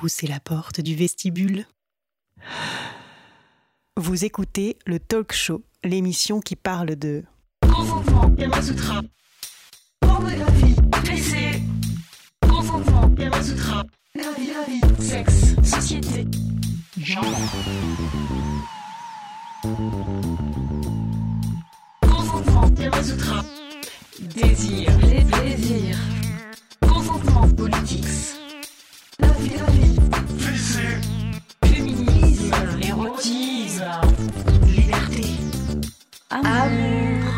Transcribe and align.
poussez 0.00 0.26
la 0.26 0.40
porte 0.40 0.80
du 0.80 0.94
vestibule. 0.94 1.66
Vous 3.98 4.24
écoutez 4.24 4.78
le 4.86 4.98
Talk 4.98 5.34
Show, 5.34 5.62
l'émission 5.84 6.40
qui 6.40 6.56
parle 6.56 6.96
de 6.96 7.22
Consentement, 7.60 8.34
Yamasutra. 8.38 9.02
Pornographie, 10.00 10.74
PC. 11.04 11.62
Consentement, 12.40 13.14
Yamasutra. 13.18 13.84
La 14.14 14.32
vie, 14.38 14.46
la 14.46 14.64
vie. 14.64 15.02
Sexe, 15.02 15.54
société. 15.62 16.26
Genre. 16.96 17.22
Consentement, 22.00 22.70
Yamasutra. 22.78 23.44
Désir, 24.18 24.98
les 25.00 25.24
désirs. 25.24 25.98
Consentement, 26.80 27.46
politics. 27.50 28.40
PC. 29.40 30.80
Féminisme, 31.64 32.54
érotisme. 32.82 33.84
Liberté. 34.66 35.24
Amour. 36.28 37.32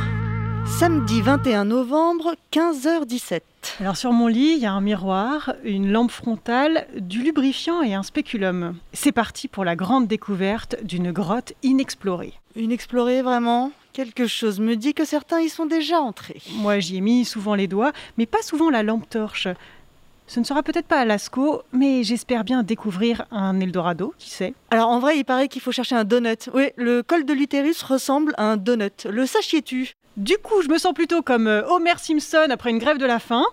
Samedi 0.67 1.23
21 1.23 1.65
novembre, 1.67 2.35
15h17. 2.53 3.41
Alors 3.79 3.97
sur 3.97 4.13
mon 4.13 4.27
lit, 4.27 4.55
il 4.57 4.59
y 4.59 4.67
a 4.67 4.73
un 4.73 4.81
miroir, 4.81 5.55
une 5.63 5.93
lampe 5.93 6.11
frontale, 6.11 6.89
du 6.99 7.23
lubrifiant 7.23 7.83
et 7.83 7.95
un 7.95 8.03
spéculum. 8.03 8.75
C'est 8.93 9.13
parti 9.13 9.47
pour 9.47 9.65
la 9.65 9.77
grande 9.77 10.09
découverte 10.09 10.77
d'une 10.83 11.13
grotte 11.13 11.53
inexplorée. 11.63 12.35
Inexploré 12.57 13.23
vraiment? 13.23 13.71
Quelque 13.93 14.27
chose 14.27 14.59
me 14.59 14.75
dit 14.75 14.95
que 14.95 15.05
certains 15.05 15.41
y 15.41 15.49
sont 15.49 15.67
déjà 15.67 16.01
entrés. 16.01 16.43
Moi, 16.57 16.81
j'y 16.81 16.97
ai 16.97 17.01
mis 17.01 17.25
souvent 17.25 17.55
les 17.55 17.69
doigts, 17.69 17.93
mais 18.19 18.27
pas 18.27 18.43
souvent 18.43 18.71
la 18.71 18.83
lampe 18.83 19.09
torche. 19.09 19.49
Ce 20.33 20.41
ne 20.41 20.47
sera 20.47 20.63
peut-être 20.63 20.87
pas 20.87 21.01
à 21.01 21.05
Lascaux, 21.05 21.61
mais 21.75 22.05
j'espère 22.05 22.43
bien 22.43 22.63
découvrir 22.63 23.27
un 23.31 23.61
Eldorado, 23.61 24.15
qui 24.17 24.31
sait. 24.31 24.55
Alors 24.71 24.89
en 24.89 24.99
vrai, 24.99 25.19
il 25.19 25.25
paraît 25.25 25.47
qu'il 25.47 25.61
faut 25.61 25.73
chercher 25.73 25.95
un 25.95 26.05
donut. 26.05 26.49
Oui, 26.55 26.71
le 26.77 27.03
col 27.03 27.27
de 27.27 27.35
l'utérus 27.35 27.83
ressemble 27.83 28.33
à 28.39 28.45
un 28.45 28.57
donut. 28.57 29.05
Le 29.11 29.27
sachiez-tu? 29.27 29.93
Du 30.17 30.39
coup, 30.39 30.63
je 30.63 30.71
me 30.71 30.79
sens 30.79 30.95
plutôt 30.95 31.21
comme 31.21 31.49
euh, 31.49 31.69
Homer 31.69 31.99
Simpson 31.99 32.47
après 32.49 32.71
une 32.71 32.79
grève 32.79 32.97
de 32.97 33.05
la 33.05 33.19
faim. 33.19 33.45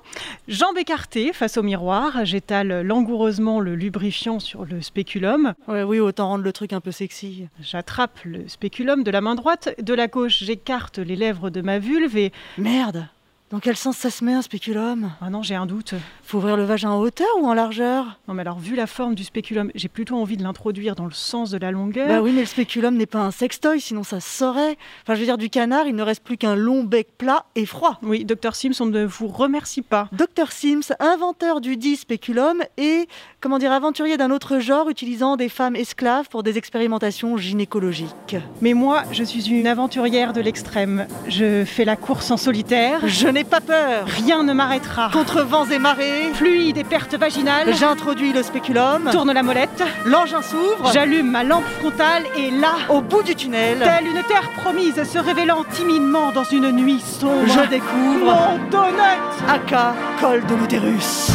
Jambes 0.47 0.77
écartées 0.77 1.33
face 1.33 1.57
au 1.57 1.63
miroir, 1.63 2.23
j'étale 2.23 2.81
langoureusement 2.83 3.59
le 3.59 3.75
lubrifiant 3.75 4.39
sur 4.39 4.63
le 4.63 4.81
spéculum. 4.81 5.55
Ouais, 5.67 5.83
oui, 5.83 5.99
autant 5.99 6.29
rendre 6.29 6.45
le 6.45 6.53
truc 6.53 6.71
un 6.71 6.79
peu 6.79 6.91
sexy. 6.91 7.49
J'attrape 7.59 8.19
le 8.23 8.47
spéculum 8.47 9.03
de 9.03 9.11
la 9.11 9.19
main 9.19 9.35
droite, 9.35 9.75
de 9.81 9.93
la 9.93 10.07
gauche 10.07 10.43
j'écarte 10.45 10.97
les 10.97 11.17
lèvres 11.17 11.49
de 11.49 11.59
ma 11.59 11.77
vulve 11.77 12.15
et... 12.15 12.31
Merde 12.57 13.09
Dans 13.51 13.59
quel 13.59 13.75
sens 13.75 13.97
ça 13.97 14.11
se 14.11 14.23
met 14.23 14.33
un 14.33 14.43
spéculum? 14.43 15.09
Ah 15.21 15.31
non, 15.31 15.41
j'ai 15.41 15.55
un 15.55 15.65
doute. 15.65 15.95
Faut 16.21 16.37
ouvrir 16.37 16.55
le 16.55 16.65
vagin 16.65 16.91
en 16.91 16.99
hauteur 16.99 17.27
ou 17.41 17.47
en 17.47 17.55
largeur? 17.55 18.19
Non 18.27 18.35
mais 18.35 18.41
alors, 18.41 18.59
vu 18.59 18.75
la 18.75 18.85
forme 18.85 19.15
du 19.15 19.23
spéculum, 19.23 19.71
j'ai 19.73 19.87
plutôt 19.87 20.17
envie 20.17 20.37
de 20.37 20.43
l'introduire 20.43 20.93
dans 20.93 21.05
le 21.05 21.13
sens 21.13 21.49
de 21.49 21.57
la 21.57 21.71
longueur. 21.71 22.07
Bah 22.07 22.21
oui, 22.21 22.31
mais 22.31 22.41
le 22.41 22.45
spéculum 22.45 22.95
n'est 22.95 23.07
pas 23.07 23.21
un 23.21 23.31
sextoy, 23.31 23.81
sinon 23.81 24.03
ça 24.03 24.19
se 24.19 24.29
saurait. 24.29 24.77
Enfin, 25.01 25.15
je 25.15 25.21
veux 25.21 25.25
dire, 25.25 25.39
du 25.39 25.49
canard, 25.49 25.87
il 25.87 25.95
ne 25.95 26.03
reste 26.03 26.23
plus 26.23 26.37
qu'un 26.37 26.55
long 26.55 26.83
bec 26.83 27.07
plat 27.17 27.45
et 27.55 27.65
froid. 27.65 27.97
Oui, 28.03 28.23
docteur 28.23 28.53
Sims, 28.53 28.73
on 28.81 28.85
ne 28.85 29.03
vous 29.03 29.27
remercie 29.27 29.81
pas. 29.81 30.09
Dr 30.11 30.51
Sims, 30.51 30.93
inventeur 30.99 31.59
du 31.59 31.75
dit 31.75 31.95
spéculum 31.95 32.61
et, 32.77 33.07
comment 33.41 33.57
dire, 33.57 33.71
aventurier 33.71 34.17
d'un 34.17 34.29
autre 34.29 34.59
genre 34.59 34.89
utilisant 34.89 35.37
des 35.37 35.49
femmes 35.49 35.75
esclaves 35.75 36.29
pour 36.29 36.43
des 36.43 36.59
expérimentations 36.59 37.35
gynécologiques. 37.37 38.35
Mais 38.61 38.75
moi, 38.75 39.05
je 39.11 39.23
suis 39.23 39.49
une 39.49 39.65
aventurière 39.65 40.33
de 40.33 40.41
l'extrême. 40.41 41.07
Je 41.27 41.65
fais 41.65 41.85
la 41.85 41.95
course 41.95 42.29
en 42.29 42.37
solitaire. 42.37 43.07
Je 43.07 43.27
n'ai 43.27 43.38
pas 43.43 43.61
peur 43.61 44.05
Rien 44.07 44.43
ne 44.43 44.53
m'arrêtera. 44.53 45.09
Contre 45.11 45.41
vents 45.41 45.65
et 45.69 45.79
marées, 45.79 46.31
Fluide 46.33 46.77
et 46.77 46.83
pertes 46.83 47.15
vaginales. 47.15 47.73
j'introduis 47.75 48.33
le 48.33 48.43
spéculum, 48.43 49.09
Tourne 49.11 49.31
la 49.31 49.43
molette. 49.43 49.83
l'engin 50.05 50.41
s'ouvre, 50.41 50.91
J'allume 50.93 51.29
ma 51.31 51.43
lampe 51.43 51.65
frontale 51.79 52.23
et 52.37 52.51
là, 52.51 52.73
au 52.89 53.01
bout 53.01 53.23
du 53.23 53.35
tunnel, 53.35 53.79
telle 53.79 54.07
une 54.07 54.23
terre 54.23 54.49
promise 54.57 55.03
se 55.03 55.17
révélant 55.17 55.63
timidement 55.71 56.31
dans 56.31 56.43
une 56.43 56.71
nuit 56.71 56.99
sombre, 57.01 57.45
je 57.47 57.69
découvre 57.69 58.25
mon 58.25 58.57
donut 58.69 59.47
Aka, 59.47 59.93
col 60.19 60.45
de 60.45 60.55
l'utérus. 60.55 61.29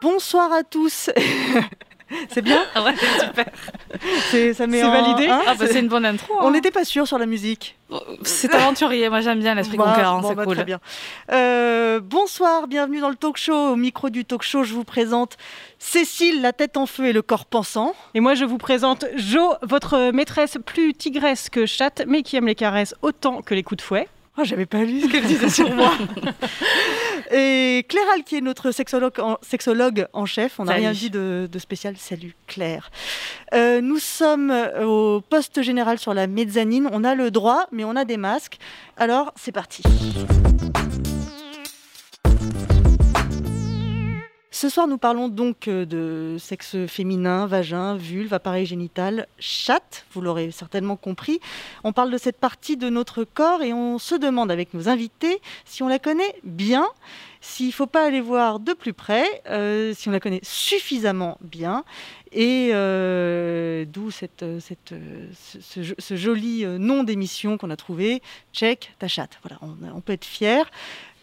Bonsoir 0.00 0.52
à 0.52 0.62
tous. 0.64 1.10
C'est 2.30 2.42
bien 2.42 2.62
Ah 2.74 2.82
ouais, 2.82 2.94
super. 3.20 3.46
C'est 4.30 4.54
ça 4.54 4.66
met 4.66 4.82
en- 4.82 4.90
validé? 4.90 5.28
hein, 5.28 5.40
Ah 5.46 5.54
bah 5.54 5.66
c'est- 5.66 5.74
c'est 5.74 5.80
une 5.80 5.88
bonne 5.88 6.04
intro. 6.04 6.34
On 6.40 6.48
hein. 6.48 6.50
n'était 6.50 6.70
pas 6.70 6.84
sûr 6.84 7.06
sur 7.06 7.18
la 7.18 7.26
musique. 7.26 7.76
C'est 8.22 8.54
aventurier, 8.54 9.08
moi 9.10 9.20
j'aime 9.20 9.40
bien 9.40 9.54
l'esprit 9.54 9.76
Bah, 9.76 9.84
conquérant, 9.92 10.20
bon, 10.20 10.28
c'est 10.30 10.34
bah, 10.34 10.44
cool. 10.44 10.54
Très 10.54 10.64
bien. 10.64 10.80
Euh, 11.30 12.00
bonsoir, 12.02 12.66
bienvenue 12.66 13.00
dans 13.00 13.10
le 13.10 13.16
talk 13.16 13.36
show. 13.36 13.54
Au 13.72 13.76
micro 13.76 14.08
du 14.10 14.24
talk 14.24 14.42
show, 14.42 14.64
je 14.64 14.72
vous 14.74 14.84
présente 14.84 15.36
Cécile, 15.78 16.40
la 16.40 16.52
tête 16.52 16.76
en 16.76 16.86
feu 16.86 17.06
et 17.06 17.12
le 17.12 17.22
corps 17.22 17.44
pensant. 17.44 17.94
Et 18.14 18.20
moi, 18.20 18.34
je 18.34 18.44
vous 18.44 18.58
présente 18.58 19.04
Jo, 19.16 19.54
votre 19.62 20.10
maîtresse 20.12 20.56
plus 20.64 20.94
tigresse 20.94 21.50
que 21.50 21.66
chatte, 21.66 22.02
mais 22.06 22.22
qui 22.22 22.36
aime 22.36 22.46
les 22.46 22.54
caresses 22.54 22.94
autant 23.02 23.42
que 23.42 23.54
les 23.54 23.62
coups 23.62 23.78
de 23.78 23.82
fouet. 23.82 24.08
Oh, 24.38 24.44
j'avais 24.44 24.64
pas 24.64 24.82
lu 24.82 25.02
ce 25.02 25.08
qu'elle 25.08 25.26
disait 25.26 25.50
sur 25.50 25.74
moi. 25.74 25.92
Et 27.32 27.84
Claire 27.88 28.04
qui 28.24 28.36
est 28.36 28.40
notre 28.40 28.70
sexologue 28.70 29.20
en, 29.20 29.36
sexologue 29.42 30.06
en 30.14 30.24
chef. 30.24 30.58
On 30.58 30.64
n'a 30.64 30.72
rien 30.74 30.92
dit 30.92 31.10
de, 31.10 31.48
de 31.50 31.58
spécial. 31.58 31.96
Salut 31.98 32.34
Claire. 32.46 32.90
Euh, 33.52 33.82
nous 33.82 33.98
sommes 33.98 34.50
au 34.82 35.20
poste 35.20 35.60
général 35.60 35.98
sur 35.98 36.14
la 36.14 36.26
mezzanine. 36.26 36.88
On 36.92 37.04
a 37.04 37.14
le 37.14 37.30
droit, 37.30 37.66
mais 37.72 37.84
on 37.84 37.94
a 37.94 38.06
des 38.06 38.16
masques. 38.16 38.58
Alors, 38.96 39.32
c'est 39.36 39.52
parti. 39.52 39.82
Ce 44.62 44.68
soir, 44.68 44.86
nous 44.86 44.96
parlons 44.96 45.26
donc 45.26 45.66
euh, 45.66 45.84
de 45.84 46.36
sexe 46.38 46.76
féminin, 46.86 47.46
vagin, 47.46 47.96
vulve, 47.96 48.32
appareil 48.32 48.64
génital, 48.64 49.26
chatte, 49.40 50.06
vous 50.12 50.20
l'aurez 50.20 50.52
certainement 50.52 50.94
compris. 50.94 51.40
On 51.82 51.92
parle 51.92 52.12
de 52.12 52.16
cette 52.16 52.38
partie 52.38 52.76
de 52.76 52.88
notre 52.88 53.24
corps 53.24 53.62
et 53.62 53.72
on 53.72 53.98
se 53.98 54.14
demande 54.14 54.52
avec 54.52 54.72
nos 54.72 54.88
invités 54.88 55.40
si 55.64 55.82
on 55.82 55.88
la 55.88 55.98
connaît 55.98 56.36
bien, 56.44 56.86
s'il 57.42 57.66
ne 57.66 57.72
faut 57.72 57.86
pas 57.86 58.06
aller 58.06 58.20
voir 58.22 58.58
de 58.60 58.72
plus 58.72 58.92
près, 58.94 59.24
euh, 59.50 59.92
si 59.94 60.08
on 60.08 60.12
la 60.12 60.20
connaît 60.20 60.40
suffisamment 60.42 61.36
bien. 61.42 61.84
Et 62.34 62.70
euh, 62.72 63.84
d'où 63.86 64.10
cette, 64.10 64.42
euh, 64.42 64.58
cette, 64.58 64.94
ce, 65.34 65.60
ce 65.60 65.82
jo- 65.82 65.94
ce 65.98 66.16
joli 66.16 66.64
nom 66.64 67.04
d'émission 67.04 67.58
qu'on 67.58 67.68
a 67.68 67.76
trouvé, 67.76 68.22
Check 68.54 68.92
ta 68.98 69.06
chatte. 69.08 69.38
Voilà, 69.42 69.58
on, 69.60 69.74
on 69.94 70.00
peut 70.00 70.14
être 70.14 70.24
fier. 70.24 70.64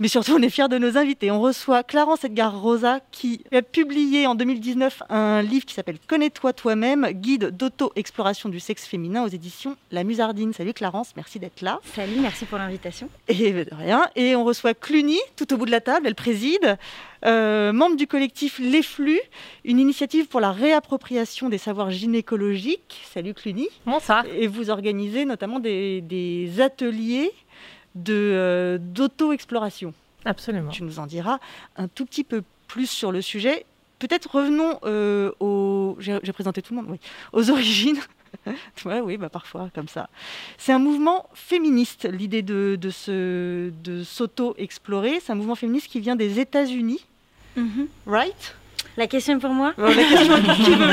Mais 0.01 0.07
surtout, 0.07 0.31
on 0.33 0.41
est 0.41 0.49
fiers 0.49 0.69
de 0.69 0.77
nos 0.77 0.97
invités. 0.97 1.29
On 1.29 1.41
reçoit 1.41 1.83
Clarence 1.83 2.23
Edgar 2.23 2.57
Rosa 2.61 3.01
qui 3.11 3.43
a 3.51 3.61
publié 3.61 4.27
en 4.27 4.35
2019 4.35 5.03
un 5.09 5.41
livre 5.41 5.65
qui 5.65 5.73
s'appelle 5.73 5.97
Connais-toi 6.07 6.53
toi-même, 6.53 7.05
guide 7.11 7.49
d'auto-exploration 7.57 8.47
du 8.47 8.59
sexe 8.61 8.85
féminin 8.85 9.23
aux 9.23 9.27
éditions 9.27 9.75
La 9.91 10.03
Musardine. 10.05 10.53
Salut 10.53 10.73
Clarence, 10.73 11.09
merci 11.17 11.37
d'être 11.39 11.61
là. 11.61 11.79
Salut, 11.95 12.15
merci 12.21 12.45
pour 12.45 12.57
l'invitation. 12.59 13.09
Et 13.27 13.51
de 13.51 13.67
rien. 13.75 14.05
Et 14.15 14.35
on 14.37 14.45
reçoit 14.45 14.73
Cluny, 14.73 15.19
tout 15.35 15.51
au 15.53 15.57
bout 15.57 15.65
de 15.65 15.71
la 15.71 15.81
table, 15.81 16.08
elle 16.09 16.15
préside, 16.15 16.77
euh, 17.23 17.71
membre 17.71 17.95
du 17.95 18.07
collectif 18.07 18.57
Les 18.57 18.81
Flux, 18.81 19.21
une 19.63 19.77
initiative 19.77 20.25
pour 20.27 20.39
la 20.39 20.51
réappropriation 20.51 21.49
des 21.49 21.59
savoirs 21.59 21.91
gynécologiques. 21.91 23.01
Salut 23.13 23.35
Cluny. 23.35 23.67
Bonsoir. 23.85 24.25
Et 24.35 24.47
vous 24.47 24.71
organisez 24.71 25.25
notamment 25.25 25.59
des, 25.59 26.01
des 26.01 26.61
ateliers 26.61 27.31
de, 27.93 28.13
euh, 28.15 28.77
d'auto-exploration. 28.81 29.93
Absolument. 30.25 30.71
Tu 30.71 30.81
nous 30.81 30.97
en 30.97 31.05
diras 31.05 31.37
un 31.77 31.87
tout 31.87 32.05
petit 32.05 32.23
peu 32.23 32.41
plus 32.67 32.89
sur 32.89 33.11
le 33.11 33.21
sujet. 33.21 33.67
Peut-être 33.99 34.33
revenons 34.33 34.79
euh, 34.85 35.31
aux... 35.39 35.95
J'ai 35.99 36.17
j'ai 36.23 36.33
présenté 36.33 36.63
tout 36.63 36.73
le 36.73 36.81
monde, 36.81 36.89
oui. 36.89 36.99
Aux 37.33 37.49
origines. 37.51 37.99
ouais, 38.85 38.99
oui, 39.01 39.17
bah 39.17 39.29
parfois, 39.29 39.69
comme 39.73 39.87
ça. 39.87 40.09
C'est 40.57 40.71
un 40.73 40.79
mouvement 40.79 41.27
féministe, 41.33 42.07
l'idée 42.11 42.41
de, 42.41 42.77
de, 42.79 42.89
se, 42.89 43.69
de 43.83 44.03
s'auto-explorer. 44.03 45.19
C'est 45.21 45.31
un 45.31 45.35
mouvement 45.35 45.55
féministe 45.55 45.87
qui 45.87 45.99
vient 45.99 46.15
des 46.15 46.39
États-Unis, 46.39 47.05
right? 48.07 48.55
La 48.97 49.07
question 49.07 49.35
est 49.37 49.39
pour 49.39 49.51
moi 49.53 49.73
la, 49.77 49.93
question, 49.93 50.35
qui 50.55 50.71
veut 50.71 50.87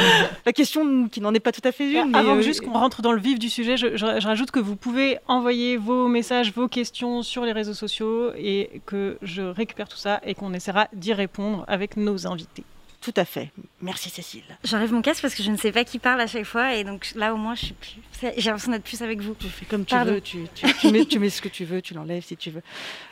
la 0.45 0.53
question 0.53 1.09
qui 1.09 1.21
n'en 1.21 1.35
est 1.35 1.41
pas 1.41 1.51
tout 1.53 1.61
à 1.65 1.73
fait 1.73 1.91
une. 1.93 2.11
mais, 2.11 2.19
Avant 2.19 2.37
euh, 2.37 2.41
juste 2.41 2.61
qu'on 2.61 2.73
rentre 2.73 3.03
dans 3.03 3.13
le 3.13 3.21
vif 3.21 3.39
du 3.39 3.49
sujet, 3.49 3.77
je, 3.77 3.97
je- 3.97 4.21
je 4.21 4.27
rajoute 4.27 4.51
que 4.51 4.61
vous 4.61 4.77
pouvez 4.77 5.19
envoyer 5.29 5.77
vos 5.77 6.07
messages, 6.07 6.53
vos 6.53 6.69
questions 6.69 7.23
sur 7.23 7.45
les 7.45 7.53
réseaux 7.53 7.75
sociaux 7.75 8.33
et 8.37 8.81
que 8.87 9.19
je 9.23 9.43
récupère 9.43 9.89
tout 9.89 9.97
ça 9.97 10.21
et 10.25 10.35
qu'on 10.35 10.53
essaiera 10.53 10.89
d'y 10.93 11.13
répondre 11.15 11.65
avec 11.69 11.97
nos 11.97 12.27
invités. 12.27 12.65
Tout 13.01 13.15
à 13.17 13.25
fait. 13.25 13.51
Merci 13.87 14.11
Cécile. 14.11 14.43
J'enlève 14.65 14.93
mon 14.93 15.01
casque 15.01 15.23
parce 15.23 15.35
que 15.37 15.45
je 15.45 15.51
ne 15.53 15.57
sais 15.57 15.71
pas 15.71 15.85
qui 15.85 16.01
parle 16.01 16.21
à 16.21 16.27
chaque 16.27 16.45
fois 16.45 16.75
et 16.75 16.83
donc 16.83 17.07
là 17.15 17.33
au 17.33 17.37
moins 17.37 17.55
je 17.55 17.67
suis 17.67 17.75
plus. 17.75 17.97
J'ai 18.37 18.51
l'impression 18.51 18.73
d'être 18.73 18.83
plus 18.83 19.01
avec 19.03 19.21
vous. 19.21 19.35
Tu 19.39 19.47
fais 19.49 19.65
comme 19.65 19.85
tu 19.85 19.95
Pardon. 19.95 20.13
veux, 20.15 20.21
tu, 20.21 20.39
tu- 20.55 20.67
tu 20.81 20.91
mets, 20.91 21.05
tu 21.05 21.19
mets 21.21 21.31
ce 21.31 21.41
que 21.41 21.49
tu 21.49 21.65
veux, 21.65 21.81
tu 21.81 21.95
l'enlèves 21.95 22.25
si 22.25 22.37
tu 22.37 22.51
veux. 22.51 22.63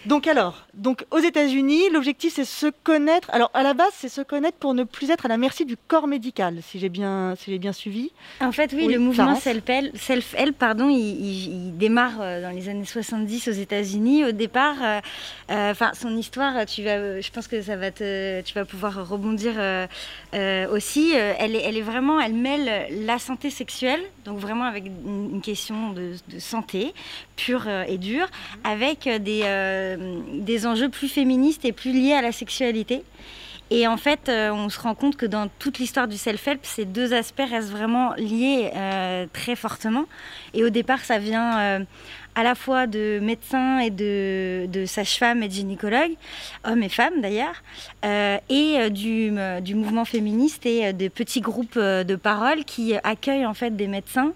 Donc 0.06 0.26
alors, 0.26 0.66
donc 0.74 1.04
aux 1.12 1.18
États-Unis, 1.18 1.90
l'objectif 1.92 2.32
c'est 2.34 2.44
se 2.44 2.66
connaître. 2.82 3.30
Alors 3.32 3.50
à 3.54 3.62
la 3.62 3.72
base, 3.74 3.92
c'est 3.92 4.08
se 4.08 4.20
connaître 4.22 4.58
pour 4.58 4.74
ne 4.74 4.82
plus 4.82 5.10
être 5.10 5.26
à 5.26 5.28
la 5.28 5.36
merci 5.36 5.64
du 5.64 5.76
corps 5.76 6.08
médical, 6.08 6.58
si 6.68 6.80
j'ai 6.80 6.88
bien, 6.88 7.34
si 7.38 7.52
j'ai 7.52 7.58
bien 7.58 7.72
suivi. 7.72 8.10
En 8.40 8.50
fait, 8.50 8.72
oui, 8.72 8.84
Oui, 8.86 8.92
le 8.94 8.98
mouvement 8.98 9.36
self-help, 9.36 10.56
pardon, 10.58 10.88
il, 10.88 10.98
il- 10.98 11.66
il 11.68 11.76
démarre 11.78 12.20
euh, 12.20 12.42
dans 12.42 12.50
les 12.50 12.68
années 12.68 12.84
70 12.84 13.46
aux 13.46 13.52
États-Unis. 13.52 14.24
Au 14.24 14.32
départ, 14.32 14.76
euh, 14.82 15.00
euh, 15.50 15.70
enfin, 15.70 15.92
son 15.94 16.16
histoire, 16.16 16.66
tu 16.66 16.82
vas, 16.82 17.20
je 17.20 17.30
pense 17.30 17.46
que 17.46 17.62
ça 17.62 17.76
va 17.76 17.92
te, 17.92 18.40
tu 18.40 18.54
vas 18.54 18.64
pouvoir 18.64 19.06
rebondir 19.08 19.52
euh, 19.58 19.86
euh, 20.64 20.74
aussi. 20.74 21.12
Euh, 21.14 21.34
elle, 21.38 21.56
est, 21.56 21.82
vraiment, 21.82 22.20
elle 22.20 22.34
mêle 22.34 22.88
la 23.04 23.18
santé 23.18 23.50
sexuelle, 23.50 24.00
donc 24.24 24.38
vraiment 24.38 24.64
avec 24.64 24.84
une, 24.86 25.40
question 25.42 25.90
de, 25.92 26.12
de 26.28 26.38
santé 26.38 26.94
pure 27.36 27.64
euh, 27.66 27.84
et 27.86 27.98
dure, 27.98 28.26
avec 28.64 29.06
euh, 29.06 29.18
des, 29.18 29.42
euh, 29.44 30.20
des 30.32 30.66
enjeux 30.66 30.88
plus 30.88 31.08
féministes 31.08 31.64
et 31.64 31.72
plus 31.72 31.92
liés 31.92 32.14
à 32.14 32.22
la 32.22 32.32
sexualité. 32.32 33.02
Et 33.70 33.86
en 33.88 33.96
fait, 33.96 34.28
euh, 34.28 34.50
on 34.52 34.68
se 34.68 34.78
rend 34.78 34.94
compte 34.94 35.16
que 35.16 35.24
dans 35.24 35.48
toute 35.58 35.78
l'histoire 35.78 36.06
du 36.06 36.18
self-help, 36.18 36.60
ces 36.62 36.84
deux 36.84 37.14
aspects 37.14 37.42
restent 37.48 37.70
vraiment 37.70 38.12
liés 38.14 38.70
euh, 38.74 39.26
très 39.32 39.56
fortement. 39.56 40.04
Et 40.52 40.64
au 40.64 40.68
départ, 40.68 41.00
ça 41.00 41.18
vient 41.18 41.58
euh, 41.58 41.84
à 42.34 42.42
la 42.42 42.54
fois 42.54 42.86
de 42.86 43.18
médecins 43.20 43.78
et 43.78 43.90
de, 43.90 44.84
sages-femmes 44.86 45.42
et 45.42 45.48
de 45.48 45.52
gynécologues, 45.52 46.16
hommes 46.64 46.82
et 46.82 46.88
femmes 46.88 47.20
d'ailleurs, 47.20 47.62
euh, 48.04 48.38
et 48.48 48.76
euh, 48.78 48.88
du, 48.90 49.30
euh, 49.36 49.60
du 49.60 49.74
mouvement 49.74 50.04
féministe 50.04 50.66
et 50.66 50.92
des 50.92 51.10
petits 51.10 51.40
groupes 51.40 51.78
de 51.78 52.16
parole 52.16 52.64
qui 52.64 52.94
accueillent 53.02 53.46
en 53.46 53.54
fait 53.54 53.76
des 53.76 53.86
médecins 53.86 54.32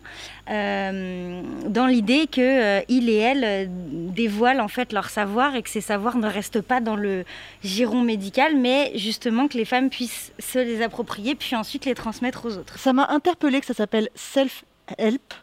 dans 0.51 1.87
l'idée 1.87 2.27
que 2.27 2.41
euh, 2.41 2.81
ils 2.89 3.09
et 3.09 3.17
elles 3.17 3.69
dévoilent 3.71 4.61
en 4.61 4.69
fait 4.69 4.93
leur 4.93 5.11
savoir 5.11 5.55
et 5.55 5.63
que 5.63 5.69
ces 5.69 5.81
savoirs 5.81 6.17
ne 6.17 6.27
restent 6.27 6.63
pas 6.63 6.81
dans 6.81 6.97
le 6.97 7.25
giron 7.63 8.01
médical, 8.03 8.57
mais 8.57 8.93
justement 8.95 9.49
que 9.49 9.59
les 9.59 9.65
femmes 9.65 9.91
puissent 9.91 10.33
se 10.39 10.59
les 10.59 10.83
approprier 10.83 11.35
puis 11.35 11.55
ensuite 11.55 11.85
les 11.85 11.95
transmettre 11.95 12.47
aux 12.47 12.57
autres. 12.57 12.79
Ça 12.79 12.93
m'a 12.93 13.09
interpellé 13.11 13.61
que 13.61 13.67
ça 13.67 13.75
s'appelle 13.75 14.09
self-help. 14.15 15.35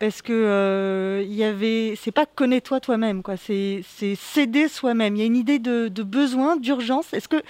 Parce 0.00 0.22
que 0.22 0.32
euh, 0.32 1.22
il 1.26 1.34
y 1.34 1.42
avait, 1.42 1.94
c'est 1.96 2.12
pas 2.12 2.24
connais-toi 2.24 2.78
toi-même, 2.80 3.22
quoi. 3.22 3.36
C'est, 3.36 3.82
s'aider 4.16 4.68
soi-même. 4.68 5.16
Il 5.16 5.18
y 5.18 5.22
a 5.22 5.26
une 5.26 5.36
idée 5.36 5.58
de, 5.58 5.88
de 5.88 6.02
besoin, 6.04 6.56
d'urgence. 6.56 7.12
Est-ce 7.12 7.26
que 7.28 7.42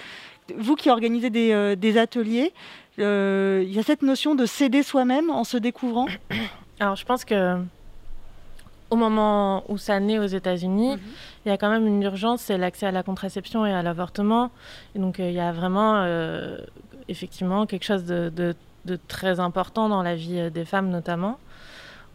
vous 0.57 0.75
qui 0.75 0.89
organisez 0.89 1.29
des, 1.29 1.51
euh, 1.51 1.75
des 1.75 1.99
ateliers, 1.99 2.53
euh, 2.97 3.63
il 3.63 3.71
y 3.73 3.77
a 3.77 3.83
cette 3.83 4.01
notion 4.01 4.33
de 4.33 4.47
s'aider 4.47 4.81
soi-même 4.81 5.29
en 5.29 5.43
se 5.43 5.57
découvrant 5.57 6.07
Alors, 6.79 6.95
je 6.95 7.05
pense 7.05 7.23
que 7.23 7.57
au 8.89 8.95
moment 8.95 9.63
où 9.69 9.77
ça 9.77 9.99
naît 9.99 10.17
aux 10.17 10.25
États-Unis, 10.25 10.97
il 11.45 11.49
y 11.49 11.51
a 11.51 11.57
quand 11.59 11.69
même 11.69 11.85
une 11.85 12.01
urgence, 12.01 12.41
c'est 12.41 12.57
l'accès 12.57 12.87
à 12.87 12.91
la 12.91 13.03
contraception 13.03 13.63
et 13.67 13.71
à 13.71 13.83
l'avortement. 13.83 14.49
Donc, 14.95 15.19
euh, 15.19 15.29
il 15.29 15.35
y 15.35 15.39
a 15.39 15.51
vraiment, 15.51 16.03
effectivement, 17.07 17.67
quelque 17.67 17.85
chose 17.85 18.05
de, 18.05 18.29
de- 18.35 18.55
de 18.85 18.97
très 19.07 19.39
important 19.39 19.87
dans 19.89 20.01
la 20.01 20.15
vie 20.15 20.49
des 20.49 20.65
femmes, 20.65 20.89
notamment. 20.89 21.37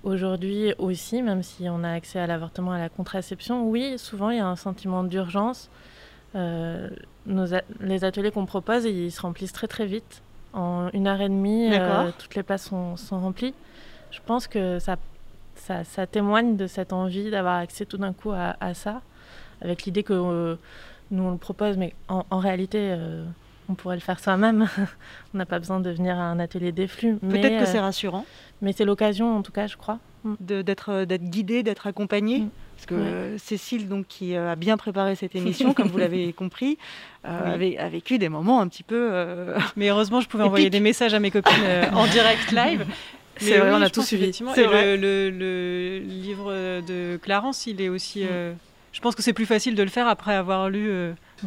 Aujourd'hui 0.04 0.74
aussi, 0.78 1.22
même 1.22 1.42
si 1.42 1.66
on 1.68 1.82
a 1.82 1.90
accès 1.90 2.18
à 2.18 2.26
l'avortement 2.26 2.72
à 2.72 2.78
la 2.78 2.88
contraception, 2.90 3.68
oui, 3.68 3.98
souvent, 3.98 4.30
il 4.30 4.36
y 4.36 4.40
a 4.40 4.46
un 4.46 4.56
sentiment 4.56 5.02
d'urgence. 5.02 5.70
Euh, 6.34 6.90
les 7.80 8.04
ateliers 8.04 8.30
qu'on 8.30 8.44
propose, 8.44 8.84
ils 8.84 9.10
se 9.10 9.20
remplissent 9.22 9.52
très, 9.54 9.66
très 9.66 9.86
vite. 9.86 10.22
En 10.52 10.88
une 10.92 11.06
heure 11.06 11.20
et 11.20 11.28
demie, 11.28 11.70
euh, 11.72 12.10
toutes 12.18 12.34
les 12.34 12.42
places 12.42 12.64
sont, 12.68 12.96
sont 12.96 13.18
remplies. 13.18 13.54
Je 14.10 14.20
pense 14.24 14.46
que 14.46 14.78
ça 14.78 14.96
ça, 15.56 15.84
ça 15.84 16.06
témoigne 16.06 16.56
de 16.56 16.66
cette 16.66 16.92
envie 16.92 17.30
d'avoir 17.30 17.56
accès 17.56 17.86
tout 17.86 17.96
d'un 17.96 18.12
coup 18.12 18.32
à, 18.32 18.56
à 18.60 18.74
ça, 18.74 19.00
avec 19.62 19.84
l'idée 19.84 20.02
que 20.02 20.12
euh, 20.12 20.56
nous 21.10 21.22
on 21.22 21.30
le 21.30 21.38
propose, 21.38 21.76
mais 21.76 21.94
en, 22.08 22.26
en 22.28 22.38
réalité 22.38 22.94
on 23.68 23.74
pourrait 23.74 23.96
le 23.96 24.00
faire 24.00 24.20
soi-même. 24.20 24.68
on 25.34 25.38
n'a 25.38 25.46
pas 25.46 25.58
besoin 25.58 25.80
de 25.80 25.90
venir 25.90 26.16
à 26.18 26.22
un 26.24 26.38
atelier 26.38 26.72
des 26.72 26.86
flux. 26.88 27.16
Peut-être 27.16 27.58
que 27.58 27.62
euh, 27.64 27.66
c'est 27.66 27.80
rassurant 27.80 28.24
mais 28.62 28.72
c'est 28.72 28.84
l'occasion 28.86 29.36
en 29.36 29.42
tout 29.42 29.52
cas, 29.52 29.66
je 29.66 29.76
crois. 29.76 29.98
Mm. 30.24 30.34
d'être, 30.62 30.88
euh, 30.90 31.04
d'être 31.04 31.24
guidé, 31.24 31.62
d'être 31.62 31.86
accompagné. 31.86 32.38
Mm. 32.40 32.50
Parce 32.76 32.86
que 32.86 32.94
Ouais. 32.94 33.00
euh, 33.04 33.38
Cécile, 33.38 33.88
donc, 33.88 34.06
qui 34.08 34.34
euh, 34.34 34.52
a 34.52 34.56
bien 34.56 34.76
préparé 34.78 35.14
cette 35.16 35.34
émission, 35.36 35.74
comme 35.74 35.88
vous 35.88 35.98
l'avez 35.98 36.32
compris, 36.42 36.78
euh, 37.26 37.40
Oui. 37.44 37.52
avait, 37.52 37.78
a 37.78 37.88
vécu 37.90 38.16
des 38.18 38.28
moments 38.30 38.60
un 38.62 38.68
petit 38.68 38.82
peu. 38.84 39.08
euh, 39.12 39.58
Mais 39.76 39.88
heureusement, 39.90 40.20
je 40.22 40.28
pouvais 40.28 40.42
Épique. 40.44 40.48
envoyer 40.48 40.70
des 40.70 40.80
messages 40.80 41.12
à 41.14 41.20
mes 41.20 41.30
copines 41.30 41.52
euh, 41.62 41.84
en 41.92 42.06
direct 42.06 42.52
live. 42.52 42.86
C'est 43.36 43.58
vrai, 43.58 43.72
on 43.74 43.82
a 43.82 43.90
tout 43.90 44.02
suivi. 44.02 44.30
Et 44.56 44.62
vrai. 44.64 44.96
le, 44.96 45.28
le- 45.28 45.30
le 45.30 45.98
livre 45.98 46.52
de 46.86 47.18
Clarence, 47.22 47.66
il 47.66 47.80
est 47.82 47.88
aussi. 47.90 48.22
Mm. 48.22 48.28
euh, 48.30 48.52
je 48.92 49.00
pense 49.00 49.14
que 49.14 49.22
c'est 49.22 49.32
plus 49.34 49.46
facile 49.46 49.74
de 49.74 49.82
le 49.82 49.88
faire 49.90 50.06
après 50.08 50.34
avoir 50.34 50.70
lu. 50.70 50.88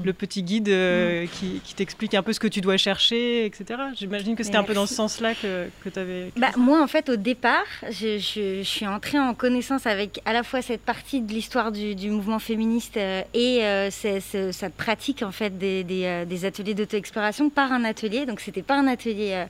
Le 0.05 0.13
petit 0.13 0.43
guide 0.43 0.69
euh, 0.69 1.25
qui, 1.33 1.61
qui 1.63 1.73
t'explique 1.75 2.13
un 2.13 2.23
peu 2.23 2.33
ce 2.33 2.39
que 2.39 2.47
tu 2.47 2.61
dois 2.61 2.77
chercher, 2.77 3.45
etc. 3.45 3.79
J'imagine 3.95 4.35
que 4.35 4.43
c'était 4.43 4.57
un 4.57 4.63
peu 4.63 4.73
dans 4.73 4.85
ce 4.85 4.93
sens-là 4.95 5.33
que, 5.33 5.67
que 5.83 5.89
tu 5.89 5.99
avais. 5.99 6.31
Bah, 6.37 6.51
moi, 6.57 6.81
en 6.81 6.87
fait, 6.87 7.09
au 7.09 7.15
départ, 7.15 7.65
je, 7.89 8.17
je- 8.17 8.57
je 8.59 8.63
suis 8.63 8.87
entrée 8.87 9.19
en 9.19 9.33
connaissance 9.33 9.85
avec 9.85 10.19
à 10.25 10.33
la 10.33 10.43
fois 10.43 10.61
cette 10.61 10.81
partie 10.81 11.21
de 11.21 11.31
l'histoire 11.33 11.71
du, 11.71 11.95
du 11.95 12.09
mouvement 12.09 12.39
féministe 12.39 12.97
euh, 12.97 13.21
et 13.33 13.63
euh, 13.63 13.89
cette 13.91 14.73
pratique 14.75 15.23
en 15.23 15.31
fait 15.31 15.57
des, 15.57 15.83
des, 15.83 16.23
des 16.27 16.45
ateliers 16.45 16.73
d'auto-exploration 16.73 17.49
par 17.49 17.71
un 17.71 17.83
atelier. 17.83 18.25
Donc, 18.25 18.39
c'était 18.39 18.61
pas 18.61 18.75
un 18.77 18.87
atelier 18.87 19.45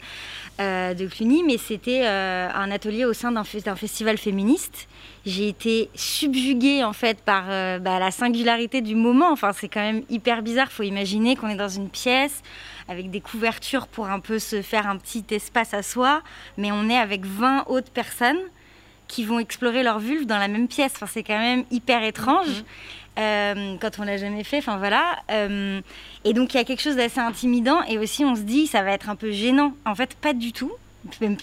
de 0.59 1.07
Cluny, 1.07 1.43
mais 1.43 1.57
c'était 1.57 2.05
un 2.05 2.71
atelier 2.71 3.05
au 3.05 3.13
sein 3.13 3.31
d'un 3.31 3.43
festival 3.43 4.17
féministe. 4.17 4.87
J'ai 5.27 5.49
été 5.49 5.89
subjuguée 5.93 6.85
en 6.85 6.93
fait 6.93 7.19
par 7.19 7.47
euh, 7.49 7.79
bah, 7.79 7.99
la 7.99 8.11
singularité 8.11 8.79
du 8.79 8.95
moment. 8.95 9.29
Enfin, 9.29 9.51
c'est 9.51 9.67
quand 9.67 9.81
même 9.81 10.03
hyper 10.09 10.41
bizarre. 10.41 10.71
Faut 10.71 10.83
imaginer 10.83 11.35
qu'on 11.35 11.49
est 11.49 11.57
dans 11.57 11.67
une 11.67 11.89
pièce 11.89 12.41
avec 12.87 13.11
des 13.11 13.19
couvertures 13.19 13.87
pour 13.87 14.07
un 14.07 14.21
peu 14.21 14.39
se 14.39 14.61
faire 14.61 14.87
un 14.87 14.95
petit 14.95 15.25
espace 15.31 15.73
à 15.73 15.83
soi, 15.83 16.21
mais 16.57 16.71
on 16.71 16.87
est 16.87 16.97
avec 16.97 17.25
20 17.25 17.65
autres 17.67 17.91
personnes 17.91 18.39
qui 19.09 19.25
vont 19.25 19.39
explorer 19.39 19.83
leur 19.83 19.99
vulve 19.99 20.25
dans 20.25 20.37
la 20.37 20.47
même 20.47 20.69
pièce. 20.69 20.93
Enfin, 20.95 21.07
c'est 21.07 21.23
quand 21.23 21.37
même 21.37 21.65
hyper 21.71 22.05
étrange 22.05 22.63
euh, 23.19 23.75
quand 23.81 23.99
on 23.99 24.03
l'a 24.03 24.15
jamais 24.15 24.45
fait. 24.45 24.59
Enfin 24.59 24.77
voilà. 24.77 25.17
Euh, 25.29 25.81
et 26.23 26.31
donc 26.31 26.53
il 26.53 26.57
y 26.57 26.59
a 26.61 26.63
quelque 26.63 26.81
chose 26.81 26.95
d'assez 26.95 27.19
intimidant 27.19 27.83
et 27.83 27.97
aussi 27.97 28.23
on 28.23 28.35
se 28.35 28.43
dit 28.43 28.65
ça 28.65 28.81
va 28.81 28.91
être 28.91 29.09
un 29.09 29.17
peu 29.17 29.31
gênant. 29.31 29.73
En 29.85 29.93
fait, 29.93 30.15
pas 30.15 30.31
du 30.31 30.53
tout. 30.53 30.71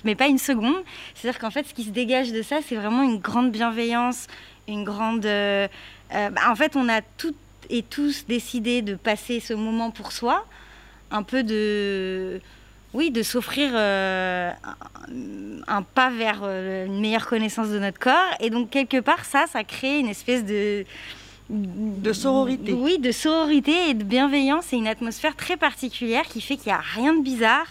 Mais- 0.04 0.14
pas 0.14 0.26
une 0.26 0.38
seconde. 0.38 0.76
C'est-à-dire 1.14 1.40
qu'en 1.40 1.50
fait, 1.50 1.66
ce 1.66 1.74
qui 1.74 1.84
se 1.84 1.90
dégage 1.90 2.32
de 2.32 2.42
ça, 2.42 2.58
c'est 2.66 2.76
vraiment 2.76 3.02
une 3.02 3.18
grande 3.18 3.50
bienveillance, 3.50 4.26
une 4.68 4.84
grande. 4.84 5.24
euh, 5.26 5.68
euh, 6.14 6.30
bah, 6.30 6.42
en 6.50 6.54
fait, 6.54 6.76
on 6.76 6.88
a 6.88 7.00
toutes 7.00 7.36
et 7.70 7.82
tous 7.82 8.26
décidé 8.26 8.82
de 8.82 8.94
passer 8.94 9.40
ce 9.40 9.54
moment 9.54 9.90
pour 9.90 10.12
soi, 10.12 10.44
un 11.10 11.22
peu 11.22 11.42
de, 11.42 12.40
oui, 12.92 13.10
de 13.10 13.22
s'offrir 13.22 13.70
euh, 13.74 14.50
un, 15.66 15.82
pas 15.82 16.10
vers 16.10 16.44
une 16.44 17.00
meilleure 17.00 17.26
connaissance 17.26 17.68
de 17.70 17.78
notre 17.78 17.98
corps. 17.98 18.34
Et 18.40 18.50
donc 18.50 18.68
quelque 18.68 19.00
part, 19.00 19.24
ça, 19.24 19.46
ça 19.50 19.64
crée 19.64 19.98
une 19.98 20.08
espèce 20.08 20.44
de 20.44 20.84
De 21.48 22.12
sororité. 22.12 22.72
Oui, 22.74 22.98
de 22.98 23.12
sororité 23.12 23.90
et 23.90 23.94
de 23.94 24.04
bienveillance 24.04 24.72
et 24.74 24.76
une 24.76 24.88
atmosphère 24.88 25.36
très 25.36 25.56
particulière 25.56 26.24
qui 26.24 26.42
fait 26.42 26.56
qu'il 26.56 26.66
n'y 26.66 26.78
a 26.78 26.82
rien 26.82 27.14
de 27.14 27.22
bizarre. 27.22 27.66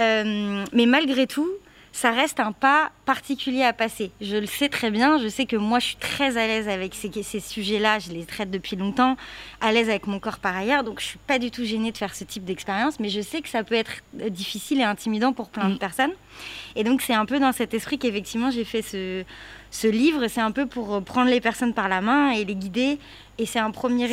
Euh, 0.00 0.64
mais 0.72 0.86
malgré 0.86 1.26
tout, 1.26 1.48
ça 1.92 2.10
reste 2.10 2.40
un 2.40 2.52
pas 2.52 2.90
particulier 3.06 3.62
à 3.62 3.72
passer. 3.72 4.10
Je 4.20 4.36
le 4.36 4.44
sais 4.44 4.68
très 4.68 4.90
bien, 4.90 5.18
je 5.18 5.28
sais 5.28 5.46
que 5.46 5.56
moi 5.56 5.78
je 5.78 5.86
suis 5.86 5.96
très 5.96 6.36
à 6.36 6.46
l'aise 6.46 6.68
avec 6.68 6.94
ces, 6.94 7.10
ces 7.22 7.40
sujets-là, 7.40 7.98
je 8.00 8.10
les 8.10 8.26
traite 8.26 8.50
depuis 8.50 8.76
longtemps, 8.76 9.16
à 9.62 9.72
l'aise 9.72 9.88
avec 9.88 10.06
mon 10.06 10.20
corps 10.20 10.36
par 10.38 10.54
ailleurs, 10.54 10.84
donc 10.84 11.00
je 11.00 11.06
suis 11.06 11.18
pas 11.26 11.38
du 11.38 11.50
tout 11.50 11.64
gênée 11.64 11.92
de 11.92 11.96
faire 11.96 12.14
ce 12.14 12.24
type 12.24 12.44
d'expérience, 12.44 13.00
mais 13.00 13.08
je 13.08 13.22
sais 13.22 13.40
que 13.40 13.48
ça 13.48 13.64
peut 13.64 13.74
être 13.76 13.92
euh, 14.20 14.28
difficile 14.28 14.80
et 14.80 14.84
intimidant 14.84 15.32
pour 15.32 15.48
plein 15.48 15.70
de 15.70 15.78
personnes. 15.78 16.12
Et 16.74 16.84
donc 16.84 17.00
c'est 17.00 17.14
un 17.14 17.24
peu 17.24 17.38
dans 17.38 17.52
cet 17.52 17.72
esprit 17.72 17.96
qu'effectivement 17.98 18.50
j'ai 18.50 18.64
fait 18.64 18.82
ce, 18.82 19.24
ce 19.70 19.86
livre, 19.86 20.28
c'est 20.28 20.42
un 20.42 20.52
peu 20.52 20.66
pour 20.66 20.96
euh, 20.96 21.00
prendre 21.00 21.30
les 21.30 21.40
personnes 21.40 21.72
par 21.72 21.88
la 21.88 22.02
main 22.02 22.32
et 22.32 22.44
les 22.44 22.56
guider, 22.56 22.98
et 23.38 23.46
c'est 23.46 23.58
un 23.58 23.70
premier, 23.70 24.06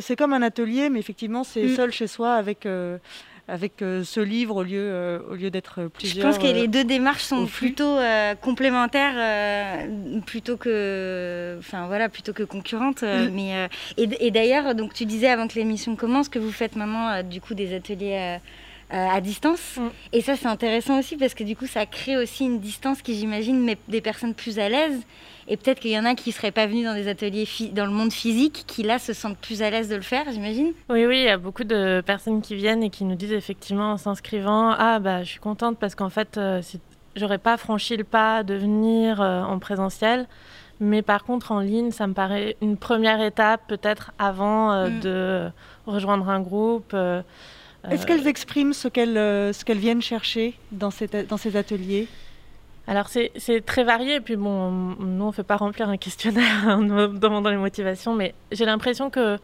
C'est 0.00 0.16
comme 0.16 0.32
un 0.32 0.42
atelier, 0.42 0.88
mais 0.88 0.98
effectivement, 0.98 1.44
c'est 1.44 1.64
Mm. 1.64 1.76
seul 1.76 1.92
chez 1.92 2.06
soi 2.06 2.34
avec, 2.34 2.64
euh, 2.66 2.98
avec 3.48 3.80
euh, 3.82 4.04
ce 4.04 4.20
livre 4.20 4.56
au 4.56 4.62
lieu, 4.62 4.78
euh, 4.78 5.18
au 5.30 5.34
lieu 5.34 5.50
d'être 5.50 5.82
Je 5.82 5.88
plusieurs. 5.88 6.26
pense 6.28 6.38
que 6.38 6.46
euh, 6.46 6.52
les 6.52 6.68
deux 6.68 6.84
démarches 6.84 7.22
sont 7.24 7.46
plutôt 7.46 7.96
euh, 7.98 8.34
complémentaires, 8.34 9.14
euh, 9.16 10.20
plutôt 10.26 10.56
que, 10.56 11.56
enfin 11.58 11.86
voilà, 11.86 12.08
plutôt 12.08 12.32
que 12.32 12.42
concurrentes. 12.42 13.02
euh, 13.02 13.28
Mm. 13.28 13.34
Mais 13.34 13.54
euh, 13.56 13.68
et, 13.96 14.26
et 14.26 14.30
d'ailleurs, 14.30 14.74
donc 14.74 14.92
tu 14.94 15.04
disais 15.06 15.28
avant 15.28 15.48
que 15.48 15.54
l'émission 15.54 15.96
commence 15.96 16.28
que 16.28 16.38
vous 16.38 16.52
faites 16.52 16.76
maintenant 16.76 17.08
euh, 17.08 17.22
du 17.22 17.40
coup 17.40 17.54
des 17.54 17.74
ateliers. 17.74 18.36
euh, 18.36 18.38
euh, 18.94 19.06
à 19.06 19.20
distance 19.20 19.76
Mm. 19.76 19.88
et 20.14 20.20
ça 20.22 20.34
c'est 20.34 20.46
intéressant 20.46 20.98
aussi 20.98 21.18
parce 21.18 21.34
que 21.34 21.44
du 21.44 21.54
coup 21.54 21.66
ça 21.66 21.84
crée 21.84 22.16
aussi 22.16 22.44
une 22.46 22.58
distance 22.58 23.02
qui 23.02 23.18
j'imagine 23.18 23.62
met 23.62 23.76
des 23.86 24.00
personnes 24.00 24.32
plus 24.32 24.58
à 24.58 24.70
l'aise 24.70 24.98
Et 25.50 25.56
peut-être 25.56 25.80
qu'il 25.80 25.90
y 25.90 25.98
en 25.98 26.04
a 26.04 26.14
qui 26.14 26.28
ne 26.28 26.34
seraient 26.34 26.52
pas 26.52 26.66
venus 26.66 26.84
dans 26.84 26.94
des 26.94 27.08
ateliers 27.08 27.48
dans 27.72 27.86
le 27.86 27.92
monde 27.92 28.12
physique, 28.12 28.64
qui 28.66 28.82
là 28.82 28.98
se 28.98 29.14
sentent 29.14 29.38
plus 29.38 29.62
à 29.62 29.70
l'aise 29.70 29.88
de 29.88 29.96
le 29.96 30.02
faire, 30.02 30.26
j'imagine 30.30 30.72
Oui, 30.90 31.06
oui, 31.06 31.20
il 31.20 31.24
y 31.24 31.28
a 31.28 31.38
beaucoup 31.38 31.64
de 31.64 32.02
personnes 32.04 32.42
qui 32.42 32.54
viennent 32.54 32.82
et 32.82 32.90
qui 32.90 33.04
nous 33.04 33.14
disent 33.14 33.32
effectivement 33.32 33.92
en 33.92 33.96
s'inscrivant 33.96 34.74
Ah, 34.78 34.98
bah, 34.98 35.22
je 35.22 35.30
suis 35.30 35.40
contente 35.40 35.78
parce 35.78 35.94
qu'en 35.94 36.10
fait, 36.10 36.36
euh, 36.36 36.60
j'aurais 37.16 37.38
pas 37.38 37.56
franchi 37.56 37.96
le 37.96 38.04
pas 38.04 38.42
de 38.42 38.54
venir 38.54 39.22
euh, 39.22 39.42
en 39.42 39.58
présentiel. 39.58 40.26
Mais 40.80 41.00
par 41.00 41.24
contre, 41.24 41.50
en 41.50 41.60
ligne, 41.60 41.92
ça 41.92 42.06
me 42.06 42.12
paraît 42.12 42.56
une 42.60 42.76
première 42.76 43.20
étape, 43.22 43.62
peut-être 43.68 44.12
avant 44.18 44.72
euh, 44.72 44.88
mm. 44.90 45.00
de 45.00 45.48
rejoindre 45.86 46.28
un 46.28 46.40
groupe. 46.40 46.94
Est-ce 47.90 48.06
qu'elles 48.06 48.26
expriment 48.26 48.74
ce 48.74 48.86
qu'elles 48.88 49.14
ce 49.54 49.64
qu'elles 49.64 49.78
viennent 49.78 50.02
chercher 50.02 50.54
dans, 50.72 50.90
dans 51.28 51.36
ces 51.38 51.56
ateliers? 51.56 52.06
Alors 52.88 53.08
c'est 53.08 53.66
très 53.66 53.84
varié, 53.84 54.14
et 54.14 54.20
puis 54.20 54.36
bon, 54.36 54.70
nous 54.70 55.24
on 55.24 55.26
ne 55.26 55.32
fait 55.32 55.42
pas 55.42 55.56
remplir 55.56 55.90
un 55.90 55.98
questionnaire 55.98 56.64
en 56.66 56.78
nous 56.78 57.06
demandant 57.06 57.50
les 57.50 57.58
motivations, 57.58 58.14
mais 58.14 58.34
j'ai 58.50 58.64
l'impression 58.64 59.10
que 59.10 59.38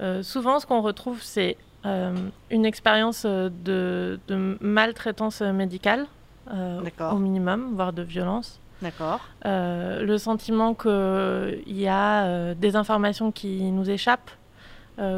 euh, 0.00 0.22
souvent 0.22 0.58
ce 0.58 0.64
qu'on 0.64 0.80
retrouve 0.80 1.20
c'est 1.20 1.58
euh, 1.84 2.14
une 2.50 2.64
expérience 2.64 3.24
euh, 3.26 3.50
de, 3.64 4.18
maltraitance 4.62 5.42
médicale, 5.42 6.06
au 6.50 7.18
minimum, 7.18 7.74
voire 7.74 7.92
de 7.92 8.02
violence. 8.02 8.58
D'accord. 8.80 9.20
le 9.44 10.16
sentiment 10.16 10.72
qu'il 10.72 11.60
y 11.66 11.88
a 11.88 12.54
des 12.54 12.74
informations 12.74 13.32
qui 13.32 13.70
nous 13.70 13.90
échappent, 13.90 14.30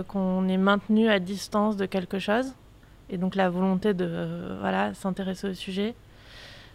qu'on 0.08 0.48
est 0.48 0.56
maintenu 0.56 1.08
à 1.08 1.20
distance 1.20 1.76
de 1.76 1.86
quelque 1.86 2.18
chose, 2.18 2.54
et 3.10 3.16
donc 3.16 3.36
la 3.36 3.48
volonté 3.48 3.94
de 3.94 4.56
voilà, 4.60 4.92
s'intéresser 4.94 5.50
au 5.50 5.54
sujet. 5.54 5.94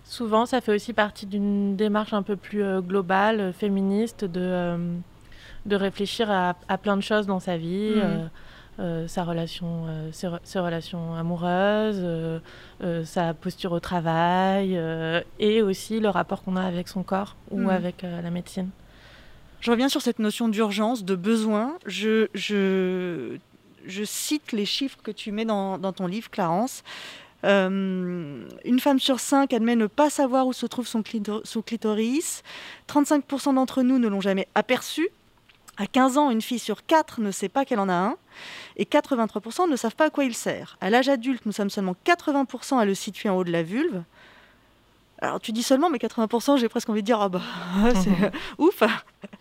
Souvent, 0.05 0.45
ça 0.45 0.61
fait 0.61 0.71
aussi 0.71 0.93
partie 0.93 1.25
d'une 1.25 1.75
démarche 1.75 2.13
un 2.13 2.21
peu 2.21 2.35
plus 2.35 2.61
euh, 2.61 2.79
globale, 2.79 3.39
euh, 3.39 3.51
féministe, 3.51 4.23
de, 4.23 4.39
euh, 4.39 4.95
de 5.65 5.75
réfléchir 5.75 6.29
à, 6.29 6.77
plein 6.77 6.95
de 6.95 7.01
choses 7.01 7.25
dans 7.25 7.39
sa 7.39 7.57
vie. 7.57 7.95
Mm. 7.95 9.07
sa 9.07 9.23
relation, 9.23 9.85
ses, 10.11 10.59
relations 10.59 11.15
amoureuses, 11.15 12.05
sa 13.05 13.33
posture 13.33 13.71
au 13.71 13.79
travail 13.79 14.77
et 15.39 15.61
aussi 15.61 16.01
le 16.01 16.09
rapport 16.09 16.43
qu'on 16.43 16.57
a 16.57 16.61
avec 16.61 16.89
son 16.89 17.01
corps 17.01 17.37
ou 17.51 17.61
mm. 17.61 17.69
avec 17.69 18.01
la 18.01 18.29
médecine. 18.29 18.69
Je 19.61 19.71
reviens 19.71 19.87
sur 19.87 20.01
cette 20.01 20.19
notion 20.19 20.49
d'urgence, 20.49 21.05
de 21.05 21.15
besoin. 21.15 21.77
Je, 21.85 22.27
je, 22.33 23.37
je, 23.87 24.03
cite 24.03 24.51
les 24.51 24.65
chiffres 24.65 24.99
que 25.01 25.11
tu 25.11 25.31
mets 25.31 25.45
dans, 25.45 25.77
dans 25.77 25.93
ton 25.93 26.05
livre, 26.05 26.29
Clarence. 26.29 26.83
Euh, 27.45 28.47
une 28.63 28.79
femme 28.79 28.99
sur 28.99 29.19
cinq 29.19 29.53
admet 29.53 29.75
ne 29.75 29.87
pas 29.87 30.09
savoir 30.09 30.47
où 30.47 30.53
se 30.53 30.65
trouve 30.65 30.87
son, 30.87 31.03
clitoris. 31.03 32.43
35% 32.89 33.55
d'entre 33.55 33.83
nous 33.83 33.99
ne 33.99 34.07
l'ont 34.07 34.21
jamais 34.21 34.47
aperçu. 34.55 35.09
À 35.77 35.87
15 35.87 36.17
ans, 36.17 36.31
une 36.31 36.41
fille 36.41 36.59
sur 36.59 36.85
quatre 36.85 37.19
ne 37.19 37.31
sait 37.31 37.49
pas 37.49 37.65
qu'elle 37.65 37.79
en 37.79 37.89
a 37.89 37.93
un. 37.93 38.15
Et 38.77 38.85
83% 38.85 39.69
ne 39.69 39.75
savent 39.75 39.95
pas 39.95 40.05
à 40.05 40.09
quoi 40.09 40.23
il 40.23 40.33
sert. 40.33 40.77
À 40.81 40.89
l'âge 40.89 41.09
adulte, 41.09 41.45
nous 41.45 41.51
sommes 41.51 41.69
seulement 41.69 41.95
80% 42.05 42.79
à 42.79 42.85
le 42.85 42.95
situer 42.95 43.29
en 43.29 43.37
haut 43.37 43.43
de 43.43 43.51
la 43.51 43.63
vulve. 43.63 44.03
Alors 45.19 45.39
tu 45.39 45.51
dis 45.51 45.63
seulement, 45.63 45.89
mais 45.89 45.97
80%, 45.97 46.57
j'ai 46.57 46.69
presque 46.69 46.89
envie 46.89 47.01
de 47.01 47.05
dire, 47.05 47.21
ah 47.21 47.29
bah, 47.29 47.41
c'est 48.03 48.31
ouf, 48.57 48.83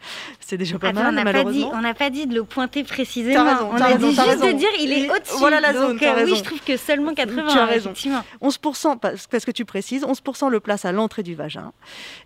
c'est 0.41 0.57
déjà 0.57 0.79
pas 0.79 0.93
mal, 0.93 1.07
on 1.09 1.81
n'a 1.81 1.95
pas 1.95 2.11
dit 2.11 2.27
de 2.27 2.35
le 2.35 2.45
pointer 2.45 2.85
précisément. 2.85 3.45
Raison, 3.45 3.71
on 3.73 3.77
a 3.77 3.95
dit 3.95 4.15
juste 4.15 4.45
de 4.45 4.53
dire, 4.53 4.69
il 4.81 4.93
est 4.93 5.11
au-dessus. 5.11 5.35
Voilà 5.39 5.61
la 5.61 5.73
zone, 5.73 5.93
Donc, 5.93 6.03
euh, 6.03 6.25
Oui, 6.25 6.37
je 6.37 6.43
trouve 6.43 6.61
que 6.61 6.77
seulement 6.77 7.15
80, 7.15 7.47
tu 7.51 7.59
as 7.59 7.67
raison. 7.67 7.93
11%, 8.43 8.99
parce 8.99 9.45
que 9.45 9.51
tu 9.51 9.65
précises, 9.65 10.05
11% 10.05 10.51
le 10.51 10.61
place 10.61 10.85
à 10.85 10.93
l'entrée 10.93 11.23
du 11.23 11.35
vagin. 11.35 11.73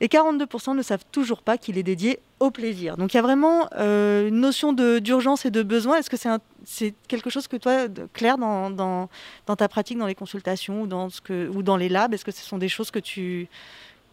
Et 0.00 0.08
42% 0.08 0.76
ne 0.76 0.82
savent 0.82 1.04
toujours 1.12 1.42
pas 1.42 1.58
qu'il 1.58 1.78
est 1.78 1.82
dédié 1.82 2.20
au 2.40 2.50
plaisir. 2.50 2.96
Donc 2.96 3.14
il 3.14 3.16
y 3.16 3.20
a 3.20 3.22
vraiment 3.22 3.68
euh, 3.78 4.28
une 4.28 4.40
notion 4.40 4.72
d'urgence 4.72 5.44
et 5.44 5.50
de 5.50 5.62
besoin. 5.62 5.96
Est-ce 5.98 6.10
que 6.10 6.16
c'est 6.64 6.94
quelque 7.08 7.30
chose 7.30 7.48
que 7.48 7.56
toi, 7.56 7.86
Claire, 8.12 8.38
dans, 8.38 8.70
dans, 8.70 9.08
dans, 9.46 9.56
ta 9.56 9.68
pratique, 9.68 9.98
dans 9.98 10.06
les 10.06 10.14
consultations 10.14 10.82
ou 10.82 10.86
dans, 10.86 11.10
ce 11.10 11.20
que, 11.20 11.48
ou 11.48 11.62
dans 11.62 11.76
les 11.76 11.88
labs, 11.88 12.14
est-ce 12.14 12.24
que 12.24 12.30
ce 12.30 12.42
sont 12.42 12.58
des 12.58 12.68
choses 12.68 12.90
que 12.90 12.98
tu, 12.98 13.48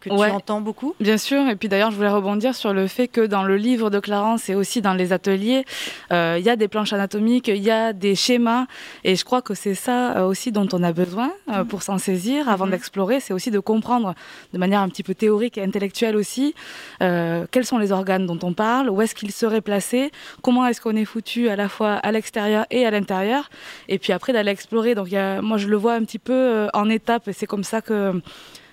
que 0.00 0.08
tu 0.08 0.14
entends 0.14 0.60
beaucoup 0.60 0.94
Bien 1.00 1.18
sûr, 1.18 1.48
et 1.48 1.56
puis 1.56 1.68
d'ailleurs 1.68 1.90
je 1.90 1.96
voulais 1.96 2.08
rebondir 2.08 2.54
sur 2.54 2.72
le 2.72 2.86
fait 2.86 3.08
que 3.08 3.20
dans 3.20 3.42
le 3.42 3.56
livre 3.56 3.90
de 3.90 3.98
Clarence 3.98 4.48
et 4.48 4.54
aussi 4.54 4.80
dans 4.80 4.94
les 4.94 5.12
ateliers, 5.12 5.64
euh, 6.12 6.36
il 6.38 6.44
y 6.44 6.50
a 6.50 6.56
des 6.56 6.68
planches 6.68 6.92
anatomiques, 6.92 7.48
il 7.48 7.62
y 7.62 7.70
a 7.70 7.92
des 7.92 8.14
schémas, 8.14 8.66
et 9.04 9.16
je 9.16 9.24
crois 9.24 9.42
que 9.42 9.54
c'est 9.54 9.74
ça 9.74 10.16
euh, 10.16 10.26
aussi 10.26 10.52
dont 10.52 10.68
on 10.72 10.82
a 10.82 10.92
besoin 10.92 11.32
euh, 11.52 11.64
pour 11.64 11.82
s'en 11.82 11.98
saisir 11.98 12.48
avant 12.48 12.66
mhm. 12.66 12.72
d'explorer, 12.72 13.20
c'est 13.20 13.32
aussi 13.32 13.50
de 13.50 13.58
comprendre 13.58 14.14
de 14.52 14.58
manière 14.58 14.80
un 14.80 14.88
petit 14.88 15.02
peu 15.02 15.14
théorique 15.14 15.58
et 15.58 15.62
intellectuelle 15.62 16.16
aussi 16.16 16.54
quels 16.98 17.64
sont 17.64 17.78
les 17.78 17.92
organes 17.92 18.26
dont 18.26 18.38
on 18.42 18.52
parle, 18.52 18.90
où 18.90 19.00
est-ce 19.00 19.14
qu'ils 19.14 19.32
seraient 19.32 19.60
placés, 19.60 20.10
comment 20.42 20.66
est-ce 20.66 20.80
qu'on 20.80 20.96
est 20.96 21.04
foutu 21.04 21.48
à 21.48 21.56
la 21.56 21.68
fois 21.68 21.94
à 21.94 22.12
l'extérieur 22.12 22.66
et 22.70 22.86
à 22.86 22.90
l'intérieur, 22.90 23.48
et 23.88 23.98
puis 23.98 24.12
après 24.12 24.32
d'aller 24.32 24.50
explorer. 24.50 24.94
Donc 24.94 25.10
y 25.10 25.16
a, 25.16 25.40
moi 25.42 25.56
je 25.56 25.68
le 25.68 25.76
vois 25.76 25.94
un 25.94 26.04
petit 26.04 26.18
peu 26.18 26.68
en 26.72 26.88
étapes, 26.88 27.28
et 27.28 27.32
c'est 27.32 27.46
comme 27.46 27.64
ça 27.64 27.80
que 27.80 28.20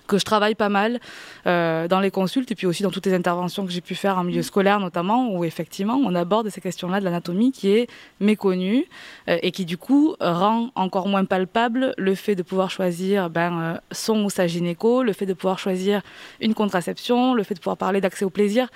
que 0.08 0.18
je 0.18 0.26
travaille 0.26 0.56
pas 0.56 0.70
mal 0.70 1.00
euh, 1.48 1.88
dans 1.88 2.00
les 2.00 2.12
consultes 2.12 2.52
et 2.52 2.56
puis 2.56 2.68
aussi 2.68 2.84
dans 2.84 2.92
toutes 2.92 3.06
les 3.06 3.14
interventions 3.14 3.66
que 3.66 3.72
j'ai 3.72 3.82
pu 3.82 3.96
faire 3.96 4.18
en 4.18 4.24
milieu 4.24 4.42
scolaire 4.42 4.80
notamment, 4.80 5.34
où 5.34 5.44
effectivement 5.46 5.96
on 5.96 6.14
aborde 6.16 6.50
ces 6.50 6.62
questions-là 6.62 7.00
de 7.00 7.06
l'anatomie 7.06 7.52
qui 7.52 7.70
est 7.70 7.88
méconnue 8.20 8.86
euh, 9.30 9.38
et 9.42 9.52
qui 9.52 9.66
du 9.66 9.78
coup 9.78 10.16
rend 10.20 10.70
encore 10.76 11.08
moins 11.08 11.26
palpable 11.26 11.94
le 11.98 12.16
fait 12.16 12.36
de 12.36 12.44
pouvoir 12.44 12.70
choisir 12.70 13.30
ben, 13.30 13.62
euh, 13.62 13.78
son 13.92 14.24
ou 14.24 14.30
sa 14.30 14.48
gynéco, 14.48 15.04
le 15.04 15.14
fait 15.14 15.26
de 15.26 15.34
pouvoir 15.34 15.60
choisir 15.60 16.02
une 16.42 16.54
contraception, 16.54 17.34
le 17.34 17.44
fait 17.44 17.56
de 17.56 17.60
pouvoir 17.60 17.78
parler 17.78 18.02
d'accès 18.02 18.26
au 18.26 18.30
plaisir. 18.30 18.70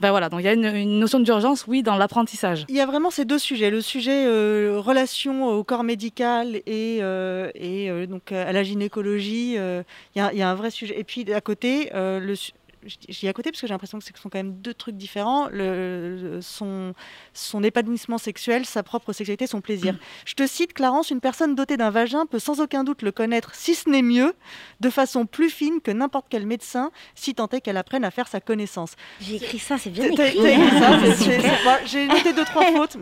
Ben 0.00 0.10
voilà, 0.12 0.30
donc 0.30 0.40
il 0.40 0.44
y 0.44 0.48
a 0.48 0.54
une, 0.54 0.98
notion 0.98 1.20
d'urgence, 1.20 1.66
oui, 1.66 1.82
dans 1.82 1.96
l'apprentissage. 1.96 2.64
Il 2.70 2.74
y 2.74 2.80
a 2.80 2.86
vraiment 2.86 3.10
ces 3.10 3.26
deux 3.26 3.38
sujets, 3.38 3.70
le 3.70 3.82
sujet 3.82 4.24
euh, 4.24 4.78
relation 4.78 5.46
au 5.48 5.62
corps 5.62 5.84
médical 5.84 6.56
et, 6.66 6.98
euh, 7.02 7.50
euh, 7.60 8.06
donc 8.06 8.32
à 8.32 8.50
la 8.52 8.62
gynécologie. 8.62 9.56
Il 9.56 9.84
y, 10.16 10.36
y, 10.38 10.42
a 10.42 10.50
un 10.50 10.54
vrai 10.54 10.70
sujet. 10.70 10.98
Et 10.98 11.04
puis 11.04 11.30
à 11.32 11.42
côté, 11.42 11.90
le, 11.92 12.34
j'y 12.86 13.28
à 13.28 13.32
côté 13.32 13.50
parce 13.50 13.60
que 13.60 13.66
j'ai 13.66 13.74
l'impression 13.74 13.98
que 13.98 14.04
ce 14.04 14.10
sont 14.14 14.28
quand 14.28 14.38
même 14.38 14.54
deux 14.54 14.74
trucs 14.74 14.96
différents. 14.96 15.48
Le, 15.50 16.38
son, 16.42 16.94
son 17.34 17.62
épanouissement 17.62 18.18
sexuel, 18.18 18.64
sa 18.64 18.82
propre 18.82 19.12
sexualité, 19.12 19.46
son 19.46 19.60
plaisir. 19.60 19.96
Je 20.24 20.34
te 20.34 20.46
cite, 20.46 20.72
Clarence, 20.72 21.10
une 21.10 21.20
personne 21.20 21.54
dotée 21.54 21.76
d'un 21.76 21.90
vagin 21.90 22.26
peut 22.26 22.38
sans 22.38 22.60
aucun 22.60 22.84
doute 22.84 23.02
le 23.02 23.12
connaître, 23.12 23.54
si 23.54 23.74
ce 23.74 23.88
n'est 23.88 24.02
mieux, 24.02 24.34
de 24.80 24.90
façon 24.90 25.26
plus 25.26 25.50
fine 25.50 25.80
que 25.80 25.90
n'importe 25.90 26.26
quel 26.28 26.46
médecin, 26.46 26.90
si 27.14 27.34
tant 27.34 27.48
est 27.48 27.60
qu'elle 27.60 27.76
apprenne 27.76 28.04
à 28.04 28.10
faire 28.10 28.28
sa 28.28 28.40
connaissance. 28.40 28.92
J'ai 29.20 29.36
écrit 29.36 29.58
ça, 29.58 29.78
c'est 29.78 29.90
bien 29.90 30.04
écrit. 30.04 30.36
J'ai 31.86 32.06
noté 32.06 32.32
deux, 32.32 32.44
trois 32.44 32.72
fautes. 32.72 32.96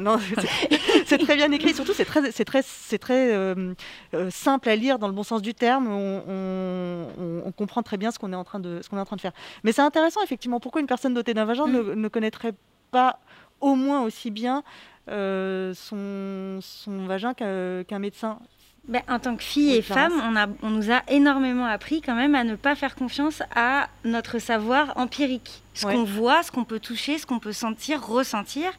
C'est 1.07 1.19
très 1.19 1.37
bien 1.37 1.51
écrit, 1.53 1.75
surtout 1.75 1.93
c'est 1.95 2.05
très, 2.05 2.33
très, 2.45 2.63
très 2.99 3.33
euh, 3.33 3.75
euh, 4.15 4.31
simple 4.31 4.69
à 4.69 4.77
lire 4.77 4.99
dans 4.99 5.09
le 5.09 5.15
bon 5.15 5.23
sens 5.23 5.43
du 5.43 5.55
terme. 5.55 5.89
On, 5.89 6.23
on, 6.29 7.43
on 7.47 7.53
comprend 7.53 7.83
très 7.83 7.97
bien 7.97 8.11
ce 8.11 8.19
qu'on 8.19 8.33
est, 8.33 8.37
en 8.37 8.45
train 8.45 8.61
de, 8.61 8.81
ce 8.83 8.89
qu'on 8.89 8.97
est 8.97 9.01
en 9.01 9.05
train 9.05 9.17
de 9.17 9.21
faire. 9.21 9.33
Mais 9.65 9.68
c'est 9.73 9.83
intéressant, 9.83 10.23
effectivement, 10.23 10.61
pourquoi 10.61 10.81
une 10.81 10.87
personne 10.87 11.15
dotée 11.15 11.35
d'un 11.35 11.45
vagin 11.45 11.67
ne, 11.67 11.81
mm. 11.81 12.11
connaîtrait 12.11 12.55
pas 12.91 13.19
au 13.61 13.75
moins 13.75 14.03
aussi 14.03 14.31
bien 14.31 14.63
euh, 15.11 15.75
son, 15.75 16.61
son, 16.61 17.07
vagin 17.07 17.35
qu'un 17.35 17.99
médecin? 17.99 18.39
Ben, 18.87 19.03
en 19.07 19.19
tant 19.19 19.37
que 19.37 19.43
fille 19.43 19.75
et 19.75 19.83
femme, 19.83 20.13
on, 20.25 20.35
a, 20.35 20.47
on, 20.63 20.71
nous 20.71 20.91
a 20.91 21.03
énormément 21.09 21.67
appris 21.67 22.01
quand 22.01 22.15
même 22.15 22.35
à 22.35 22.43
ne 22.43 22.57
pas 22.57 22.75
faire 22.75 22.95
confiance 22.95 23.43
à 23.55 23.89
notre 24.05 24.39
savoir 24.39 24.97
empirique. 24.97 25.63
Ce 25.75 25.85
qu'on 25.85 26.05
voit, 26.05 26.43
ce 26.43 26.51
qu'on 26.51 26.65
peut 26.65 26.81
toucher, 26.81 27.19
ce 27.19 27.27
qu'on 27.27 27.39
peut 27.39 27.53
sentir, 27.53 28.07
ressentir 28.07 28.73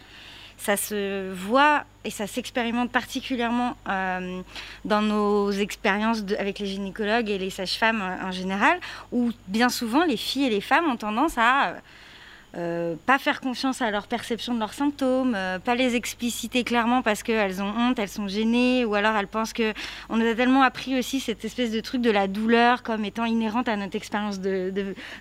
ça 0.59 0.77
se 0.77 1.31
voit 1.33 1.83
et 2.03 2.11
ça 2.11 2.27
s'expérimente 2.27 2.91
particulièrement 2.91 3.75
euh, 3.87 4.41
dans 4.85 5.01
nos 5.01 5.51
expériences 5.51 6.23
avec 6.37 6.59
les 6.59 6.65
gynécologues 6.65 7.29
et 7.29 7.37
les 7.37 7.49
sages-femmes 7.49 8.01
en 8.21 8.31
général, 8.31 8.79
où 9.11 9.31
bien 9.47 9.69
souvent 9.69 10.03
les 10.05 10.17
filles 10.17 10.45
et 10.45 10.49
les 10.49 10.61
femmes 10.61 10.89
ont 10.89 10.97
tendance 10.97 11.37
à 11.37 11.75
euh, 12.55 12.95
pas 13.05 13.19
faire 13.19 13.41
confiance 13.41 13.83
à 13.83 13.91
leur 13.91 14.07
perception 14.07 14.55
de 14.55 14.59
leurs 14.59 14.73
symptômes, 14.73 15.35
euh, 15.35 15.59
pas 15.59 15.75
les 15.75 15.95
expliciter 15.95 16.63
clairement 16.63 17.03
parce 17.03 17.21
qu'elles 17.21 17.61
ont 17.61 17.71
honte, 17.77 17.99
elles 17.99 18.09
sont 18.09 18.27
gênées, 18.27 18.85
ou 18.85 18.95
alors 18.95 19.15
elles 19.15 19.27
pensent 19.27 19.53
que 19.53 19.71
on 20.09 20.17
nous 20.17 20.25
a 20.25 20.33
tellement 20.33 20.63
appris 20.63 20.97
aussi 20.97 21.19
cette 21.19 21.45
espèce 21.45 21.69
de 21.71 21.79
truc 21.79 22.01
de 22.01 22.09
la 22.09 22.27
douleur 22.27 22.81
comme 22.81 23.05
étant 23.05 23.25
inhérente 23.25 23.69
à 23.69 23.75
notre 23.75 23.95
expérience 23.95 24.39
de, 24.39 24.73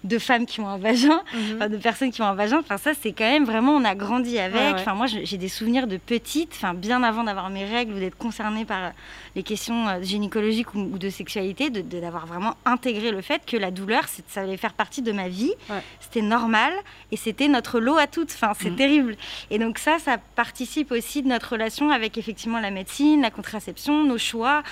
de, 0.05 0.19
femmes 0.19 0.47
qui 0.47 0.61
ont 0.61 0.69
un 0.69 0.79
vagin, 0.79 1.21
mhm. 1.35 1.69
de 1.69 1.77
personnes 1.77 2.11
qui 2.11 2.23
ont 2.23 2.27
un 2.27 2.35
vagin. 2.35 2.61
Enfin 2.61 2.79
ça 2.79 2.93
c'est 2.99 3.13
quand 3.13 3.31
même 3.31 3.45
vraiment 3.45 3.73
on 3.73 3.85
a 3.85 3.95
grandi 3.95 4.39
avec. 4.39 4.77
Enfin 4.77 4.95
moi 4.95 5.07
j'ai 5.07 5.37
des 5.37 5.49
souvenirs 5.49 5.87
de 5.87 5.99
petite, 5.99 6.53
enfin 6.55 6.73
bien 6.73 7.03
avant 7.03 7.25
d'avoir 7.25 7.51
mes 7.51 7.67
règles 7.67 7.93
ou 7.93 7.99
d'être 7.99 8.17
concernée 8.17 8.65
par 8.65 8.93
les 9.37 9.43
questions 9.43 9.87
euh, 9.87 10.03
gynécologiques 10.03 10.75
ou, 10.75 10.99
de 10.99 11.11
sexualité, 11.11 11.69
d'avoir 11.69 12.25
de, 12.25 12.29
vraiment 12.29 12.55
intégré 12.65 13.11
le 13.11 13.21
fait 13.21 13.43
que 13.45 13.59
la 13.59 13.71
douleur 13.71 14.05
ça 14.29 14.41
allait 14.41 14.57
faire 14.57 14.73
partie 14.73 15.03
de 15.03 15.13
ma 15.13 15.29
vie, 15.29 15.53
c'était 16.01 16.23
normal 16.23 16.73
et 17.13 17.18
c'était 17.19 17.49
notre 17.49 17.81
lot 17.81 17.99
à 17.99 18.07
toutes. 18.07 18.33
Enfin, 18.33 18.53
c'est 18.59 18.71
mm. 18.71 18.77
terrible. 18.77 19.17
Et 19.51 19.59
donc 19.59 19.79
ça, 19.79 19.99
ça 19.99 20.17
participe 20.37 20.91
aussi 20.93 21.23
de 21.23 21.29
notre 21.29 21.53
relation 21.53 21.91
avec 21.91 22.17
effectivement 22.17 22.61
la 22.61 22.71
médecine, 22.71 23.21
la 23.21 23.31
contraception, 23.31 24.05
nos 24.05 24.19
choix. 24.19 24.63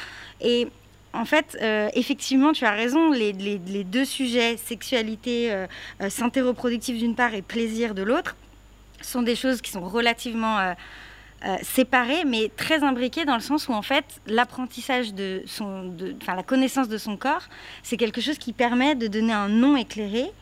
Et 0.40 0.68
en 1.16 1.24
fait, 1.24 1.56
euh, 1.62 1.88
effectivement, 1.94 2.52
tu 2.52 2.64
as 2.64 2.72
raison, 2.72 3.10
les, 3.10 3.32
deux 3.84 4.04
sujets, 4.04 4.56
sexualité, 4.56 5.52
euh, 5.52 5.66
euh, 6.02 6.10
santé 6.10 6.42
reproductive 6.42 6.98
d'une 6.98 7.14
part 7.14 7.34
et 7.34 7.42
plaisir 7.42 7.94
de 7.94 8.02
l'autre, 8.02 8.36
sont 9.00 9.22
des 9.22 9.34
choses 9.34 9.60
qui 9.60 9.70
sont 9.70 9.86
relativement 9.88 10.74
séparées, 11.62 12.24
mais 12.24 12.50
très 12.56 12.82
imbriquées 12.82 13.24
dans 13.24 13.34
le 13.34 13.40
sens 13.40 13.68
où, 13.68 13.72
en 13.72 13.82
fait, 13.82 14.04
l'apprentissage 14.26 15.14
de 15.14 15.42
son, 15.46 15.94
enfin, 16.20 16.34
la 16.34 16.42
connaissance 16.42 16.88
de 16.88 16.98
son 16.98 17.16
corps, 17.16 17.42
c'est 17.82 17.96
quelque 17.96 18.20
chose 18.20 18.38
qui 18.38 18.52
permet 18.52 18.94
de 18.94 19.06
donner 19.06 19.34
un 19.34 19.48
nom 19.48 19.76
éclairé 19.76 20.32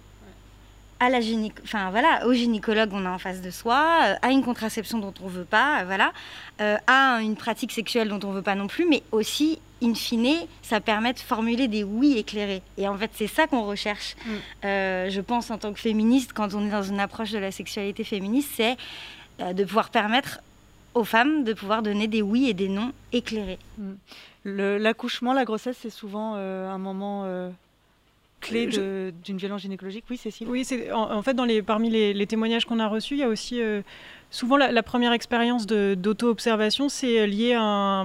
à 1.05 1.11
la 1.11 1.19
enfin 1.63 1.91
voilà, 1.91 2.27
au 2.27 2.33
gynécologue 2.33 2.91
on 2.93 3.05
a 3.05 3.11
en 3.11 3.19
face 3.19 3.43
de 3.43 3.51
soi, 3.51 4.01
euh, 4.05 4.15
à 4.23 4.31
une 4.31 4.43
contraception 4.43 4.99
dont 4.99 5.13
on 5.23 5.29
veut 5.29 5.45
pas, 5.45 5.81
euh, 5.81 5.85
voilà, 5.85 6.13
euh, 6.61 6.77
à 6.87 7.21
une 7.21 7.37
pratique 7.37 7.73
sexuelle 7.73 8.09
dont 8.09 8.21
on 8.27 8.33
veut 8.33 8.43
pas 8.43 8.55
non 8.55 8.69
plus, 8.69 8.87
mais 8.89 9.03
aussi 9.13 9.59
in 9.83 9.95
fine, 9.95 10.47
ça 10.63 10.81
permet 10.81 11.13
de 11.13 11.19
formuler 11.19 11.69
des 11.69 11.85
oui 11.85 12.17
éclairés. 12.17 12.63
Et 12.79 12.89
en 12.89 12.97
fait, 12.97 13.11
c'est 13.15 13.27
ça 13.27 13.47
qu'on 13.47 13.65
recherche. 13.65 14.17
Mm. 14.25 14.31
je 14.63 15.21
pense 15.21 15.51
en 15.51 15.59
tant 15.59 15.75
que 15.75 15.81
féministe, 15.81 16.33
quand 16.33 16.55
on 16.55 16.67
est 16.67 16.71
dans 16.71 16.83
une 16.83 17.01
approche 17.01 17.33
de 17.33 17.39
la 17.39 17.53
sexualité 17.53 18.03
féministe, 18.03 18.49
c'est 18.55 18.77
de 19.41 19.65
pouvoir 19.65 19.91
permettre 19.91 20.41
aux 20.95 21.05
femmes 21.05 21.45
de 21.45 21.53
pouvoir 21.53 21.83
donner 21.83 22.07
des 22.07 22.23
oui 22.23 22.49
et 22.49 22.55
des 22.55 22.69
non 22.69 22.93
éclairés. 23.13 23.59
Mm. 23.77 23.93
L'accouchement, 24.47 25.35
la 25.35 25.45
grossesse, 25.45 25.77
c'est 25.83 25.91
souvent 25.91 26.35
un 26.37 26.79
moment 26.79 27.51
clé 28.45 28.67
d'une 28.67 29.37
violence 29.37 29.63
gynécologique. 29.63 30.05
Oui, 30.11 30.17
Cécile 30.17 30.47
Oui, 30.49 30.67
en, 30.93 31.11
en, 31.13 31.23
fait, 31.23 31.35
dans 31.35 31.45
les, 31.45 31.63
parmi 31.63 31.91
les, 31.91 32.27
témoignages 32.27 32.65
qu'on 32.65 32.79
a 32.79 32.89
reçus, 32.89 33.15
il 33.15 33.21
y 33.21 33.23
a 33.23 33.29
aussi 33.29 33.61
euh, 33.61 33.83
souvent 34.31 34.57
la, 34.57 34.83
première 34.83 35.13
expérience 35.13 35.67
d'auto-observation, 35.67 36.89
c'est 36.89 37.27
lié 37.27 37.55
à 37.57 38.05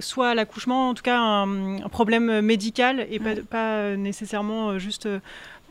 soit 0.00 0.30
à 0.30 0.34
l'accouchement, 0.34 0.90
en 0.90 0.94
tout 0.94 1.02
cas 1.02 1.18
un, 1.18 1.82
un 1.82 1.88
problème 1.88 2.40
médical 2.40 3.06
et 3.10 3.18
pas, 3.18 3.34
pas, 3.48 3.96
nécessairement 3.96 4.78
juste 4.78 5.08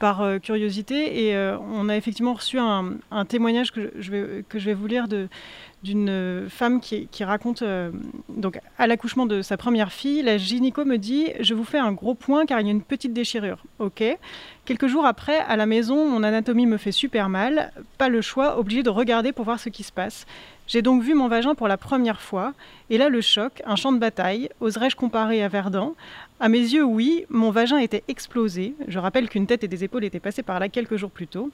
par 0.01 0.22
euh, 0.22 0.39
curiosité. 0.39 1.27
Et 1.27 1.36
euh, 1.36 1.58
on 1.60 1.88
a 1.88 1.96
effectivement 1.96 2.34
reçu 2.34 2.58
un, 2.58 2.98
témoignage 3.30 3.72
que 3.72 3.94
je, 3.98 4.12
vais, 4.12 4.44
que 4.50 4.60
je 4.60 4.65
vais 4.65 4.74
vous 4.74 4.88
lire 4.88 5.08
de, 5.08 5.30
d'une 5.84 6.48
femme 6.50 6.80
qui, 6.80 7.08
raconte 7.24 7.64
euh, 7.64 7.92
donc 8.30 8.60
à 8.78 8.88
l'accouchement 8.88 9.26
de 9.26 9.42
sa 9.42 9.58
première 9.58 9.92
fille, 9.92 10.22
la 10.22 10.38
gynéco 10.38 10.86
me 10.86 10.98
dit 10.98 11.30
je 11.40 11.54
vous 11.54 11.64
fais 11.64 11.80
un 11.80 11.92
gros 11.92 12.14
point 12.14 12.46
car 12.46 12.60
il 12.60 12.68
y 12.68 12.70
a 12.70 12.72
une 12.72 12.84
petite 12.84 13.14
déchirure. 13.14 13.64
Ok. 13.80 14.04
Quelques 14.66 14.88
jours 14.88 15.06
après, 15.06 15.40
à 15.40 15.56
la 15.56 15.66
maison, 15.66 16.08
mon 16.08 16.24
anatomie 16.24 16.68
me 16.68 16.78
fait 16.78 16.92
super 16.92 17.30
mal. 17.30 17.72
Pas 17.98 18.10
le 18.10 18.22
choix, 18.22 18.60
obligé 18.60 18.84
de 18.84 18.90
regarder 18.90 19.32
pour 19.32 19.46
voir 19.46 19.60
ce 19.60 19.70
qui 19.70 19.84
se 19.84 19.92
passe. 19.92 20.26
J'ai 20.68 20.82
donc 20.82 21.02
vu 21.02 21.16
mon 21.16 21.28
vagin 21.28 21.56
pour 21.56 21.68
la 21.68 21.78
première 21.78 22.22
fois, 22.22 22.54
et 22.90 22.98
là 22.98 23.10
le 23.10 23.20
choc, 23.20 23.62
un 23.66 23.76
champ 23.76 23.92
de 23.92 23.98
bataille, 23.98 24.50
oserais-je 24.62 24.96
comparer 24.96 25.44
à 25.44 25.48
Verdun? 25.48 25.94
À 26.40 26.48
mes 26.48 26.60
yeux, 26.60 26.84
oui, 26.84 27.26
mon 27.30 27.52
vagin 27.52 27.78
était 27.78 28.04
explosé. 28.08 28.76
Je 28.88 29.00
rappelle 29.00 29.28
qu'une 29.28 29.48
tête 29.48 29.64
et 29.64 29.68
des 29.68 29.84
épaules 29.84 30.06
étaient 30.06 30.20
passées 30.20 30.44
par 30.44 30.60
là 30.60 30.70
quelques 30.70 30.96
jours 30.96 31.12
plus 31.12 31.28
tôt. 31.28 31.52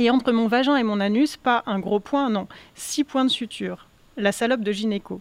Et 0.00 0.08
entre 0.08 0.32
mon 0.32 0.48
vagin 0.48 0.76
et 0.76 0.82
mon 0.82 0.98
anus, 0.98 1.36
pas 1.36 1.62
un 1.66 1.78
gros 1.78 2.00
point, 2.00 2.30
non, 2.30 2.48
six 2.74 3.04
points 3.04 3.24
de 3.26 3.30
suture 3.30 3.86
la 4.16 4.32
salope 4.32 4.60
de 4.60 4.72
gynéco. 4.72 5.20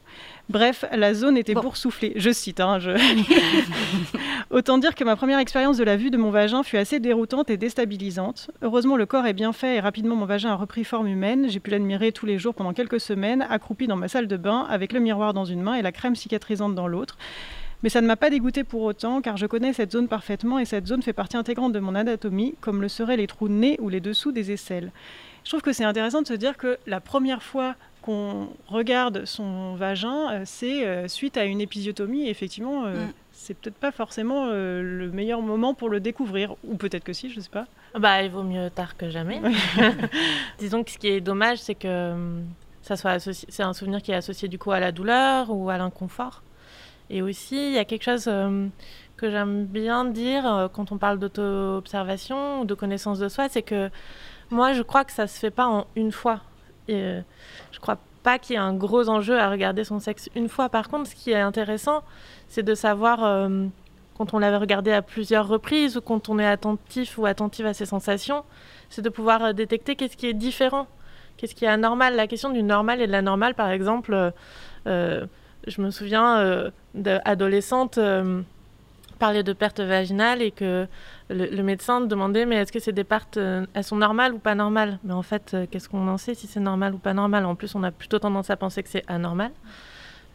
Bref, 0.49 0.83
la 0.91 1.13
zone 1.13 1.37
était 1.37 1.53
boursouflée. 1.53 2.13
Je 2.15 2.31
cite. 2.31 2.59
Hein, 2.59 2.79
Autant 4.49 4.77
dire 4.77 4.95
que 4.95 5.03
ma 5.03 5.15
première 5.15 5.39
expérience 5.39 5.77
de 5.77 5.83
la 5.83 5.95
vue 5.95 6.09
de 6.09 6.17
mon 6.17 6.31
vagin 6.31 6.63
fut 6.63 6.77
assez 6.77 6.99
déroutante 6.99 7.49
et 7.49 7.55
déstabilisante. 7.55 8.51
Heureusement, 8.61 8.97
le 8.97 9.05
corps 9.05 9.25
est 9.25 9.33
bien 9.33 9.53
fait 9.53 9.75
et 9.75 9.79
rapidement 9.79 10.15
mon 10.15 10.25
vagin 10.25 10.49
a 10.49 10.55
repris 10.55 10.83
forme 10.83 11.07
humaine. 11.07 11.47
J'ai 11.47 11.59
pu 11.59 11.69
l'admirer 11.69 12.11
tous 12.11 12.25
les 12.25 12.37
jours 12.37 12.53
pendant 12.53 12.73
quelques 12.73 12.99
semaines, 12.99 13.45
accroupi 13.49 13.87
dans 13.87 13.95
ma 13.95 14.07
salle 14.07 14.27
de 14.27 14.37
bain 14.37 14.65
avec 14.69 14.91
le 14.91 14.99
miroir 14.99 15.33
dans 15.33 15.45
une 15.45 15.61
main 15.61 15.75
et 15.75 15.81
la 15.81 15.91
crème 15.91 16.15
cicatrisante 16.15 16.75
dans 16.75 16.87
l'autre. 16.87 17.17
Mais 17.81 17.89
ça 17.89 18.01
ne 18.01 18.07
m'a 18.07 18.17
pas 18.17 18.29
dégoûté 18.29 18.63
pour 18.63 18.81
autant, 18.81 19.21
car 19.21 19.37
je 19.37 19.45
connais 19.45 19.71
cette 19.71 19.91
zone 19.91 20.07
parfaitement 20.07 20.59
et 20.59 20.65
cette 20.65 20.87
zone 20.87 21.01
fait 21.01 21.13
partie 21.13 21.37
intégrante 21.37 21.71
de 21.71 21.79
mon 21.79 21.95
anatomie, 21.95 22.55
comme 22.59 22.81
le 22.81 22.89
seraient 22.89 23.17
les 23.17 23.27
trous 23.27 23.47
de 23.47 23.53
nez 23.53 23.77
ou 23.79 23.89
les 23.89 24.01
dessous 24.01 24.31
des 24.31 24.51
aisselles. 24.51 24.91
Je 25.45 25.49
trouve 25.49 25.61
que 25.61 25.71
c'est 25.71 25.85
intéressant 25.85 26.21
de 26.21 26.27
se 26.27 26.33
dire 26.33 26.57
que 26.57 26.77
la 26.87 26.99
première 26.99 27.41
fois 27.41 27.75
qu'on 28.01 28.49
regarde 28.67 29.25
son 29.25 29.75
vagin, 29.75 30.31
euh, 30.31 30.41
c'est 30.45 30.85
euh, 30.85 31.07
suite 31.07 31.37
à 31.37 31.45
une 31.45 31.61
épisiotomie. 31.61 32.27
effectivement, 32.27 32.85
euh, 32.85 33.05
mm. 33.05 33.13
c'est 33.31 33.53
peut-être 33.55 33.75
pas 33.75 33.91
forcément 33.91 34.47
le 34.47 35.09
meilleur 35.11 35.41
moment 35.41 35.73
pour 35.73 35.89
le 35.89 35.99
découvrir. 35.99 36.55
Ou 36.65 36.75
peut-être 36.75 37.03
que 37.03 37.13
si, 37.13 37.29
je 37.29 37.39
sais 37.39 37.49
pas. 37.49 37.65
Bah, 37.97 38.21
il 38.23 38.29
vaut 38.29 38.43
mieux 38.43 38.69
tard 38.69 38.97
que 38.97 39.09
jamais. 39.09 39.41
Disons 40.59 40.83
que 40.83 40.91
ce 40.91 40.97
qui 40.97 41.07
est 41.07 41.21
dommage, 41.21 41.59
c'est 41.59 41.75
que 41.75 42.13
ça 42.81 42.97
soit 42.97 43.19
c'est 43.19 43.63
un 43.63 43.73
souvenir 43.73 44.01
qui 44.01 44.11
est 44.11 44.15
associé 44.15 44.47
du 44.47 44.57
coup 44.57 44.71
à 44.71 44.79
la 44.79 44.91
douleur 44.91 45.49
ou 45.49 45.69
à 45.69 45.77
l'inconfort. 45.77 46.43
Et 47.09 47.21
aussi, 47.21 47.55
il 47.55 47.73
y 47.73 47.77
a 47.77 47.85
quelque 47.85 48.03
chose 48.03 48.25
que 48.25 49.29
j'aime 49.29 49.65
bien 49.65 50.05
dire 50.05 50.69
quand 50.73 50.91
on 50.91 50.97
parle 50.97 51.19
d'auto-observation 51.19 52.61
ou 52.61 52.65
de 52.65 52.73
connaissance 52.73 53.19
de 53.19 53.27
soi, 53.29 53.49
c'est 53.49 53.63
que 53.63 53.89
moi, 54.51 54.73
je 54.73 54.81
crois 54.81 55.03
que 55.03 55.11
ça 55.11 55.27
se 55.27 55.39
fait 55.39 55.51
pas 55.51 55.67
en 55.67 55.87
une 55.95 56.11
fois. 56.11 56.41
Et, 56.87 57.19
je 57.71 57.79
crois 57.79 57.97
pas 58.23 58.39
qu'il 58.39 58.53
y 58.53 58.55
ait 58.55 58.61
un 58.61 58.73
gros 58.73 59.09
enjeu 59.09 59.39
à 59.39 59.49
regarder 59.49 59.83
son 59.83 59.99
sexe 59.99 60.29
une 60.35 60.49
fois. 60.49 60.69
Par 60.69 60.89
contre, 60.89 61.09
ce 61.09 61.15
qui 61.15 61.31
est 61.31 61.39
intéressant, 61.39 62.03
c'est 62.47 62.63
de 62.63 62.75
savoir 62.75 63.23
euh, 63.23 63.65
quand 64.17 64.33
on 64.33 64.39
l'avait 64.39 64.57
regardé 64.57 64.91
à 64.91 65.01
plusieurs 65.01 65.47
reprises 65.47 65.97
ou 65.97 66.01
quand 66.01 66.29
on 66.29 66.39
est 66.39 66.45
attentif 66.45 67.17
ou 67.17 67.25
attentive 67.25 67.65
à 67.65 67.73
ses 67.73 67.85
sensations, 67.85 68.43
c'est 68.89 69.01
de 69.01 69.09
pouvoir 69.09 69.43
euh, 69.43 69.53
détecter 69.53 69.95
qu'est-ce 69.95 70.17
qui 70.17 70.27
est 70.27 70.33
différent, 70.33 70.87
qu'est-ce 71.37 71.55
qui 71.55 71.65
est 71.65 71.69
anormal. 71.69 72.15
La 72.15 72.27
question 72.27 72.49
du 72.49 72.63
normal 72.63 73.01
et 73.01 73.07
de 73.07 73.11
l'anormal, 73.11 73.55
par 73.55 73.69
exemple, 73.69 74.33
euh, 74.87 75.25
je 75.69 75.81
me 75.81 75.91
souviens 75.91 76.71
d'adolescente 76.93 77.99
parler 79.19 79.43
de 79.43 79.53
perte 79.53 79.81
vaginale 79.81 80.41
et 80.41 80.49
que 80.49 80.87
le, 81.29 81.61
médecin 81.61 82.01
demandait 82.01 82.45
mais 82.45 82.55
est-ce 82.55 82.71
que 82.71 82.79
ces 82.79 82.93
des 82.93 83.03
pertes 83.03 83.37
euh, 83.37 83.65
elles 83.73 83.83
sont 83.83 83.97
normales 83.97 84.33
ou 84.33 84.39
pas 84.39 84.55
normales? 84.55 84.97
Mais 85.03 85.13
en 85.13 85.21
fait, 85.21 85.53
euh, 85.53 85.65
qu'est-ce 85.69 85.89
qu'on 85.89 86.07
en 86.07 86.17
sait 86.17 86.33
si 86.33 86.47
c'est 86.47 86.59
normal 86.59 86.95
ou 86.95 86.97
pas 86.97 87.13
normal? 87.13 87.45
En 87.45 87.53
plus, 87.53 87.75
on 87.75 87.83
a 87.83 87.91
plutôt 87.91 88.17
tendance 88.17 88.49
à 88.49 88.57
penser 88.57 88.81
que 88.81 88.89
c'est 88.89 89.03
anormal 89.07 89.51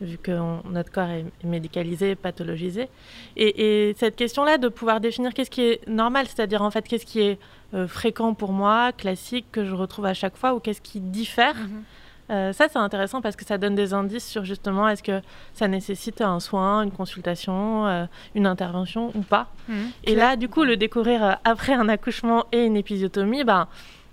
vu 0.00 0.18
que 0.18 0.32
notre 0.68 0.90
corps 0.90 1.08
est 1.08 1.24
médicalisé, 1.44 2.16
pathologisé. 2.16 2.88
Et, 3.36 3.94
cette 3.96 4.16
question-là 4.16 4.58
de 4.58 4.68
pouvoir 4.68 5.00
définir 5.00 5.32
qu'est-ce 5.32 5.50
qui 5.50 5.62
est 5.62 5.88
normal, 5.88 6.26
c'est-à-dire 6.26 6.62
en 6.62 6.70
fait 6.70 6.86
qu'est-ce 6.86 7.06
qui 7.06 7.20
est 7.20 7.38
euh, 7.74 7.86
fréquent 7.86 8.34
pour 8.34 8.52
moi, 8.52 8.90
classique, 8.92 9.46
que 9.52 9.64
je 9.64 9.72
retrouve 9.72 10.06
à 10.06 10.12
chaque 10.12 10.36
fois, 10.36 10.54
ou 10.54 10.58
qu'est-ce 10.58 10.80
qui 10.80 11.00
diffère. 11.00 11.54
Mm-hmm. 11.54 11.82
Euh, 12.30 12.52
ça, 12.52 12.68
c'est 12.70 12.78
intéressant 12.78 13.20
parce 13.20 13.36
que 13.36 13.44
ça 13.44 13.58
donne 13.58 13.74
des 13.74 13.92
indices 13.92 14.26
sur 14.26 14.44
justement 14.44 14.88
est-ce 14.88 15.02
que 15.02 15.20
ça 15.52 15.68
nécessite 15.68 16.20
un 16.20 16.40
soin, 16.40 16.82
une 16.82 16.90
consultation, 16.90 17.86
euh, 17.86 18.06
une 18.34 18.46
intervention 18.46 19.12
ou 19.14 19.20
pas. 19.20 19.48
Mmh. 19.68 19.74
et 20.04 20.14
là, 20.14 20.36
du 20.36 20.48
coup, 20.48 20.64
le 20.64 20.76
découvrir 20.76 21.24
euh, 21.24 21.32
après 21.44 21.74
un 21.74 21.88
accouchement 21.88 22.46
et 22.52 22.64
une 22.64 22.76
épisiotomie, 22.76 23.44
ben, 23.44 23.68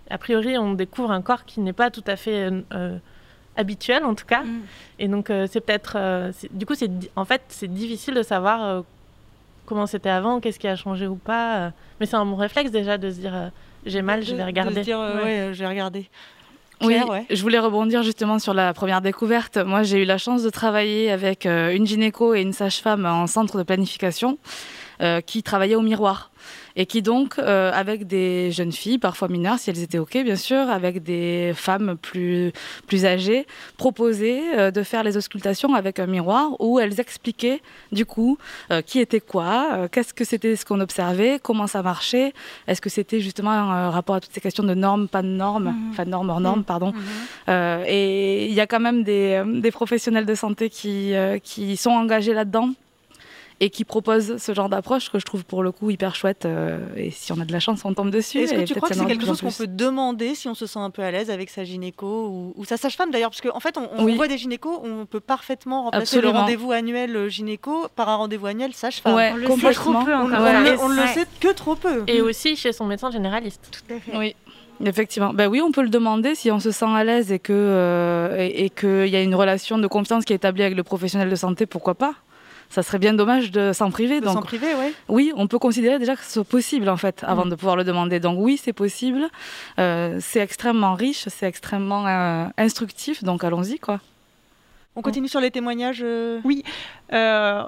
a 0.10 0.18
priori, 0.18 0.58
on 0.58 0.74
découvre 0.74 1.12
un 1.12 1.22
corps 1.22 1.46
qui 1.46 1.62
n'est 1.62 1.74
pas 1.74 1.90
tout 1.90 2.04
à 2.06 2.18
fait 2.18 2.50
habituel, 3.56 4.04
en 4.04 4.14
tout 4.14 4.26
cas. 4.26 4.44
Mmh. 4.44 4.62
Et 5.00 5.08
donc, 5.08 5.32
c'est 5.48 5.62
peut-être. 5.62 5.98
du 6.52 6.66
coup, 6.66 6.76
c'est 6.76 6.92
en 7.16 7.24
fait, 7.24 7.42
c'est 7.48 7.74
difficile 7.74 8.16
de 8.16 8.24
savoir 8.24 8.84
comment 9.66 9.86
c'était 9.86 10.10
avant, 10.10 10.42
qu'est-ce 10.42 10.60
qui 10.60 10.68
a 10.68 10.76
changé 10.76 11.08
ou 11.08 11.16
pas. 11.16 11.72
mais 12.00 12.06
c'est 12.06 12.18
un 12.18 12.26
bon 12.26 12.36
réflexe 12.36 12.72
déjà 12.72 12.98
de 12.98 13.10
se 13.10 13.20
dire 13.20 13.52
j'ai 13.86 14.02
mal, 14.02 14.22
je 14.22 14.36
vais 14.36 14.44
regarder. 14.44 14.76
De 14.76 14.82
dire, 14.82 15.00
ouais, 15.00 15.52
je 15.54 15.60
vais 15.60 15.68
regarder 15.68 16.10
oui, 16.82 17.00
je 17.30 17.42
voulais 17.42 17.60
rebondir 17.60 18.04
justement 18.04 18.40
sur 18.40 18.54
la 18.54 18.74
première 18.74 19.02
découverte. 19.02 19.58
Moi, 19.58 19.84
j'ai 19.84 20.02
eu 20.02 20.06
la 20.06 20.18
chance 20.18 20.44
de 20.44 20.50
travailler 20.50 21.12
avec 21.12 21.46
euh, 21.46 21.76
une 21.76 21.86
gynéco 21.86 22.34
et 22.34 22.42
une 22.42 22.54
sage-femme 22.54 23.06
en 23.06 23.28
centre 23.28 23.58
de 23.58 23.64
planification 23.64 24.38
euh, 25.02 25.22
qui 25.22 25.44
travaillaient 25.44 25.76
au 25.76 25.82
miroir 25.82 26.32
et 26.76 26.86
qui 26.86 27.02
donc, 27.02 27.38
euh, 27.40 27.72
avec 27.74 28.08
des 28.08 28.52
jeunes 28.52 28.72
filles, 28.72 28.98
parfois 28.98 29.28
mineures, 29.28 29.60
si 29.60 29.70
elles 29.70 29.82
étaient 29.82 29.98
OK, 29.98 30.18
bien 30.24 30.36
sûr, 30.36 30.70
avec 30.70 31.04
des 31.04 31.54
femmes 31.56 31.98
plus, 32.02 32.52
plus 32.88 33.06
âgées, 33.06 33.46
proposaient 33.78 34.42
euh, 34.58 34.72
de 34.72 34.84
faire 34.84 35.04
les 35.04 35.18
auscultations 35.18 35.74
avec 35.74 36.00
un 36.00 36.08
miroir 36.08 36.52
où 36.60 36.80
elles 36.80 37.00
expliquaient, 37.00 37.62
du 37.92 38.06
coup, 38.06 38.38
euh, 38.72 38.82
qui 38.82 39.00
était 39.00 39.20
quoi, 39.20 39.88
qu'est-ce 39.92 40.14
que 40.14 40.24
c'était 40.24 40.56
ce 40.56 40.66
qu'on 40.66 40.80
observait, 40.80 41.40
comment 41.42 41.68
ça 41.68 41.82
marchait, 41.82 42.34
est-ce 42.68 42.82
que 42.82 42.90
c'était 42.90 43.20
justement 43.20 43.52
un 43.52 43.90
rapport 43.90 44.16
à 44.16 44.20
toutes 44.20 44.34
ces 44.34 44.42
questions 44.42 44.64
de 44.64 44.74
normes, 44.74 45.08
pas 45.08 45.22
de 45.22 45.28
normes, 45.28 45.72
mhm. 45.72 45.90
enfin 45.92 46.06
normes 46.06 46.30
hors 46.30 46.40
normes, 46.40 46.60
mhm. 46.60 46.66
pardon. 46.66 46.94
Mhm. 47.48 47.84
et 47.88 48.48
il 48.48 48.54
y 48.54 48.60
a 48.60 48.68
quand 48.68 48.80
même 48.80 49.04
des, 49.04 49.44
des 49.46 49.72
professionnels 49.72 50.26
de 50.26 50.36
santé 50.36 50.70
qui, 50.70 51.14
qui 51.44 51.78
sont 51.78 51.92
engagés 51.92 52.34
là-dedans 52.34 52.70
et 53.62 53.70
qui 53.70 53.86
propose 53.86 54.38
ce 54.38 54.54
genre 54.56 54.70
d'approche 54.70 55.12
que 55.12 55.20
je 55.20 55.24
trouve 55.24 55.46
pour 55.46 55.62
le 55.62 55.72
coup 55.72 55.92
hyper 55.92 56.16
chouette. 56.16 56.46
Euh, 56.46 56.80
et 56.98 57.12
si 57.12 57.32
on 57.32 57.40
a 57.40 57.46
de 57.46 57.52
la 57.54 57.60
chance, 57.60 57.86
on 57.86 57.94
tombe 57.94 58.10
dessus. 58.10 58.40
Est-ce 58.40 58.56
que 58.56 58.62
tu 58.62 58.74
crois 58.74 58.90
que 58.90 58.96
c'est 58.96 59.06
quelque 59.06 59.24
chose 59.24 59.40
qu'on 59.40 59.52
peut 59.52 59.68
demander 59.68 60.34
si 60.34 60.48
on 60.48 60.56
se 60.56 60.66
sent 60.66 60.80
un 60.80 60.90
peu 60.90 61.04
à 61.04 61.12
l'aise 61.12 61.30
avec 61.30 61.52
sa 61.52 61.64
gynéco 61.64 62.54
ou, 62.58 62.66
sa 62.66 62.78
sage-femme 62.78 63.12
d'ailleurs 63.12 63.30
Parce 63.30 63.42
qu'en 63.42 63.56
en 63.56 63.60
fait, 63.60 63.78
on, 63.78 64.16
voit 64.16 64.28
des 64.28 64.40
gynécos, 64.40 64.82
on 64.84 65.06
peut 65.06 65.20
parfaitement 65.20 65.84
remplacer 65.84 66.22
le 66.22 66.30
rendez-vous 66.30 66.72
annuel 66.72 67.16
euh, 67.16 67.30
gynéco 67.30 67.88
par 67.96 68.10
un 68.10 68.16
rendez-vous 68.16 68.48
annuel 68.48 68.74
sage-femme. 68.74 69.14
on 69.14 69.36
le 69.36 69.48
sait 69.48 69.74
trop 69.74 69.94
peu 69.94 70.16
On, 70.16 70.88
le 70.88 71.08
sait 71.14 71.28
que 71.40 71.54
trop 71.54 71.76
peu. 71.76 72.04
Et 72.08 72.20
aussi 72.20 72.56
chez 72.56 72.74
son 72.74 72.86
médecin 72.86 73.12
généraliste. 73.12 73.62
Tout 73.72 73.94
à 73.94 74.00
fait. 74.00 74.18
Oui. 74.18 74.36
Effectivement. 74.84 75.36
Ben 75.36 75.48
oui, 75.48 75.62
on 75.62 75.72
peut 75.72 75.84
le 75.84 75.90
demander 75.90 76.34
si 76.34 76.50
on 76.50 76.60
se 76.60 76.72
sent 76.72 76.86
à 76.88 77.04
l'aise 77.04 77.32
et 77.32 77.38
qu'il 77.38 77.54
euh, 77.56 78.36
et, 78.40 78.72
qu'il 78.72 79.08
y 79.10 79.16
a 79.16 79.22
une 79.22 79.36
relation 79.36 79.78
de 79.78 79.86
confiance 79.86 80.26
qui 80.26 80.34
est 80.34 80.38
établie 80.38 80.64
avec 80.64 80.76
le 80.76 80.82
professionnel 80.82 81.30
de 81.30 81.36
santé, 81.36 81.68
pourquoi 81.68 81.94
pas 81.94 82.16
ça 82.72 82.82
serait 82.82 82.98
bien 82.98 83.14
dommage 83.14 83.52
de 83.52 83.72
s'en 83.74 83.92
priver. 83.92 84.20
De 84.20 84.26
donc, 84.26 84.34
s'en 84.36 84.42
priver, 84.42 84.74
oui. 84.80 84.94
Oui, 85.10 85.32
on 85.36 85.46
peut 85.48 85.60
considérer 85.60 86.00
déjà 86.00 86.16
que 86.16 86.22
c'est 86.24 86.44
possible 86.44 86.90
en 86.90 86.98
fait, 86.98 87.24
avant 87.24 87.46
Mm. 87.46 87.50
de 87.52 87.56
pouvoir 87.56 87.76
le 87.76 87.84
demander. 87.84 88.20
Donc 88.20 88.38
oui, 88.40 88.58
c'est 88.58 88.74
possible. 88.74 89.28
Euh, 89.78 90.18
c'est 90.20 90.40
extrêmement 90.40 90.96
riche, 90.96 91.26
c'est 91.28 91.46
extrêmement 91.48 92.08
euh, 92.08 92.46
instructif. 92.58 93.24
Donc 93.24 93.44
allons-y 93.44 93.78
quoi. 93.78 94.00
On 94.96 95.02
continue 95.02 95.28
sur 95.30 95.40
les 95.40 95.52
témoignages. 95.52 96.02
euh, 96.04 96.40
Oui. 96.44 96.64
Euh, 97.14 97.64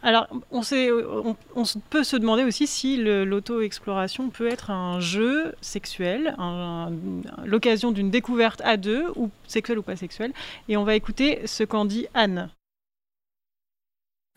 alors, 0.00 0.28
on, 0.52 0.62
sait, 0.62 0.90
on, 0.92 1.34
on 1.56 1.64
se- 1.64 1.78
peut 1.90 2.04
se 2.04 2.16
demander 2.16 2.44
aussi 2.44 2.68
si 2.68 2.96
le- 2.96 3.24
l'auto-exploration 3.24 4.28
peut 4.28 4.46
être 4.46 4.70
un 4.70 5.00
jeu 5.00 5.54
sexuel, 5.60 6.36
un- 6.38 6.92
un- 6.92 7.44
l'occasion 7.44 7.90
d'une 7.90 8.10
découverte 8.10 8.60
à 8.64 8.76
deux, 8.76 9.06
ou 9.16 9.28
sexuelle 9.48 9.80
ou 9.80 9.82
pas 9.82 9.96
sexuelle. 9.96 10.32
Et 10.68 10.76
on 10.76 10.84
va 10.84 10.94
écouter 10.94 11.40
ce 11.46 11.64
qu'en 11.64 11.84
dit 11.84 12.06
Anne. 12.14 12.48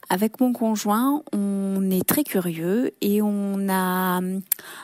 Avec 0.10 0.42
mon 0.42 0.52
conjoint, 0.52 1.24
on 1.32 1.90
est 1.90 2.06
très 2.06 2.24
curieux 2.24 2.92
et 3.02 3.22
on 3.22 3.70
a 3.70 4.18
hum, 4.18 4.42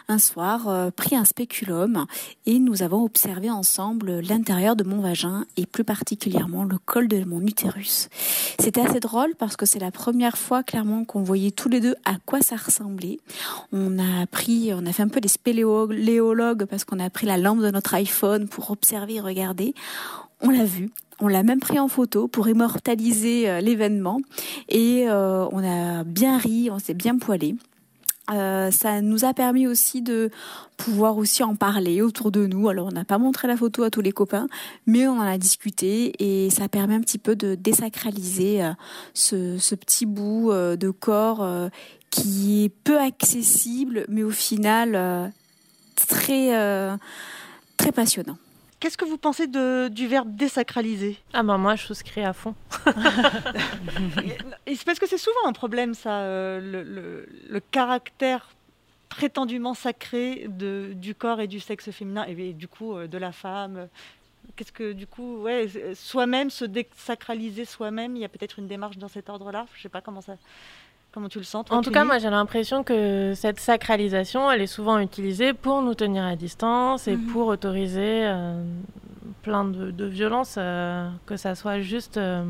un 0.07 0.19
soir 0.19 0.69
euh, 0.69 0.89
pris 0.89 1.15
un 1.15 1.25
spéculum 1.25 2.05
et 2.45 2.59
nous 2.59 2.81
avons 2.81 3.03
observé 3.03 3.49
ensemble 3.49 4.19
l'intérieur 4.19 4.75
de 4.75 4.83
mon 4.83 5.01
vagin 5.01 5.45
et 5.57 5.65
plus 5.65 5.83
particulièrement 5.83 6.63
le 6.63 6.77
col 6.77 7.07
de 7.07 7.23
mon 7.25 7.41
utérus. 7.41 8.09
C'était 8.59 8.81
assez 8.81 8.99
drôle 8.99 9.35
parce 9.37 9.57
que 9.57 9.65
c'est 9.65 9.79
la 9.79 9.91
première 9.91 10.37
fois 10.37 10.63
clairement 10.63 11.03
qu'on 11.03 11.23
voyait 11.23 11.51
tous 11.51 11.69
les 11.69 11.81
deux 11.81 11.95
à 12.05 12.15
quoi 12.25 12.41
ça 12.41 12.55
ressemblait. 12.55 13.19
On 13.73 13.99
a 13.99 14.25
pris, 14.27 14.71
on 14.73 14.85
a 14.85 14.93
fait 14.93 15.03
un 15.03 15.09
peu 15.09 15.19
des 15.19 15.27
spéléologues 15.27 16.65
parce 16.65 16.85
qu'on 16.85 16.99
a 16.99 17.09
pris 17.09 17.27
la 17.27 17.37
lampe 17.37 17.59
de 17.59 17.71
notre 17.71 17.93
iPhone 17.95 18.47
pour 18.47 18.71
observer 18.71 19.15
et 19.15 19.21
regarder. 19.21 19.73
On 20.41 20.49
l'a 20.49 20.65
vu. 20.65 20.89
On 21.19 21.27
l'a 21.27 21.41
même 21.41 21.59
pris 21.59 21.79
en 21.79 21.87
photo 21.87 22.27
pour 22.27 22.47
immortaliser 22.47 23.49
euh, 23.49 23.59
l'événement 23.59 24.19
et 24.69 25.05
euh, 25.07 25.47
on 25.51 25.63
a 25.63 26.03
bien 26.03 26.37
ri, 26.37 26.69
on 26.71 26.77
s'est 26.77 26.93
bien 26.93 27.17
poilé. 27.17 27.55
Euh, 28.29 28.71
ça 28.71 29.01
nous 29.01 29.23
a 29.25 29.33
permis 29.33 29.67
aussi 29.67 30.01
de 30.01 30.29
pouvoir 30.75 31.17
aussi 31.17 31.43
en 31.43 31.55
parler 31.55 32.01
autour 32.01 32.29
de 32.29 32.45
nous. 32.45 32.69
Alors 32.69 32.87
on 32.87 32.91
n'a 32.91 33.05
pas 33.05 33.17
montré 33.17 33.47
la 33.47 33.57
photo 33.57 33.81
à 33.81 33.89
tous 33.89 34.01
les 34.01 34.11
copains, 34.11 34.47
mais 34.85 35.07
on 35.07 35.13
en 35.13 35.21
a 35.21 35.39
discuté 35.39 36.13
et 36.19 36.51
ça 36.51 36.67
permet 36.67 36.93
un 36.93 37.01
petit 37.01 37.17
peu 37.17 37.35
de 37.35 37.55
désacraliser 37.55 38.69
ce, 39.13 39.75
petit 39.75 40.05
bout 40.05 40.51
de 40.51 40.89
corps 40.89 41.69
qui 42.11 42.65
est 42.65 42.69
peu 42.69 42.99
accessible, 42.99 44.05
mais 44.09 44.23
au 44.23 44.29
final 44.29 45.31
très 45.95 46.97
très 47.77 47.91
passionnant. 47.93 48.37
Qu'est-ce 48.79 48.97
que 48.97 49.05
vous 49.05 49.17
pensez 49.17 49.47
de, 49.47 49.87
du 49.87 50.07
verbe 50.07 50.35
désacraliser? 50.35 51.17
Ah 51.33 51.41
bah 51.41 51.57
moi, 51.57 51.75
je 51.75 51.83
souscris 51.85 52.21
à 52.23 52.33
fond. 52.33 52.53
Parce 54.85 54.99
que 54.99 55.07
c'est 55.07 55.17
souvent 55.17 55.45
un 55.47 55.53
problème, 55.53 55.93
ça, 55.93 56.19
euh, 56.21 56.59
le, 56.61 56.83
le- 56.83 57.27
le 57.49 57.59
caractère 57.59 58.49
prétendument 59.09 59.73
sacré 59.73 60.45
de, 60.49 60.91
du 60.93 61.15
corps 61.15 61.39
et 61.41 61.47
du 61.47 61.59
sexe 61.59 61.89
féminin, 61.91 62.25
et, 62.27 62.49
et 62.49 62.53
du 62.53 62.67
coup 62.67 62.95
euh, 62.95 63.07
de 63.07 63.17
la 63.17 63.31
femme. 63.31 63.87
Qu'est-ce 64.55 64.71
que, 64.71 64.93
du 64.93 65.07
coup, 65.07 65.37
ouais, 65.41 65.67
soi-même, 65.93 66.49
se 66.49 66.63
désacraliser 66.65 67.65
soi-même, 67.65 68.15
il 68.15 68.21
y 68.21 68.25
a 68.25 68.29
peut-être 68.29 68.59
une 68.59 68.67
démarche 68.67 68.97
dans 68.97 69.07
cet 69.09 69.29
ordre-là? 69.29 69.65
Je 69.75 69.81
sais 69.81 69.89
pas 69.89 70.01
comment 70.01 70.21
ça. 70.21 70.35
Comment 71.17 71.29
tu 71.29 71.39
le 71.39 71.45
sens 71.45 71.65
toi, 71.65 71.75
En 71.77 71.81
tout 71.81 71.89
cas, 71.89 72.03
moi 72.03 72.19
j'ai 72.19 72.29
l'impression 72.29 72.83
que 72.83 73.33
cette 73.35 73.59
sacralisation, 73.59 74.51
elle 74.51 74.61
est 74.61 74.67
souvent 74.67 74.99
utilisée 74.99 75.53
pour 75.53 75.81
nous 75.81 75.95
tenir 75.95 76.23
à 76.23 76.35
distance 76.35 77.07
et 77.07 77.15
Mhm. 77.17 77.25
pour 77.31 77.47
autoriser 77.47 78.27
euh, 78.27 78.63
plein 79.41 79.65
de, 79.65 79.89
de 79.89 80.05
violences, 80.05 80.57
euh, 80.59 81.09
que 81.25 81.35
ça 81.35 81.55
soit 81.55 81.79
juste 81.79 82.17
euh, 82.17 82.43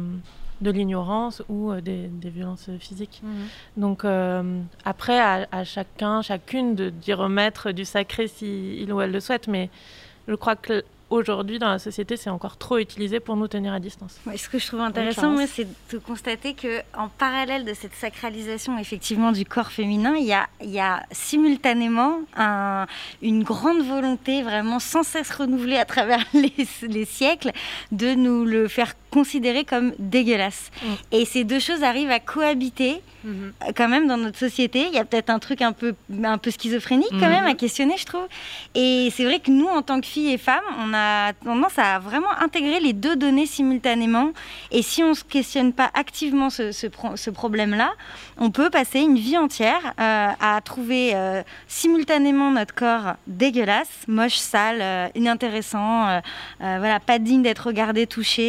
de 0.60 0.70
l'ignorance 0.70 1.42
ou 1.48 1.72
des, 1.76 2.08
des 2.08 2.30
violences 2.30 2.70
physiques. 2.78 3.22
Mhm. 3.24 3.48
Donc 3.78 4.04
après, 4.84 5.18
à, 5.18 5.48
à 5.54 5.64
chacun, 5.64 6.22
chacune 6.22 6.76
de 6.76 6.90
d'y 6.90 7.14
remettre 7.14 7.72
du 7.72 7.86
sacré 7.86 8.28
si 8.28 8.82
il 8.82 8.92
ou 8.92 9.00
elle 9.00 9.14
le 9.14 9.22
souhaite, 9.22 9.48
mais 9.48 9.70
je 10.28 10.36
crois 10.36 10.58
que 10.58 10.84
aujourd'hui 11.10 11.58
dans 11.60 11.70
la 11.70 11.80
société, 11.80 12.18
c'est 12.18 12.30
encore 12.30 12.58
trop 12.58 12.78
utilisé 12.78 13.20
pour 13.20 13.36
nous 13.38 13.48
tenir 13.48 13.74
à 13.74 13.80
distance. 13.80 14.18
Ouais, 14.26 14.38
ce 14.38 14.50
que 14.50 14.60
je 14.60 14.68
trouve 14.68 14.82
intéressant, 14.82 15.32
moi, 15.32 15.48
c'est 15.48 15.68
de 15.92 15.98
constater 16.00 16.54
que 16.54 16.82
en 16.98 17.08
parallèle 17.10 17.64
de 17.66 17.74
cette 17.74 17.94
sacralisation 17.94 18.78
effectivement 18.78 19.32
du 19.32 19.46
corps 19.46 19.72
féminin, 19.72 20.16
il 20.18 20.26
y 20.26 20.34
a, 20.34 20.48
il 20.62 20.70
y 20.70 20.80
a 20.80 21.04
simultanément 21.12 22.20
un- 22.36 22.86
une 23.22 23.44
grande 23.44 23.82
volonté 23.84 24.44
vraiment 24.44 24.80
sans 24.80 25.04
cesse 25.04 25.32
renouvelée 25.32 25.78
à 25.78 25.86
travers 25.86 26.20
les, 26.34 26.54
les 26.88 27.06
siècles 27.06 27.52
de 27.92 28.14
nous 28.14 28.44
le 28.46 28.68
faire 28.68 28.94
considérer 29.22 29.64
comme 29.66 29.94
dégueulasse. 29.98 30.70
Mm. 30.84 30.88
Et 31.18 31.26
ces 31.26 31.44
deux 31.44 31.60
choses 31.60 31.84
arrivent 31.84 32.12
à 32.12 32.20
cohabiter 32.20 33.02
Mhm. 33.24 33.52
euh, 33.64 33.72
quand 33.76 33.90
même 33.90 34.08
dans 34.08 34.16
notre 34.26 34.38
société. 34.38 34.80
Il 34.90 34.94
y 34.94 35.00
a 35.00 35.04
peut-être 35.04 35.32
un 35.32 35.40
truc 35.40 35.62
un 35.62 35.74
peu, 35.74 35.96
un 36.24 36.38
peu 36.38 36.52
schizophrénique 36.52 37.10
quand 37.22 37.32
même 37.38 37.48
à 37.48 37.56
questionner, 37.56 37.96
je 37.98 38.06
trouve. 38.06 38.28
Et 38.76 39.10
c'est 39.14 39.26
vrai 39.26 39.40
que 39.40 39.50
nous, 39.60 39.66
en 39.78 39.82
tant 39.82 40.00
que 40.00 40.06
filles 40.06 40.32
et 40.34 40.38
femmes, 40.38 40.68
on 40.84 40.94
a 40.94 41.34
tendance 41.34 41.78
à 41.78 41.98
vraiment 42.00 42.32
intégrer 42.40 42.80
les 42.80 42.94
deux 42.94 43.16
données 43.16 43.48
simultanément. 43.48 44.30
Et 44.72 44.82
si 44.84 45.02
on 45.04 45.10
ne 45.10 45.14
se 45.22 45.24
questionne 45.24 45.74
pas 45.74 45.90
activement 45.96 46.50
ce, 46.52 46.72
ce 46.72 46.88
pro- 46.88 47.18
ce 47.18 47.30
problème-là, 47.32 47.90
on 48.38 48.50
peut 48.52 48.70
passer 48.70 49.00
une 49.00 49.18
vie 49.18 49.38
entière 49.38 49.82
euh, 50.00 50.28
à 50.40 50.62
trouver 50.62 51.12
euh, 51.16 51.42
simultanément 51.68 52.52
notre 52.52 52.76
corps 52.76 53.16
dégueulasse, 53.26 53.90
moche, 54.08 54.38
sale, 54.38 54.80
euh, 54.82 55.08
inintéressant, 55.16 56.22
voilà, 56.60 57.00
pas 57.00 57.18
digne 57.20 57.42
d'être 57.42 57.66
regardé, 57.68 58.06
touché, 58.08 58.46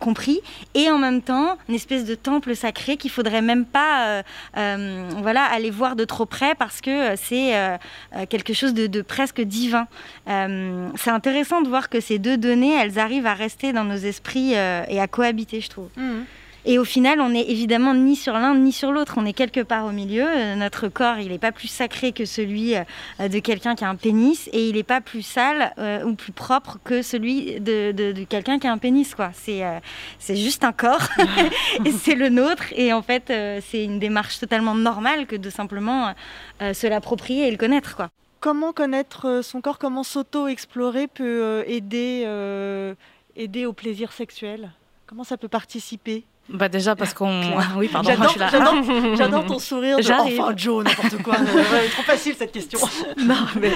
compris, 0.00 0.40
et 0.74 0.90
en 0.90 0.98
même 0.98 1.22
temps 1.22 1.56
une 1.68 1.74
espèce 1.76 2.04
de 2.04 2.16
temple 2.16 2.56
sacré 2.56 2.96
qu'il 2.96 3.10
faudrait 3.10 3.42
même 3.42 3.64
pas, 3.64 4.06
euh, 4.06 4.22
euh, 4.56 5.10
voilà, 5.18 5.44
aller 5.44 5.70
voir 5.70 5.94
de 5.94 6.04
trop 6.04 6.26
près 6.26 6.54
parce 6.56 6.80
que 6.80 7.12
euh, 7.12 7.16
c'est 7.16 8.26
quelque 8.28 8.52
chose 8.52 8.74
de, 8.74 9.02
presque 9.02 9.40
divin. 9.40 9.86
C'est 10.26 11.10
intéressant 11.10 11.62
de 11.62 11.68
voir 11.68 11.88
que 11.88 12.00
ces 12.00 12.18
deux 12.18 12.36
données, 12.36 12.74
elles 12.74 12.98
arrivent 12.98 13.26
à 13.26 13.34
rester 13.34 13.72
dans 13.72 13.84
nos 13.84 13.96
esprits 13.96 14.52
et 14.52 15.00
à 15.00 15.06
cohabiter, 15.06 15.60
je 15.60 15.68
trouve. 15.68 15.88
Mhm. 15.96 16.24
Et 16.66 16.78
au 16.78 16.84
final, 16.84 17.20
on 17.20 17.30
n'est 17.30 17.48
évidemment 17.50 17.94
ni 17.94 18.16
sur 18.16 18.34
l'un 18.34 18.54
ni 18.54 18.72
sur 18.72 18.92
l'autre. 18.92 19.14
On 19.16 19.24
est 19.24 19.32
quelque 19.32 19.60
part 19.60 19.86
au 19.86 19.92
milieu. 19.92 20.26
Euh, 20.28 20.54
notre 20.56 20.88
corps, 20.88 21.18
il 21.18 21.28
n'est 21.28 21.38
pas 21.38 21.52
plus 21.52 21.68
sacré 21.68 22.12
que 22.12 22.24
celui 22.24 22.74
euh, 22.76 23.28
de 23.28 23.38
quelqu'un 23.38 23.74
qui 23.74 23.84
a 23.84 23.88
un 23.88 23.96
pénis, 23.96 24.48
et 24.52 24.68
il 24.68 24.74
n'est 24.76 24.82
pas 24.82 25.00
plus 25.00 25.22
sale 25.22 25.72
euh, 25.78 26.04
ou 26.04 26.14
plus 26.14 26.32
propre 26.32 26.78
que 26.84 27.00
celui 27.02 27.60
de, 27.60 27.92
de- 27.92 28.12
de 28.12 28.24
quelqu'un 28.24 28.58
qui 28.58 28.66
a 28.66 28.72
un 28.72 28.78
pénis. 28.78 29.14
Quoi. 29.14 29.30
C'est, 29.34 29.64
euh, 29.64 29.78
c'est 30.18 30.36
juste 30.36 30.62
un 30.64 30.72
corps, 30.72 31.08
et 31.86 31.92
c'est 31.92 32.14
le 32.14 32.28
nôtre. 32.28 32.64
Et 32.76 32.92
en 32.92 33.02
fait, 33.02 33.30
euh, 33.30 33.60
c'est 33.66 33.84
une 33.84 33.98
démarche 33.98 34.38
totalement 34.38 34.74
normale 34.74 35.26
que 35.26 35.36
de 35.36 35.48
simplement 35.50 36.14
euh, 36.62 36.74
se 36.74 36.86
l'approprier 36.86 37.48
et 37.48 37.50
le 37.50 37.56
connaître. 37.56 37.96
Quoi. 37.96 38.10
Comment 38.40 38.72
connaître 38.72 39.40
son 39.42 39.60
corps, 39.60 39.78
comment 39.78 40.02
s'auto-explorer 40.02 41.06
peut 41.06 41.64
aider, 41.66 42.24
euh, 42.26 42.94
aider 43.36 43.66
au 43.66 43.72
plaisir 43.72 44.12
sexuel? 44.12 44.70
Comment 45.06 45.24
ça 45.24 45.36
peut 45.36 45.48
participer? 45.48 46.24
Bah 46.52 46.68
déjà 46.68 46.96
parce 46.96 47.14
qu'on. 47.14 47.40
Oui, 47.76 47.88
pardon, 47.88 48.10
J'adore, 49.16 49.46
ton 49.46 49.58
sourire. 49.58 49.98
De... 49.98 50.02
Enfin, 50.12 50.52
Joe, 50.56 50.84
n'importe 50.84 51.22
quoi. 51.22 51.36
Ouais, 51.40 51.88
trop 51.92 52.02
facile 52.02 52.34
cette 52.36 52.52
question. 52.52 52.78
Non, 53.16 53.46
mais 53.60 53.72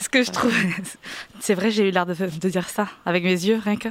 ce 0.00 0.08
que 0.08 0.22
je 0.22 0.30
trouve. 0.30 0.54
C'est 1.40 1.54
vrai, 1.54 1.70
j'ai 1.70 1.88
eu 1.88 1.90
l'air 1.90 2.06
de, 2.06 2.14
de 2.14 2.48
dire 2.48 2.68
ça 2.68 2.86
avec 3.04 3.24
mes 3.24 3.30
yeux, 3.30 3.60
rien 3.64 3.76
que. 3.76 3.88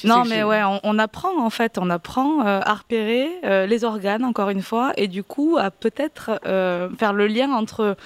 Tu 0.00 0.06
non, 0.06 0.24
mais 0.24 0.42
ouais, 0.42 0.62
on, 0.62 0.80
on 0.82 0.98
apprend 0.98 1.44
en 1.44 1.50
fait, 1.50 1.76
on 1.76 1.90
apprend 1.90 2.46
euh, 2.46 2.60
à 2.62 2.74
repérer 2.74 3.28
euh, 3.44 3.66
les 3.66 3.84
organes, 3.84 4.24
encore 4.24 4.48
une 4.48 4.62
fois, 4.62 4.92
et 4.96 5.08
du 5.08 5.22
coup 5.22 5.58
à 5.60 5.70
peut-être 5.70 6.40
euh, 6.46 6.88
faire 6.98 7.12
le 7.12 7.26
lien 7.26 7.52
entre 7.52 7.96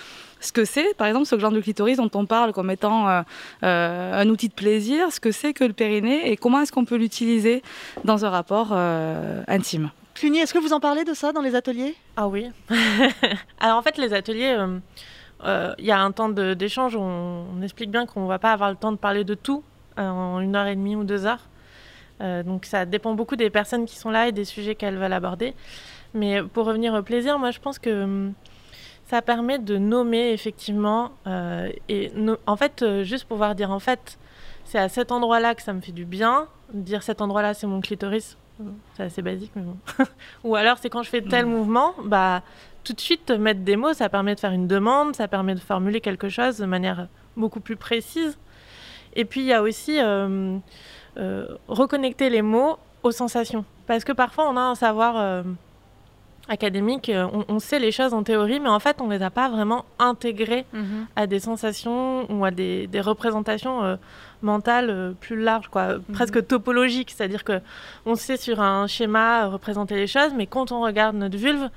ce 0.45 0.53
que 0.53 0.65
c'est, 0.65 0.95
par 0.97 1.07
exemple, 1.07 1.27
ce 1.27 1.35
gland 1.37 1.51
du 1.51 1.63
clitoris 1.63 1.97
dont 1.97 2.11
on 2.15 2.27
parle 2.27 2.53
comme 2.53 2.71
étant 2.71 3.09
euh, 3.09 3.23
euh, 3.63 4.21
un 4.23 4.29
outil 4.29 4.49
de 4.49 4.55
plaisir, 4.55 5.11
ce 5.13 5.21
que 5.21 5.33
c'est 5.33 5.53
que 5.55 5.65
le 5.65 5.73
périnée 5.73 6.31
et 6.31 6.37
comment 6.37 6.61
est-ce 6.61 6.73
qu'on 6.73 6.85
peut 6.85 6.97
l'utiliser 6.97 7.63
dans 8.05 8.25
un 8.25 8.31
rapport 8.31 8.69
euh, 8.73 9.43
intime. 9.49 9.91
Cluny, 10.15 10.39
est-ce 10.39 10.55
que 10.55 10.59
vous 10.59 10.73
en 10.73 10.81
parlez 10.81 11.05
de 11.05 11.15
ça 11.15 11.33
dans 11.33 11.41
les 11.41 11.55
ateliers? 11.55 11.95
Ah 12.17 12.29
oui. 12.29 12.49
Alors 13.61 13.79
en 13.79 13.83
fait, 13.83 13.97
les 13.99 14.13
ateliers, 14.15 14.55
euh, 14.57 14.79
euh, 15.45 15.75
il 15.79 15.85
y 15.87 15.91
a 15.91 16.01
un 16.01 16.13
temps 16.13 16.29
de- 16.29 16.55
d'échange 16.55 16.95
où 16.95 17.01
on, 17.01 17.47
on 17.59 17.63
explique 17.63 17.91
bien 17.91 18.07
qu'on 18.07 18.23
ne 18.25 18.29
va 18.29 18.39
pas 18.39 18.53
avoir 18.53 18.71
le 18.71 18.77
temps 18.77 18.93
de 18.93 18.97
parler 18.97 19.25
de 19.25 19.35
tout 19.35 19.65
euh, 19.99 20.09
en 20.09 20.41
une 20.41 20.55
heure 20.57 20.67
et 20.67 20.77
demie 20.77 20.95
ou 20.95 21.05
deux 21.05 21.27
heures. 21.27 21.49
Euh, 22.21 22.43
donc 22.45 22.65
ça 22.65 22.85
dépend 22.87 23.15
beaucoup 23.15 23.35
des 23.35 23.51
personnes 23.51 23.87
qui 23.87 23.97
sont 23.97 24.11
là 24.11 24.29
et 24.29 24.33
des 24.33 24.45
sujets 24.45 24.75
qu'elles 24.77 24.97
veulent 24.99 25.13
aborder. 25.13 25.55
Mais 26.15 26.43
pour 26.45 26.67
revenir 26.67 26.95
au 26.95 27.03
plaisir, 27.03 27.39
moi 27.41 27.51
je 27.51 27.59
pense 27.59 27.81
que 27.81 28.05
hum, 28.05 28.35
ça 29.07 29.21
permet 29.23 29.59
de 29.59 29.77
nommer 29.79 30.31
effectivement 30.33 31.13
euh, 31.27 31.69
et 31.89 32.11
no- 32.15 32.37
en 32.47 32.57
fait 32.57 32.83
euh, 32.83 33.03
juste 33.05 33.27
pouvoir 33.27 33.55
dire 33.55 33.71
en 33.71 33.79
fait 33.79 34.19
c'est 34.65 34.79
à 34.79 34.89
cet 34.89 35.13
endroit-là 35.13 35.55
que 35.55 35.63
ça 35.63 35.73
me 35.73 35.81
fait 35.81 35.93
du 35.93 36.05
bien. 36.05 36.49
Dire 36.73 37.03
cet 37.03 37.21
endroit-là 37.21 37.53
c'est 37.55 37.67
mon 37.67 37.81
clitoris, 37.81 38.37
c'est 38.97 39.03
assez 39.05 39.21
basique 39.23 39.53
mais 39.55 39.63
bon. 39.63 39.77
Ou 40.45 40.57
alors 40.57 40.79
c'est 40.79 40.89
quand 40.89 41.03
je 41.03 41.11
fais 41.11 41.21
tel 41.21 41.45
Mm. 41.47 41.51
mouvement, 41.51 41.95
bah 42.05 42.43
tout 42.83 42.93
de 42.95 43.01
suite 43.01 43.31
mettre 43.31 43.61
des 43.61 43.77
mots, 43.77 43.93
ça 43.95 44.09
permet 44.09 44.35
de 44.35 44.41
faire 44.41 44.53
une 44.53 44.67
demande, 44.67 45.15
ça 45.17 45.29
permet 45.29 45.55
de 45.55 45.61
formuler 45.61 46.01
quelque 46.01 46.29
chose 46.29 46.59
de 46.59 46.67
manière 46.67 47.09
beaucoup 47.37 47.61
plus 47.61 47.77
précise. 47.77 48.39
Et 49.17 49.25
puis 49.25 49.41
il 49.41 49.47
y 49.47 49.53
a 49.53 49.63
aussi 49.63 50.01
euh, 50.01 50.57
euh, 51.19 51.47
reconnecter 51.69 52.29
les 52.31 52.43
mots 52.43 52.79
aux 53.03 53.11
sensations, 53.13 53.65
parce 53.87 54.03
que 54.05 54.13
parfois 54.13 54.49
on 54.51 54.57
a 54.57 54.61
un 54.61 54.75
savoir 54.75 55.17
euh, 55.19 55.43
académique, 56.49 57.11
on, 57.49 57.59
sait 57.59 57.79
les 57.79 57.91
choses 57.91 58.13
en 58.13 58.23
théorie, 58.23 58.61
mais 58.61 58.69
en 58.69 58.79
fait, 58.79 59.01
on 59.01 59.07
ne 59.07 59.17
les 59.17 59.23
a 59.23 59.31
pas 59.31 59.49
vraiment 59.49 59.85
intégrées 59.99 60.67
mhm. 60.73 61.07
à 61.17 61.27
des 61.27 61.41
sensations 61.41 62.31
ou 62.31 62.45
à 62.45 62.51
des, 62.51 62.89
représentations 63.01 63.99
mentales 64.43 65.15
plus 65.21 65.41
larges, 65.41 65.69
quoi, 65.69 65.95
mhm. 65.95 66.03
presque 66.13 66.47
topologiques. 66.47 67.13
C'est-à-dire 67.13 67.45
que 67.45 67.61
on 68.05 68.15
sait 68.15 68.37
sur 68.37 68.61
un 68.61 68.87
schéma 68.87 69.47
représenter 69.47 69.95
les 69.95 70.07
choses, 70.07 70.33
mais 70.35 70.47
quand 70.47 70.71
on 70.71 70.83
regarde 70.83 71.17
notre 71.17 71.39
vulve, 71.39 71.71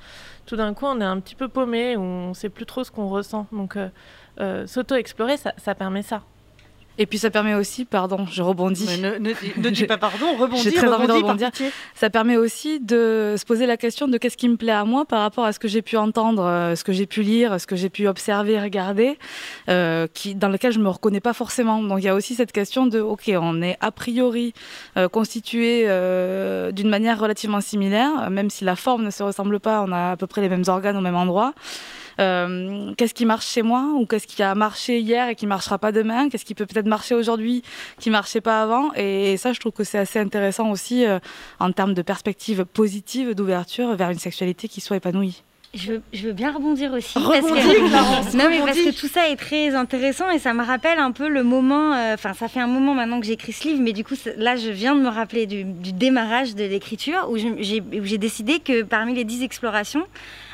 tout 0.46 0.56
d'un 0.56 0.74
coup, 0.74 0.86
on 0.86 1.00
est 1.00 1.06
un 1.06 1.20
petit 1.20 1.36
peu 1.36 1.48
paumé, 1.48 1.96
on 1.98 2.30
ne 2.30 2.34
sait 2.34 2.50
plus 2.50 2.66
trop 2.66 2.84
ce 2.84 2.92
qu'on 2.92 3.08
ressent. 3.08 3.48
Donc, 3.52 3.78
s'auto-explorer, 4.66 5.38
ça 5.38 5.76
permet 5.76 6.04
ça. 6.04 6.22
Et 6.98 7.06
puis 7.06 7.20
ça 7.20 7.30
permet 7.30 7.54
aussi, 7.54 7.86
pardon, 7.86 8.26
je 8.32 8.42
rebondis. 8.42 8.88
ne, 9.00 9.18
ne, 9.18 9.70
dis 9.70 9.84
pas 9.88 9.98
pardon, 9.98 10.36
rebondis. 10.38 10.64
J'ai 10.64 10.72
très 10.72 10.88
envie 10.88 11.08
de 11.08 11.12
rebondir. 11.12 11.52
Ça 11.94 12.10
permet 12.10 12.38
aussi 12.38 12.80
de 12.80 13.36
se 13.38 13.46
poser 13.46 13.66
la 13.66 13.78
question 13.78 14.08
de 14.08 14.18
qu'est-ce 14.18 14.38
qui 14.38 14.50
me 14.50 14.58
plaît 14.58 14.72
à 14.72 14.86
moi 14.86 15.06
par 15.06 15.22
rapport 15.22 15.46
à 15.46 15.54
ce 15.54 15.60
que 15.60 15.68
j'ai 15.68 15.82
pu 15.82 15.98
entendre, 15.98 16.44
euh, 16.44 16.76
ce 16.76 16.84
que 16.84 16.94
j'ai 16.94 17.06
pu 17.06 17.22
lire, 17.22 17.60
ce 17.60 17.68
que 17.68 17.76
j'ai 17.76 17.90
pu 17.90 18.08
observer, 18.08 18.60
regarder, 18.60 19.18
euh, 19.70 20.08
qui, 20.14 20.36
dans 20.36 20.50
lequel 20.50 20.72
je 20.72 20.80
me 20.80 20.90
reconnais 20.90 21.20
pas 21.20 21.34
forcément. 21.34 21.82
Donc 21.82 22.00
il 22.00 22.06
y 22.06 22.10
a 22.10 22.16
aussi 22.16 22.36
cette 22.36 22.52
question 22.52 22.88
de, 22.88 23.00
ok, 23.00 23.32
on 23.36 23.62
est 23.62 23.78
a 23.82 23.92
priori 23.92 24.54
euh, 24.98 25.08
constitué 25.08 25.84
euh, 25.86 26.72
d'une 26.72 26.90
manière 26.90 27.20
relativement 27.20 27.62
similaire, 27.62 28.30
même 28.30 28.50
si 28.50 28.64
la 28.64 28.76
forme 28.76 29.04
ne 29.04 29.12
se 29.12 29.24
ressemble 29.24 29.60
pas, 29.60 29.84
on 29.86 29.92
a 29.92 30.12
à 30.12 30.18
peu 30.18 30.28
près 30.28 30.42
les 30.42 30.50
mêmes 30.50 30.64
organes 30.68 30.98
au 30.98 31.02
même 31.02 31.16
endroit. 31.16 31.54
Euh, 32.20 32.94
qu'est-ce 32.98 33.14
qui 33.14 33.26
marche 33.26 33.48
chez 33.48 33.62
moi 33.62 33.92
ou 33.96 34.06
qu'est-ce 34.06 34.28
qui 34.28 34.42
a 34.42 34.56
marché 34.56 35.00
hier 35.00 35.30
et 35.30 35.36
qui 35.36 35.48
marchera 35.48 35.78
pas 35.78 35.92
demain, 35.92 36.30
qu'est-ce 36.30 36.46
qui 36.46 36.56
peut 36.56 36.66
peut-être 36.66 36.88
marcher 36.88 37.16
aujourd'hui 37.16 37.64
qui 38.00 38.10
marchait 38.10 38.42
pas 38.42 38.62
avant? 38.62 38.94
Et, 38.96 39.38
ça, 39.38 39.54
je 39.54 39.60
trouve 39.60 39.74
que 39.74 39.84
c'est 39.84 40.00
assez 40.00 40.20
intéressant 40.20 40.72
aussi 40.72 41.06
euh, 41.06 41.20
en 41.60 41.72
termes 41.72 41.94
de 41.94 42.02
perspective 42.02 42.66
positive 42.66 43.36
d'ouverture 43.36 43.96
vers 43.96 44.10
une 44.10 44.20
sexualité 44.20 44.68
qui 44.68 44.82
soit 44.82 44.98
épanouie. 44.98 45.44
Je 45.74 45.92
veux, 45.92 46.02
je 46.14 46.28
veux, 46.28 46.34
bien 46.34 46.52
rebondir 46.52 46.94
aussi. 46.94 47.14
parce 47.14 47.42
que, 47.42 48.38
non, 48.38 48.50
mais 48.50 48.60
parce 48.60 48.78
que 48.78 48.98
tout 48.98 49.08
ça 49.08 49.30
est 49.30 49.36
très 49.36 49.76
intéressant 49.76 50.30
et 50.32 50.40
ça 50.40 50.54
me 50.54 50.64
rappelle 50.64 50.98
un 50.98 51.12
peu 51.12 51.28
le 51.28 51.44
moment. 51.44 51.94
Euh, 51.94 52.14
enfin, 52.14 52.34
ça 52.34 52.48
fait 52.48 52.62
un 52.62 52.68
moment 52.68 52.96
maintenant 52.96 53.20
que 53.20 53.26
j'écris 53.26 53.52
ce 53.52 53.68
livre, 53.68 53.82
mais 53.82 53.94
du 53.94 54.04
coup, 54.04 54.16
là, 54.38 54.56
je 54.56 54.70
viens 54.70 54.96
de 54.96 55.02
me 55.02 55.10
rappeler 55.10 55.46
du, 55.46 55.66
du 55.66 55.92
démarrage 55.92 56.56
de 56.56 56.64
l'écriture 56.64 57.28
où 57.30 57.38
j'ai 57.38 58.18
décidé 58.18 58.60
que 58.60 58.82
parmi 58.82 59.14
les 59.14 59.26
dix 59.26 59.44
explorations, 59.44 60.08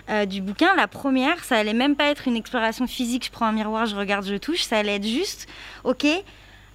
euh, 0.09 0.25
du 0.25 0.41
bouquin. 0.41 0.75
La 0.75 0.87
première, 0.87 1.43
ça 1.43 1.57
allait 1.57 1.73
même 1.73 1.95
pas 1.95 2.05
être 2.05 2.27
une 2.27 2.35
exploration 2.35 2.87
physique, 2.87 3.25
je 3.25 3.31
prends 3.31 3.45
un 3.45 3.51
miroir, 3.51 3.85
je 3.85 3.95
regarde, 3.95 4.25
je 4.25 4.35
touche, 4.35 4.63
ça 4.63 4.77
allait 4.77 4.95
être 4.95 5.07
juste, 5.07 5.47
ok, 5.83 6.05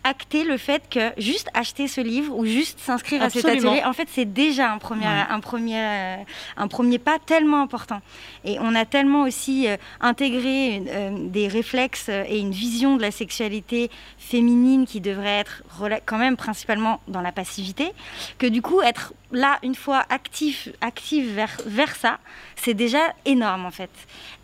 acter 0.05 0.45
le 0.45 0.57
fait 0.57 0.83
que 0.89 1.13
juste 1.21 1.49
acheter 1.53 1.89
ce 1.89 2.01
livre 2.01 2.35
ou 2.35 2.47
juste 2.47 2.79
s'inscrire 2.79 3.23
à 3.23 3.31
cet 3.31 3.45
atelier, 3.45 3.83
en 3.85 3.93
fait, 3.93 4.09
c'est 4.11 4.25
déjà 4.25 4.73
un 4.73 4.79
premier, 4.79 5.05
un, 5.07 5.41
premier, 5.41 5.79
euh, 5.79 6.17
un 6.57 6.69
premier 6.69 6.99
pas 6.99 7.19
tellement 7.19 7.61
important. 7.61 8.01
Et 8.45 8.59
on 8.61 8.75
a 8.75 8.87
tellement 8.87 9.23
aussi 9.23 9.69
euh, 9.69 9.77
intégré 10.01 10.83
des 11.13 11.49
réflexes 11.49 12.09
et 12.09 12.39
une 12.39 12.53
vision 12.53 12.97
de 12.97 13.03
la 13.03 13.11
sexualité 13.11 13.91
féminine 14.19 14.87
qui 14.87 15.01
devrait 15.01 15.41
être 15.41 15.63
quand 16.07 16.19
même 16.19 16.37
principalement 16.37 17.01
dans 17.09 17.21
la 17.21 17.33
passivité, 17.33 17.93
que 18.39 18.47
du 18.47 18.63
coup, 18.63 18.81
être 18.81 19.13
là, 19.33 19.59
une 19.63 19.75
fois 19.75 20.05
actif, 20.09 20.69
active 20.81 21.35
vers, 21.35 21.57
vers 21.67 21.95
ça, 21.95 22.19
c'est 22.57 22.75
déjà 22.75 23.13
énorme 23.25 23.67
en 23.67 23.71
fait. 23.71 23.91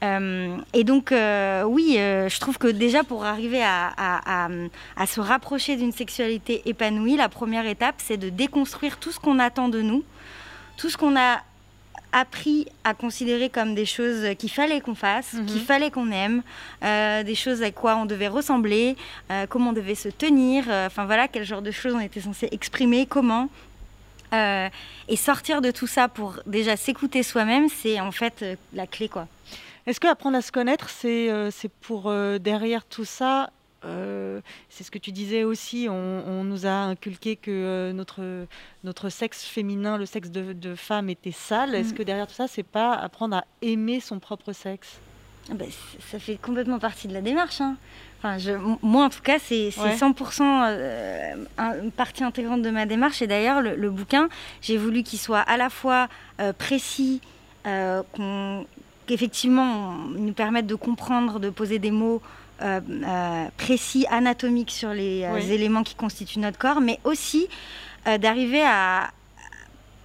Euh, 0.03 0.57
et 0.73 0.85
donc, 0.85 1.12
euh, 1.12 1.62
oui, 1.62 1.97
euh, 1.99 2.29
je 2.29 2.38
trouve 2.40 2.59
que 2.59 2.68
déjà 2.68 3.05
pour 3.05 3.25
arriver 3.25 3.62
à, 3.62 3.92
à, 3.97 4.49
à, 4.97 5.07
se 5.07 5.20
rapprocher 5.20 5.77
d'une 5.77 5.92
sexualité 5.92 6.62
épanouie, 6.66 7.16
la 7.16 7.29
première 7.29 7.66
étape, 7.66 7.97
c'est 7.99 8.16
de 8.16 8.29
déconstruire 8.29 8.99
tout 8.99 9.12
ce 9.12 9.18
qu'on 9.18 9.38
attend 9.38 9.68
de 9.68 9.81
nous, 9.81 10.05
tout 10.77 10.90
ce 10.90 10.97
qu'on 10.97 11.16
a 11.16 11.40
appris 12.12 12.66
à 12.85 12.94
considérer 12.94 13.49
comme 13.49 13.75
des 13.75 13.87
choses 13.87 14.37
qu'il 14.38 14.51
fallait 14.51 14.81
qu'on 14.81 14.94
fasse, 14.94 15.33
mhm. 15.33 15.47
qu'il 15.47 15.61
fallait 15.61 15.90
qu'on 15.90 16.12
aime, 16.12 16.42
des 16.81 17.35
choses 17.35 17.61
à 17.62 17.73
quoi 17.73 17.97
on 17.97 18.07
devait 18.07 18.29
ressembler, 18.29 18.94
comment 19.49 19.70
on 19.70 19.73
devait 19.73 19.97
se 19.97 20.09
tenir, 20.09 20.66
enfin 20.68 21.07
voilà, 21.07 21.27
quel 21.27 21.42
genre 21.44 21.62
de 21.62 21.73
choses 21.73 21.92
on 21.94 22.01
était 22.01 22.20
censé 22.20 22.49
exprimer, 22.53 23.07
comment. 23.07 23.49
Euh, 24.35 24.68
et 25.09 25.16
sortir 25.16 25.61
de 25.61 25.70
tout 25.70 25.87
ça 25.87 26.09
pour 26.09 26.37
déjà 26.47 26.77
s'écouter 26.77 27.23
soi-même, 27.23 27.68
c'est 27.68 28.01
en 28.01 28.11
fait 28.11 28.42
euh, 28.42 28.57
la 28.73 28.87
clé. 28.87 29.09
quoi. 29.09 29.29
Est-ce 29.87 30.01
que 30.01 30.09
apprendre 30.09 30.37
à 30.37 30.42
se 30.42 30.51
connaître, 30.51 30.88
c'est 30.88 31.31
euh, 31.31 31.51
pour 31.81 32.12
derrière 32.40 32.85
tout 32.85 33.05
ça 33.05 33.51
c'est 34.70 34.83
ce 34.83 34.90
que 34.90 34.97
tu 34.97 35.12
disais 35.12 35.44
aussi, 35.44 35.88
on, 35.90 36.42
nous 36.42 36.64
a 36.64 36.70
inculqué 36.70 37.37
que 37.37 37.92
notre, 37.92 38.47
notre 38.83 39.11
sexe 39.11 39.44
féminin, 39.44 39.99
le 39.99 40.07
sexe 40.07 40.31
de, 40.31 40.75
femme 40.75 41.11
était 41.11 41.33
sale. 41.33 41.75
Est-ce 41.75 41.92
mm. 41.92 41.97
que 41.99 42.03
derrière 42.03 42.27
tout 42.27 42.33
ça, 42.33 42.49
c'est 42.49 42.62
pas 42.62 42.94
apprendre 42.94 43.37
à 43.37 43.44
aimer 43.61 44.01
son 44.01 44.20
propre 44.20 44.55
sexe? 44.55 44.99
Ah 45.50 45.54
ben, 45.54 45.68
Ça 46.11 46.18
fait 46.18 46.37
complètement 46.37 46.78
partie 46.78 47.09
de 47.09 47.14
la 47.14 47.20
démarche. 47.20 47.61
Hein 47.61 47.76
moi, 48.83 49.04
en 49.04 49.11
tout 49.11 49.20
cas, 49.22 49.38
c'est 49.38 49.68
100% 49.68 50.42
euh, 50.42 51.35
une 51.83 51.90
partie 51.90 52.24
intégrante 52.24 52.62
de 52.62 52.70
ma 52.70 52.87
démarche. 52.87 53.22
Et 53.22 53.26
d'ailleurs, 53.26 53.61
le, 53.61 53.90
bouquin, 53.90 54.28
j'ai 54.62 54.76
voulu 54.76 55.02
qu'il 55.02 55.18
soit 55.18 55.40
à 55.40 55.57
la 55.57 55.70
fois 55.70 56.09
euh, 56.40 56.52
précis, 56.52 57.20
euh, 57.66 58.02
qu'effectivement, 59.07 59.92
nous 60.16 60.33
permette 60.33 60.66
de 60.66 60.74
comprendre, 60.74 61.38
de 61.38 61.50
poser 61.50 61.78
des 61.78 61.90
mots 61.90 62.22
précis, 63.59 64.07
anatomiques 64.11 64.70
sur 64.70 64.90
les 64.94 65.52
éléments 65.52 65.83
qui 65.83 65.94
constituent 65.94 66.38
notre 66.38 66.57
corps, 66.57 66.80
mais 66.80 66.98
aussi 67.04 67.48
d'arriver 68.20 68.62
à, 68.62 69.11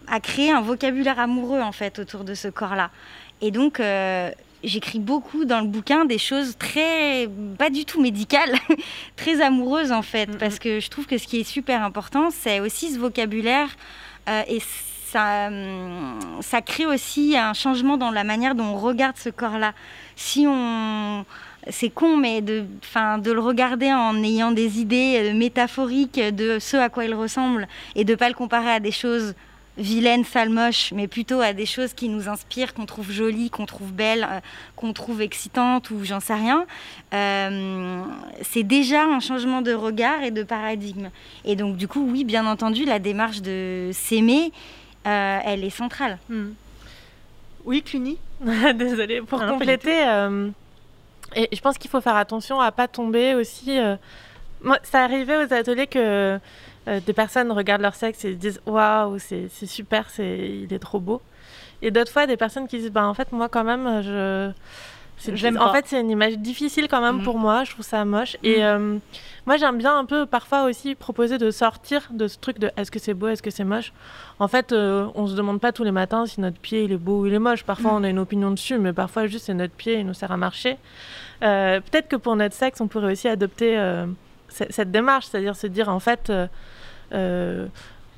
à 0.08 0.20
créer 0.20 0.52
un 0.52 0.60
vocabulaire 0.60 1.20
amoureux, 1.20 1.62
en 1.62 1.72
fait, 1.72 2.00
autour 2.00 2.26
de 2.26 2.34
ce 2.34 2.50
corps-là. 2.50 2.90
Et 3.40 3.52
donc, 3.52 3.80
j'écris 4.64 5.00
beaucoup 5.00 5.46
dans 5.46 5.62
le 5.62 5.68
bouquin 5.68 6.06
des 6.06 6.18
choses 6.18 6.58
très, 6.58 7.30
pas 7.58 7.70
du 7.70 7.86
tout 7.86 8.02
médicales, 8.02 8.54
très 9.16 9.42
amoureuses 9.42 9.92
en 9.92 10.02
fait, 10.02 10.38
parce 10.38 10.60
que 10.60 10.80
je 10.80 10.90
trouve 10.90 11.06
que 11.06 11.18
ce 11.18 11.28
qui 11.28 11.40
est 11.40 11.44
super 11.44 11.84
important, 11.84 12.30
c'est 12.32 12.60
aussi 12.60 12.92
ce 12.92 13.00
vocabulaire 13.00 13.70
euh, 14.28 14.42
et 14.48 14.60
ça, 15.06 15.48
hum, 15.48 16.20
ça 16.42 16.62
crée 16.62 16.86
aussi 16.86 17.36
un 17.38 17.54
changement 17.54 17.98
dans 17.98 18.12
la 18.12 18.24
manière 18.24 18.56
dont 18.56 18.66
on 18.66 18.78
regarde 18.78 19.18
ce 19.18 19.30
corps-là. 19.30 19.74
Si 20.16 20.46
on 20.48 21.26
c'est 21.68 21.90
con, 21.90 22.16
mais 22.18 22.42
de, 22.42 22.64
de 22.64 23.32
le 23.32 23.40
regarder 23.40 23.92
en 23.92 24.24
ayant 24.24 24.52
des 24.52 24.80
idées 24.80 25.18
euh, 25.20 25.34
métaphoriques 25.34 26.20
de 26.20 26.58
ce 26.60 26.78
à 26.78 26.90
quoi 26.90 27.06
il 27.06 27.14
ressemble 27.14 27.68
et 27.96 28.06
de 28.06 28.14
ne 28.14 28.18
pas 28.18 28.30
le 28.30 28.34
comparer 28.34 28.72
à 28.72 28.80
des 28.80 28.92
choses 28.92 29.36
vilaine, 29.80 30.26
sale, 30.26 30.50
moche, 30.50 30.92
mais 30.94 31.08
plutôt 31.08 31.42
à 31.42 31.54
des 31.54 31.66
choses 31.66 31.94
qui 31.94 32.10
nous 32.10 32.28
inspirent, 32.28 32.74
qu'on 32.74 32.86
trouve 32.86 33.12
jolies, 33.12 33.50
qu'on 33.50 33.66
trouve 33.66 33.92
belles, 33.92 34.28
euh, 34.30 34.40
qu'on 34.76 34.94
trouve 34.94 35.22
excitantes 35.22 35.90
ou 35.90 36.04
j'en 36.04 36.20
sais 36.20 36.34
rien, 36.34 36.66
euh, 37.14 38.04
c'est 38.42 38.64
déjà 38.64 39.04
un 39.04 39.20
changement 39.20 39.62
de 39.62 39.74
regard 39.74 40.22
et 40.24 40.32
de 40.32 40.44
paradigme. 40.44 41.10
Et 41.46 41.56
donc 41.56 41.78
du 41.78 41.88
coup, 41.88 42.06
oui, 42.12 42.24
bien 42.24 42.46
entendu, 42.46 42.86
la 42.86 43.00
démarche 43.00 43.42
de 43.42 43.90
s'aimer, 43.94 44.52
euh, 45.08 45.40
elle 45.44 45.64
est 45.64 45.70
centrale. 45.70 46.20
Hmm. 46.30 46.50
Oui, 47.66 47.82
Cluny 47.82 48.18
Désolée, 48.76 49.22
pour 49.22 49.46
compléter, 49.46 50.04
et 51.36 51.48
je 51.52 51.62
pense 51.62 51.78
qu'il 51.78 51.92
faut 51.92 52.02
faire 52.02 52.16
attention 52.16 52.60
à 52.60 52.72
pas 52.72 52.88
tomber 52.88 53.36
aussi... 53.36 53.78
moi, 54.62 54.80
ça 54.82 55.04
arrivait 55.04 55.38
aux 55.38 55.54
ateliers 55.54 55.86
que 55.86 56.40
euh, 56.88 57.00
des 57.06 57.14
personnes 57.14 57.52
regardent 57.52 57.82
leur 57.82 57.96
sexe 57.96 58.26
et 58.26 58.36
disent 58.36 58.62
waouh, 58.66 59.20
c'est 59.20 59.50
super, 59.66 60.10
c'est 60.10 60.38
il 60.64 60.74
est 60.74 60.80
trop 60.80 61.00
beau. 61.00 61.22
Et 61.82 61.92
d'autres 61.92 62.12
fois, 62.12 62.28
des 62.28 62.38
personnes 62.38 62.68
qui 62.68 62.78
disent 62.78 62.92
bah 62.92 63.08
en 63.08 63.14
fait 63.14 63.32
moi 63.32 63.50
quand 63.50 63.64
même 63.64 64.02
je 64.02 64.52
en 65.28 65.74
fait, 65.74 65.86
c'est 65.88 66.00
une 66.00 66.10
image 66.10 66.38
difficile 66.38 66.88
quand 66.88 67.02
même 67.02 67.18
mm. 67.18 67.24
pour 67.24 67.38
moi. 67.38 67.64
Je 67.64 67.72
trouve 67.72 67.86
ça 67.86 68.04
moche. 68.06 68.38
Et 68.44 68.60
mm. 68.60 68.62
euh, 68.62 68.98
moi, 69.46 69.58
j'aime 69.58 69.78
bien 69.78 69.98
un 69.98 70.06
peu 70.06 70.26
parfois 70.26 70.64
aussi 70.64 70.96
proposer 70.96 71.38
de 71.38 71.52
sortir 71.52 72.08
de 72.12 72.28
ce 72.28 72.38
truc 72.38 72.60
de 72.60 72.72
est-ce 72.78 72.92
que 72.92 73.00
c'est 73.00 73.14
beau, 73.14 73.28
est-ce 73.28 73.44
que 73.44 73.50
c'est 73.50 73.64
moche? 73.64 73.92
En 74.40 74.48
fait, 74.48 74.72
euh, 74.72 75.08
on 75.16 75.28
se 75.28 75.36
demande 75.36 75.60
pas 75.60 75.72
tous 75.72 75.84
les 75.84 75.92
matins 75.92 76.26
si 76.26 76.40
notre 76.40 76.60
pied 76.60 76.84
il 76.84 76.92
est 76.94 76.98
beau 76.98 77.22
ou 77.22 77.26
il 77.26 77.34
est 77.34 77.40
moche. 77.40 77.64
Parfois, 77.64 77.92
mm. 77.92 77.96
on 77.96 78.04
a 78.04 78.10
une 78.10 78.20
opinion 78.20 78.52
dessus, 78.52 78.78
mais 78.78 78.94
parfois 78.94 79.28
juste 79.28 79.46
c'est 79.46 79.54
notre 79.54 79.74
pied, 79.74 80.00
il 80.00 80.06
nous 80.06 80.14
sert 80.14 80.32
à 80.32 80.38
marcher. 80.38 80.78
Peut-être 81.42 82.10
que 82.10 82.18
pour 82.18 82.36
notre 82.36 82.56
sexe, 82.56 82.82
on 82.82 82.88
pourrait 82.88 83.14
aussi 83.14 83.28
adopter 83.28 83.78
cette 84.50 84.92
démarche, 84.92 85.28
c'est-à-dire 85.28 85.56
se 85.56 85.68
dire 85.68 85.90
en 85.90 86.00
fait, 86.00 86.30
euh, 86.30 86.48
euh, 87.14 87.68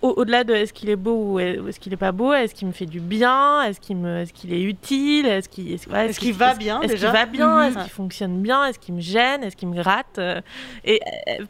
au-delà 0.02 0.44
de 0.44 0.54
est-ce 0.54 0.74
qu'il 0.74 0.89
est 0.89 0.96
beau 0.96 1.34
ou 1.34 1.39
est-ce 1.39 1.80
qu'il 1.80 1.94
est 1.94 1.98
pas 1.98 2.12
beau, 2.12 2.34
est-ce 2.34 2.56
qu'il 2.56 2.67
me 2.67 2.74
fait 2.74 2.88
du 2.88 3.00
bien, 3.00 3.62
est-ce 3.62 3.80
qu'il 3.80 3.98
me, 3.98 4.22
est-ce 4.22 4.34
qu'il 4.34 4.52
est 4.52 4.62
utile, 4.62 5.28
est-ce 5.28 5.48
qu'il, 5.48 5.72
est-ce, 5.72 5.88
va 5.88 6.08
bien, 6.56 6.82
est-ce 6.82 6.96
qu'il 6.96 7.06
va 7.06 7.26
bien, 7.26 7.63
est-ce 7.63 7.78
qu'il 7.78 7.91
fonctionne 7.91 8.41
bien, 8.41 8.65
est-ce 8.65 8.80
qu'il 8.80 8.96
me 8.96 9.02
gêne, 9.02 9.44
est-ce 9.44 9.56
qu'il 9.56 9.67
me 9.67 9.76
gratte, 9.76 10.17
euh, 10.17 10.41
et 10.84 11.00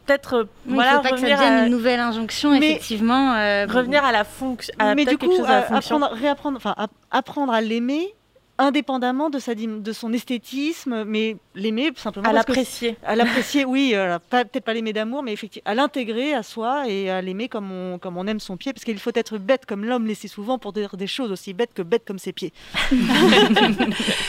peut-être 0.06 0.48
voilà 0.66 0.96
faut 0.96 1.02
pas 1.02 1.08
revenir 1.10 1.30
que 1.30 1.38
ça 1.38 1.46
devienne 1.46 1.64
une 1.64 1.72
nouvelle 1.72 2.00
injonction, 2.00 2.54
effectivement. 2.54 3.32
revenir 3.66 4.04
à 4.04 4.12
la 4.12 4.24
fonction, 4.24 4.74
mais 4.94 5.06
du 5.06 5.16
coup, 5.16 5.32
apprendre, 5.46 6.10
réapprendre, 6.12 6.58
enfin 6.58 6.74
apprendre 7.10 7.54
à 7.54 7.60
l'aimer 7.62 8.14
indépendamment 8.58 9.30
de, 9.30 9.38
sa, 9.38 9.54
de 9.54 9.92
son 9.92 10.12
esthétisme, 10.12 11.04
mais 11.04 11.36
l'aimer 11.54 11.90
simplement. 11.96 12.28
À 12.28 12.32
l'apprécier. 12.32 12.96
À 13.06 13.16
l'apprécier, 13.16 13.64
oui. 13.64 13.94
peut-être 14.30 14.64
pas 14.64 14.74
l'aimer 14.74 14.92
d'amour, 14.92 15.22
mais 15.22 15.32
effectivement, 15.32 15.70
à 15.70 15.74
l'intégrer 15.74 16.34
à 16.34 16.42
soi 16.42 16.88
et 16.88 17.10
à 17.10 17.20
l'aimer 17.20 17.48
comme 17.48 17.70
on, 17.70 17.98
comme 17.98 18.16
on 18.16 18.26
aime 18.26 18.40
son 18.40 18.56
pied, 18.56 18.72
parce 18.72 18.84
qu'il 18.84 18.98
faut 18.98 19.10
être 19.14 19.38
bête 19.38 19.66
comme 19.66 19.84
l'homme 19.84 20.06
laissé 20.06 20.28
souvent 20.28 20.58
pour 20.58 20.72
dire 20.72 20.96
des 20.96 21.06
choses 21.06 21.32
aussi 21.32 21.52
bêtes 21.52 21.74
que 21.74 21.82
bêtes 21.82 22.04
comme 22.06 22.18
ses 22.18 22.32
pieds. 22.32 22.52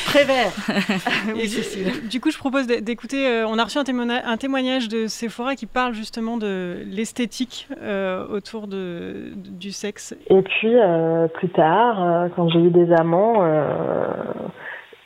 Prévert. 0.06 0.52
oui, 1.36 1.48
du, 1.48 2.08
du 2.08 2.20
coup, 2.20 2.32
je 2.32 2.38
propose 2.38 2.68
d'écouter. 2.68 3.28
Euh, 3.28 3.48
on 3.48 3.58
a 3.58 3.64
reçu 3.64 3.78
un, 3.78 4.38
témoignage 4.38 4.88
de 4.90 5.08
Sephora 5.08 5.56
qui 5.56 5.66
parle 5.66 5.94
justement 5.94 6.38
de 6.38 6.78
l'esthétique 6.86 7.68
euh, 7.82 8.26
autour 8.28 8.68
de, 8.68 9.34
du 9.36 9.72
sexe. 9.72 10.16
Et 10.30 10.42
puis, 10.42 10.76
euh, 10.76 11.28
plus 11.28 11.50
tard, 11.50 12.30
quand 12.36 12.50
j'ai 12.50 12.60
eu 12.60 12.70
des 12.70 12.92
amants, 12.94 13.44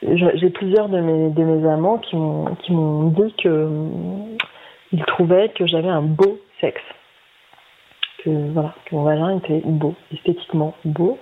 j'ai 0.02 0.50
plusieurs 0.50 0.90
de 0.90 1.00
mes, 1.00 1.70
amants 1.70 1.98
qui 1.98 2.16
m'ont 2.16 3.10
dit 3.10 3.34
qu'ils 3.38 5.06
trouvaient 5.08 5.50
que 5.50 5.66
j'avais 5.66 5.90
un 5.90 6.02
beau 6.02 6.40
sexe. 6.62 6.82
Que, 8.24 8.30
voilà, 8.52 8.74
que 8.86 8.96
mon 8.96 9.04
vagin 9.04 9.38
était 9.38 9.62
beau, 9.64 9.94
esthétiquement 10.12 10.74
beau. 10.86 11.18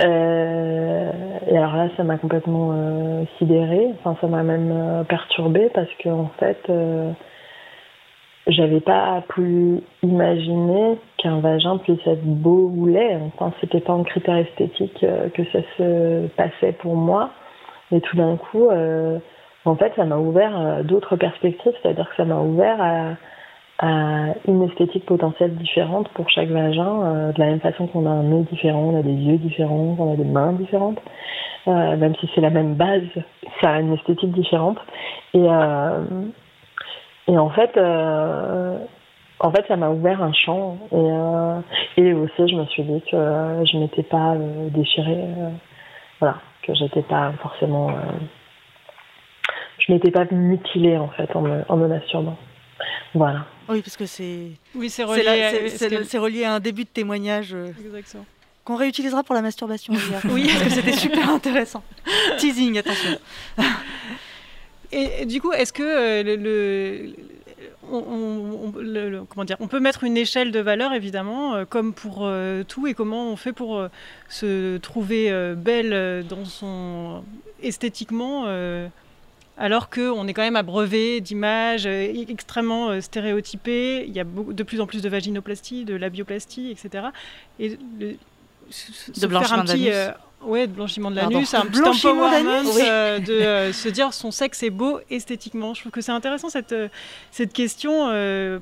Euh, 0.00 1.10
et 1.50 1.56
alors 1.56 1.76
là, 1.76 1.88
ça 1.96 2.04
m'a 2.04 2.16
complètement 2.16 2.70
euh, 2.72 3.24
sidérée. 3.38 3.88
Enfin, 3.98 4.16
ça 4.20 4.26
m'a 4.26 4.42
même 4.42 4.72
euh, 4.72 5.04
perturbée 5.04 5.68
parce 5.74 5.90
que 5.98 6.08
en 6.08 6.30
fait, 6.38 6.58
euh, 6.70 7.12
j'avais 8.46 8.80
pas 8.80 9.22
pu 9.28 9.80
imaginer 10.02 10.98
qu'un 11.18 11.40
vagin 11.40 11.78
puisse 11.78 12.04
être 12.06 12.24
beau 12.24 12.72
ou 12.74 12.86
laid. 12.86 13.18
Enfin, 13.34 13.52
c'était 13.60 13.80
pas 13.80 13.92
un 13.92 14.02
critère 14.02 14.36
esthétique 14.36 15.04
que 15.34 15.44
ça 15.52 15.60
se 15.76 16.26
passait 16.28 16.72
pour 16.72 16.96
moi. 16.96 17.30
Et 17.92 18.00
tout 18.00 18.16
d'un 18.16 18.36
coup, 18.36 18.68
en 19.64 19.76
fait, 19.76 19.92
ça 19.94 20.04
m'a 20.04 20.16
ouvert 20.16 20.82
d'autres 20.82 21.16
perspectives. 21.16 21.72
C'est-à-dire 21.82 22.08
que 22.10 22.16
ça 22.16 22.24
m'a 22.24 22.40
ouvert 22.40 22.80
à 22.80 23.16
une 24.46 24.62
esthétique 24.62 25.04
potentielle 25.06 25.56
différente 25.56 26.08
pour 26.10 26.30
chaque 26.30 26.48
vagin, 26.48 27.02
euh, 27.02 27.32
de 27.32 27.40
la 27.40 27.46
même 27.46 27.60
façon 27.60 27.88
qu'on 27.88 28.06
a 28.06 28.10
un 28.10 28.22
nez 28.22 28.42
différent, 28.44 28.92
on 28.92 28.98
a 28.98 29.02
des 29.02 29.12
yeux 29.12 29.38
différents, 29.38 29.96
on 29.98 30.12
a 30.12 30.16
des 30.16 30.24
mains 30.24 30.52
différentes, 30.52 31.02
euh, 31.66 31.96
même 31.96 32.14
si 32.16 32.30
c'est 32.32 32.40
la 32.40 32.50
même 32.50 32.74
base, 32.74 33.02
ça 33.60 33.70
a 33.72 33.80
une 33.80 33.92
esthétique 33.94 34.30
différente. 34.32 34.78
Et, 35.34 35.44
euh, 35.44 36.04
et 37.28 37.38
en 37.38 37.50
fait, 37.50 37.78
en 39.38 39.52
fait, 39.52 39.64
ça 39.68 39.76
m'a 39.76 39.90
ouvert 39.90 40.22
un 40.22 40.32
champ. 40.32 40.78
Et, 40.92 42.02
et 42.02 42.12
aussi, 42.12 42.48
je 42.48 42.54
me 42.54 42.64
suis 42.66 42.82
dit 42.82 43.02
que 43.10 43.16
je 43.16 43.78
m'étais 43.78 44.02
pas 44.02 44.34
déchirée, 44.70 45.24
voilà, 46.20 46.36
que 46.62 46.74
j'étais 46.74 47.02
pas 47.02 47.32
forcément, 47.42 47.90
je 49.78 49.92
m'étais 49.92 50.10
pas 50.10 50.24
mutilée 50.30 50.96
en 50.96 51.08
fait 51.08 51.34
en 51.34 51.42
me, 51.42 51.62
en 51.68 51.76
me 51.76 51.88
masturbant. 51.88 52.36
Voilà. 53.14 53.44
Oui, 53.68 53.80
parce 53.82 53.96
que 53.96 54.06
c'est. 54.06 54.50
Oui, 54.74 54.90
c'est 54.90 55.04
relié, 55.04 55.68
c'est 55.68 56.18
relié 56.18 56.44
à 56.44 56.54
un 56.54 56.60
début 56.60 56.84
de 56.84 56.88
témoignage. 56.88 57.54
Euh, 57.54 57.72
qu'on 58.64 58.76
réutilisera 58.76 59.24
pour 59.24 59.34
la 59.34 59.42
masturbation. 59.42 59.92
oui, 60.30 60.48
parce 60.48 60.64
que 60.64 60.70
c'était 60.70 60.92
super 60.92 61.28
intéressant. 61.30 61.82
Teasing, 62.38 62.78
attention. 62.78 63.18
Et, 64.92 65.26
du 65.26 65.40
coup, 65.40 65.52
est-ce 65.52 65.72
que 65.72 65.82
euh, 65.82 66.36
le, 66.36 67.14
on, 67.90 68.72
comment 69.28 69.44
dire, 69.44 69.56
on 69.60 69.68
peut 69.68 69.80
mettre 69.80 70.04
une 70.04 70.16
échelle 70.16 70.52
de 70.52 70.60
valeur, 70.60 70.92
évidemment, 70.92 71.54
euh, 71.54 71.64
comme 71.64 71.94
pour 71.94 72.30
tout, 72.68 72.86
et 72.86 72.94
comment 72.94 73.30
on 73.30 73.36
fait 73.36 73.52
pour 73.52 73.86
se 74.28 74.76
trouver 74.78 75.54
belle 75.56 76.24
dans 76.28 76.44
son 76.44 77.24
esthétiquement 77.62 78.46
alors 79.58 79.90
qu'on 79.90 80.26
est 80.26 80.32
quand 80.32 80.42
même 80.42 80.56
abreuvé 80.56 81.20
d'images 81.20 81.86
euh, 81.86 82.24
extrêmement 82.28 82.88
euh, 82.90 83.00
stéréotypées. 83.00 84.04
Il 84.06 84.12
y 84.12 84.20
a 84.20 84.24
de 84.24 84.62
plus 84.62 84.80
en 84.80 84.86
plus 84.86 85.02
de 85.02 85.08
vaginoplastie, 85.08 85.84
de 85.84 85.94
labioplastie, 85.94 86.70
etc. 86.70 87.06
Et 87.58 87.78
de 88.00 89.26
blanchiment 89.26 89.64
Ouais, 90.44 90.66
de 90.66 90.72
blanchiment 90.72 91.10
de 91.10 91.16
l'anus, 91.16 91.54
un 91.54 91.66
petit 91.66 91.80
empowerment 91.80 92.66
euh, 92.80 93.18
de 93.18 93.32
euh, 93.32 93.72
se 93.72 93.88
dire 93.88 94.12
son 94.12 94.30
sexe 94.30 94.62
est 94.62 94.70
beau 94.70 95.00
esthétiquement. 95.10 95.74
Je 95.74 95.80
trouve 95.80 95.92
que 95.92 96.00
c'est 96.00 96.12
intéressant 96.12 96.48
cette, 96.48 96.72
euh, 96.72 96.88
cette 97.30 97.52
question 97.52 97.92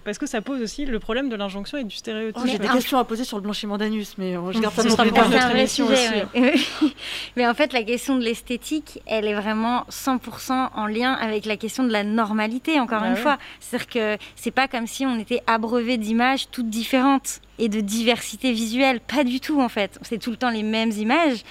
parce 0.05 0.19
que 0.19 0.27
ça 0.27 0.41
pose 0.41 0.61
aussi 0.63 0.85
le 0.85 0.99
problème 0.99 1.29
de 1.29 1.37
l'injonction 1.37 1.79
et 1.79 1.85
du 1.85 1.97
stéréotype. 1.97 2.43
Oh, 2.45 2.49
J'ai 2.49 2.59
des 2.59 2.69
questions 2.69 2.99
à 2.99 3.05
poser 3.05 3.25
sur 3.25 3.37
le 3.37 3.43
blanchiment 3.43 3.79
d'anus, 3.79 4.15
mais 4.19 4.35
je 4.53 4.61
garde 4.61 4.75
ça 4.75 5.05
pour 5.05 5.29
notre 5.29 5.57
émission 5.57 5.87
aussi. 5.87 6.09
mais 7.37 7.47
en 7.47 7.55
fait, 7.55 7.73
la 7.73 7.83
question 7.83 8.17
de 8.17 8.23
l'esthétique, 8.23 9.01
elle 9.07 9.27
est 9.27 9.35
vraiment 9.35 9.85
100% 9.91 10.71
en 10.75 10.87
lien 10.87 11.13
avec 11.13 11.47
la 11.47 11.57
question 11.57 11.85
de 11.85 11.93
la 11.93 12.05
normalité, 12.05 12.79
encore 12.81 13.01
bah 13.01 13.09
une 13.09 13.17
fois. 13.17 13.39
C'est-à-dire 13.61 13.89
que 13.89 14.23
c'est 14.37 14.51
pas 14.51 14.69
comme 14.69 14.87
si 14.87 15.07
on 15.07 15.19
était 15.19 15.43
abreuvé 15.47 15.97
d'images 15.97 16.51
toutes 16.51 16.69
différentes 16.69 17.41
et 17.61 17.69
de 17.69 17.81
diversité 17.81 18.53
visuelle. 18.53 19.01
Pas 19.01 19.23
du 19.23 19.39
tout, 19.39 19.61
en 19.61 19.69
fait. 19.69 19.99
C'est 20.03 20.19
tout 20.19 20.31
le 20.31 20.37
temps 20.37 20.51
les 20.51 20.63
mêmes 20.63 20.91
images. 20.91 21.45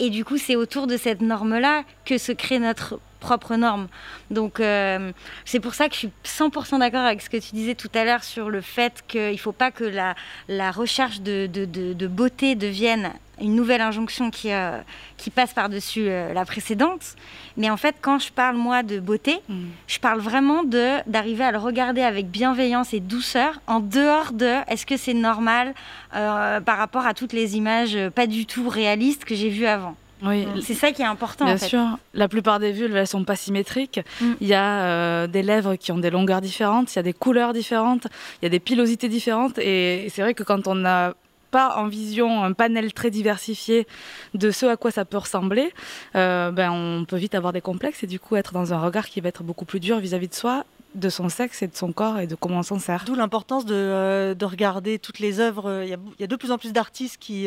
Et 0.00 0.10
du 0.10 0.24
coup, 0.24 0.38
c'est 0.38 0.56
autour 0.56 0.86
de 0.86 0.96
cette 0.96 1.20
norme-là 1.20 1.84
que 2.04 2.18
se 2.18 2.32
crée 2.32 2.58
notre 2.58 3.00
propre 3.24 3.56
norme. 3.56 3.88
Donc 4.30 4.60
euh, 4.60 5.10
c'est 5.44 5.60
pour 5.60 5.74
ça 5.74 5.88
que 5.88 5.94
je 5.94 6.00
suis 6.00 6.10
100% 6.24 6.78
d'accord 6.78 7.04
avec 7.06 7.22
ce 7.22 7.30
que 7.30 7.38
tu 7.38 7.54
disais 7.54 7.74
tout 7.74 7.90
à 7.94 8.04
l'heure 8.04 8.22
sur 8.22 8.50
le 8.50 8.60
fait 8.60 9.02
qu'il 9.08 9.32
ne 9.32 9.36
faut 9.36 9.52
pas 9.52 9.70
que 9.70 9.84
la, 9.84 10.70
recherche 10.70 11.20
de, 11.22 12.06
beauté 12.06 12.54
devienne 12.54 13.12
une 13.40 13.54
nouvelle 13.54 13.80
injonction 13.80 14.30
qui, 14.30 14.52
euh, 14.52 14.78
qui 15.16 15.30
passe 15.30 15.52
par-dessus 15.52 16.06
euh, 16.08 16.32
la 16.32 16.44
précédente. 16.44 17.16
Mais 17.56 17.70
en 17.70 17.76
fait, 17.76 17.96
quand 18.00 18.18
je 18.18 18.32
parle 18.32 18.56
moi 18.56 18.82
de 18.82 19.00
beauté, 19.00 19.40
mm. 19.48 19.54
je 19.86 19.98
parle 19.98 20.20
vraiment 20.20 20.64
de 20.64 20.98
d'arriver 21.08 21.44
à 21.44 21.52
le 21.52 21.58
regarder 21.58 22.02
avec 22.02 22.30
bienveillance 22.30 22.94
et 22.94 23.00
douceur, 23.00 23.60
en 23.66 23.80
dehors 23.80 24.32
de 24.32 24.54
est-ce 24.68 24.86
que 24.86 24.96
c'est 24.96 25.14
normal 25.14 25.74
par 26.12 26.78
rapport 26.78 27.06
à 27.06 27.14
toutes 27.14 27.32
les 27.32 27.56
images 27.56 27.98
pas 28.14 28.28
du 28.28 28.46
tout 28.46 28.68
réalistes 28.68 29.24
que 29.24 29.34
j'ai 29.34 29.48
vues 29.48 29.66
avant. 29.66 29.96
Oui. 30.24 30.46
C'est 30.62 30.74
ça 30.74 30.92
qui 30.92 31.02
est 31.02 31.06
important. 31.06 31.44
Bien 31.44 31.58
sûr. 31.58 31.98
La 32.14 32.28
plupart 32.28 32.58
des 32.58 32.72
vulves, 32.72 32.96
elles 32.96 33.06
sont 33.06 33.24
pas 33.24 33.36
symétriques. 33.36 34.00
Mm. 34.20 34.32
Il 34.40 34.48
y 34.48 34.54
a 34.54 34.82
euh, 34.82 35.26
des 35.26 35.42
lèvres 35.42 35.76
qui 35.76 35.92
ont 35.92 35.98
des 35.98 36.10
longueurs 36.10 36.40
différentes, 36.40 36.92
il 36.94 36.96
y 36.96 36.98
a 37.00 37.02
des 37.02 37.12
couleurs 37.12 37.52
différentes, 37.52 38.06
il 38.40 38.44
y 38.44 38.46
a 38.46 38.48
des 38.48 38.60
pilosités 38.60 39.08
différentes. 39.08 39.58
Et 39.58 40.06
c'est 40.10 40.22
vrai 40.22 40.34
que 40.34 40.42
quand 40.42 40.66
on 40.66 40.76
n'a 40.76 41.14
pas 41.54 41.76
en 41.76 41.86
vision 41.86 42.42
un 42.42 42.52
panel 42.52 42.92
très 42.92 43.12
diversifié 43.12 43.86
de 44.34 44.50
ce 44.50 44.66
à 44.66 44.76
quoi 44.76 44.90
ça 44.90 45.04
peut 45.04 45.18
ressembler, 45.18 45.72
euh, 46.16 46.50
ben 46.50 46.72
on 46.72 47.04
peut 47.04 47.16
vite 47.16 47.36
avoir 47.36 47.52
des 47.52 47.60
complexes 47.60 48.02
et 48.02 48.08
du 48.08 48.18
coup 48.18 48.34
être 48.34 48.52
dans 48.52 48.74
un 48.74 48.80
regard 48.80 49.06
qui 49.06 49.20
va 49.20 49.28
être 49.28 49.44
beaucoup 49.44 49.64
plus 49.64 49.78
dur 49.78 50.00
vis-à-vis 50.00 50.26
de 50.26 50.34
soi 50.34 50.64
de 50.96 51.08
son 51.08 51.28
sexe 51.28 51.62
et 51.62 51.68
de 51.68 51.76
son 51.76 51.92
corps 51.92 52.18
et 52.18 52.26
de 52.26 52.34
comment 52.34 52.58
on 52.58 52.62
s'en 52.64 52.80
sert. 52.80 53.04
D'où 53.04 53.14
l'importance 53.14 53.64
de, 53.66 53.74
euh, 53.74 54.34
de, 54.34 54.44
regarder 54.44 54.98
toutes 54.98 55.20
les 55.20 55.38
œuvres. 55.38 55.82
Il 55.84 55.90
y 55.90 56.24
a, 56.24 56.26
de 56.26 56.36
plus 56.36 56.50
en 56.50 56.58
plus 56.58 56.72
d'artistes 56.72 57.18
qui, 57.18 57.46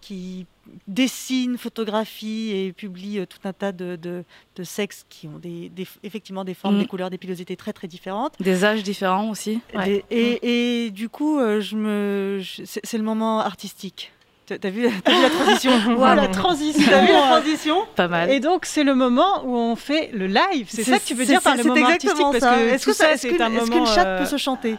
qui 0.00 0.46
dessine, 0.86 1.58
photographie 1.58 2.52
et 2.52 2.72
publie 2.72 3.18
euh, 3.18 3.26
tout 3.26 3.38
un 3.44 3.52
tas 3.52 3.72
de, 3.72 3.96
de, 3.96 4.24
sexes 4.62 5.06
qui 5.08 5.26
ont 5.26 5.38
des, 5.38 5.70
effectivement 6.02 6.44
des 6.44 6.54
formes, 6.54 6.78
des 6.78 6.84
mm. 6.84 6.88
couleurs, 6.88 7.10
des 7.10 7.18
pilosités 7.18 7.56
très 7.56 7.72
très 7.72 7.88
différentes. 7.88 8.34
Des 8.40 8.64
âges 8.64 8.82
différents 8.82 9.30
aussi. 9.30 9.60
et, 9.86 10.04
et, 10.10 10.90
du 10.90 11.08
coup, 11.08 11.38
euh, 11.38 11.60
je 11.60 11.76
me, 11.76 12.40
c'est 12.64 12.98
le 12.98 13.04
moment 13.04 13.40
artistique. 13.40 14.12
T'as 14.46 14.70
vu, 14.70 14.88
vu, 14.88 14.92
la 15.06 15.30
transition 15.30 15.96
Voilà, 15.96 16.22
la 16.22 16.28
transition. 16.28 16.82
T'as 16.90 17.06
vu 17.06 17.12
la 17.12 17.20
transition 17.20 17.86
Pas 17.96 18.08
mal. 18.08 18.30
Et 18.30 18.40
donc, 18.40 18.66
c'est 18.66 18.82
le 18.82 18.94
moment 18.94 19.44
où 19.44 19.54
on 19.54 19.76
fait 19.76 20.10
le 20.12 20.26
live. 20.26 20.66
C'est 20.68 20.82
ça 20.82 20.98
que 20.98 21.04
tu 21.04 21.14
veux 21.14 21.24
dire 21.24 21.40
par 21.40 21.56
le 21.56 21.62
moment 21.62 21.86
artistique 21.86 22.18
Est-ce 22.34 22.84
que, 22.84 22.92
ça, 22.92 23.12
est 23.12 23.16
-ce 23.16 23.70
qu'une 23.70 23.86
chatte 23.86 24.18
peut 24.18 24.26
se 24.26 24.36
chanter? 24.36 24.76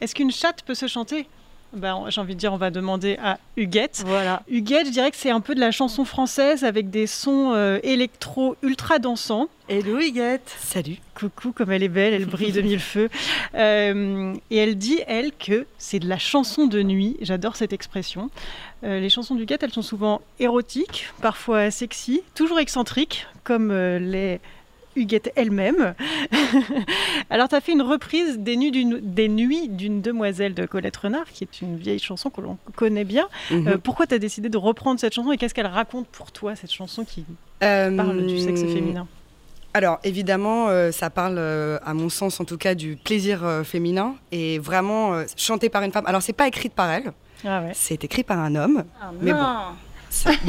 Est-ce 0.00 0.14
qu'une 0.14 0.32
chatte 0.32 0.62
peut 0.64 0.74
se 0.74 0.86
chanter? 0.86 1.28
Ben, 1.72 2.04
j'ai 2.08 2.20
envie 2.20 2.34
de 2.34 2.40
dire, 2.40 2.52
on 2.52 2.56
va 2.56 2.70
demander 2.70 3.16
à 3.22 3.38
Huguette. 3.56 4.02
Voilà. 4.06 4.42
Huguette, 4.48 4.86
je 4.86 4.92
dirais 4.92 5.10
que 5.10 5.16
c'est 5.16 5.30
un 5.30 5.40
peu 5.40 5.54
de 5.54 5.60
la 5.60 5.70
chanson 5.70 6.04
française 6.04 6.64
avec 6.64 6.90
des 6.90 7.06
sons 7.06 7.52
euh, 7.54 7.78
électro 7.82 8.56
ultra 8.62 8.98
dansants. 8.98 9.48
Hello 9.68 10.00
Huguette 10.00 10.52
Salut 10.58 10.96
Coucou, 11.14 11.52
comme 11.52 11.70
elle 11.70 11.84
est 11.84 11.88
belle, 11.88 12.12
elle 12.12 12.26
brille 12.26 12.50
de 12.50 12.60
mille 12.60 12.80
feux. 12.80 13.08
Euh, 13.54 14.34
et 14.50 14.56
elle 14.56 14.76
dit, 14.76 15.00
elle, 15.06 15.30
que 15.32 15.66
c'est 15.78 16.00
de 16.00 16.08
la 16.08 16.18
chanson 16.18 16.66
de 16.66 16.82
nuit. 16.82 17.16
J'adore 17.20 17.54
cette 17.54 17.72
expression. 17.72 18.30
Euh, 18.82 18.98
les 18.98 19.08
chansons 19.08 19.36
d'Huguette, 19.36 19.62
elles 19.62 19.72
sont 19.72 19.82
souvent 19.82 20.22
érotiques, 20.40 21.06
parfois 21.22 21.70
sexy, 21.70 22.22
toujours 22.34 22.58
excentriques, 22.58 23.26
comme 23.44 23.72
les 23.72 24.40
Huguette 24.96 25.32
elle-même. 25.36 25.94
Alors, 27.30 27.48
tu 27.48 27.54
as 27.54 27.60
fait 27.60 27.72
une 27.72 27.82
reprise 27.82 28.38
des, 28.38 28.56
Nuits 28.56 29.68
d'une 29.68 30.02
demoiselle 30.02 30.54
de 30.54 30.66
Colette 30.66 30.96
Renard, 30.96 31.26
qui 31.32 31.44
est 31.44 31.60
une 31.60 31.76
vieille 31.76 31.98
chanson 31.98 32.30
que 32.30 32.40
l'on 32.40 32.58
connaît 32.74 33.04
bien. 33.04 33.28
Mhm. 33.50 33.68
Euh, 33.68 33.78
pourquoi 33.78 34.06
tu 34.06 34.14
as 34.14 34.18
décidé 34.18 34.48
de 34.48 34.58
reprendre 34.58 34.98
cette 34.98 35.14
chanson 35.14 35.30
et 35.32 35.36
qu'est-ce 35.36 35.54
qu'elle 35.54 35.66
raconte 35.66 36.08
pour 36.08 36.32
toi, 36.32 36.56
cette 36.56 36.72
chanson 36.72 37.04
qui 37.04 37.24
euh, 37.62 37.96
parle 37.96 38.26
du 38.26 38.38
sexe 38.38 38.62
féminin? 38.62 39.06
alors 39.72 40.00
évidemment, 40.02 40.66
euh, 40.68 40.90
ça 40.90 41.10
parle, 41.10 41.38
à 41.38 41.94
mon 41.94 42.08
sens 42.08 42.40
en 42.40 42.44
tout 42.44 42.56
cas, 42.56 42.74
du 42.74 42.96
plaisir 42.96 43.62
féminin 43.62 44.16
et 44.32 44.58
vraiment 44.58 45.22
chanté 45.36 45.68
par 45.68 45.84
une 45.84 45.92
femme. 45.92 46.06
Alors 46.06 46.22
c'est 46.22 46.32
pas 46.32 46.48
écrite 46.48 46.72
par 46.72 46.90
elle, 46.90 47.12
ah 47.46 47.62
c'est 47.72 48.02
écrit 48.02 48.24
par 48.24 48.40
un 48.40 48.56
homme, 48.56 48.82
ah 49.00 49.12
mais 49.20 49.32
bon. 49.32 49.46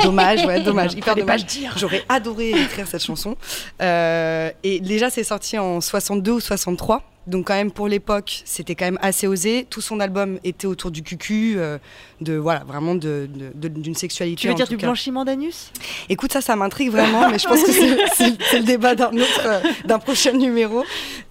Dommage, 0.04 0.46
ouais, 0.46 0.62
dommage, 0.62 0.94
hyper 0.94 1.16
dommage. 1.16 1.46
J'aurais 1.78 2.04
adoré 2.10 2.50
écrire 2.50 2.88
cette 2.88 3.04
chanson. 3.04 3.36
Euh, 3.82 4.50
et 4.64 4.80
déjà, 4.80 5.10
c'est 5.10 5.24
sorti 5.24 5.58
en 5.58 5.82
62 5.82 6.32
ou 6.32 6.40
63. 6.40 7.04
Donc 7.28 7.48
quand 7.48 7.54
même 7.54 7.72
pour 7.72 7.88
l'époque, 7.88 8.42
c'était 8.46 8.74
quand 8.74 8.86
même 8.86 9.00
assez 9.02 9.28
osé. 9.28 9.68
Tout 9.70 9.82
son 9.82 10.00
album 10.00 10.40
était 10.44 10.66
autour 10.66 10.90
du 10.90 11.04
cucu, 11.04 11.54
euh, 11.56 11.78
de 12.20 12.34
voilà, 12.34 12.64
vraiment 12.64 12.96
d'une 12.96 13.28
de, 13.54 13.68
d'une 13.68 13.94
sexualité. 13.94 14.42
Tu 14.42 14.48
veux 14.48 14.56
dire 14.56 14.68
du 14.68 14.78
blanchiment 14.78 15.24
d'anus? 15.24 15.72
Écoute, 16.10 16.34
ça, 16.34 16.42
ça 16.42 16.56
m'intrigue 16.56 16.90
vraiment, 16.90 17.30
mais 17.30 17.38
je 17.38 17.48
pense 17.48 17.62
que 17.62 17.72
c'est 17.72 18.60
le 18.60 18.66
débat 18.66 18.96
d'un 18.96 19.12
autre, 19.14 19.42
euh, 19.46 19.62
d'un 19.86 20.00
prochain 20.00 20.32
numéro. 20.32 20.84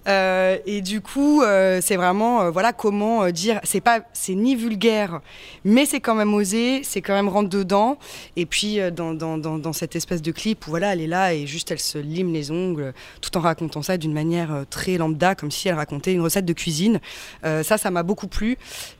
Euh, 0.07 0.57
et 0.65 0.81
du 0.81 1.01
coup, 1.01 1.43
c'est 1.81 1.97
vraiment 1.97 2.49
voilà 2.51 2.71
comment 2.71 3.29
dire, 3.29 3.59
c'est 3.63 3.81
pas, 3.81 3.99
c'est 4.13 4.33
ni 4.33 4.55
vulgaire, 4.55 5.19
mais 5.65 5.85
c'est 5.85 5.99
quand 5.99 6.15
même 6.15 6.33
osé, 6.33 6.81
c'est 6.83 7.01
quand 7.01 7.13
même 7.13 7.27
rentre 7.27 7.49
dedans. 7.49 7.97
Et 8.37 8.45
puis 8.45 8.79
dans, 8.95 9.13
dans, 9.13 9.37
dans, 9.37 9.57
dans, 9.57 9.73
cette 9.73 9.95
espèce 9.95 10.21
de 10.21 10.31
clip 10.31 10.65
où 10.67 10.69
voilà, 10.69 10.93
elle 10.93 11.01
est 11.01 11.07
là 11.07 11.33
et 11.33 11.45
juste 11.45 11.69
elle 11.71 11.79
se 11.79 11.97
lime 11.97 12.31
les 12.31 12.49
ongles, 12.49 12.93
tout 13.19 13.37
en 13.37 13.41
racontant 13.41 13.81
ça 13.81 13.97
d'une 13.97 14.13
manière 14.13 14.63
très 14.69 14.97
lambda, 14.97 15.35
comme 15.35 15.51
si 15.51 15.67
elle 15.67 15.75
raconter 15.81 16.13
une 16.13 16.21
recette 16.21 16.45
de 16.45 16.53
cuisine. 16.53 16.99
Euh, 17.43 17.63
ça, 17.63 17.77
ça 17.77 17.91
m'a 17.91 18.03
beaucoup 18.03 18.27
plu. 18.27 18.57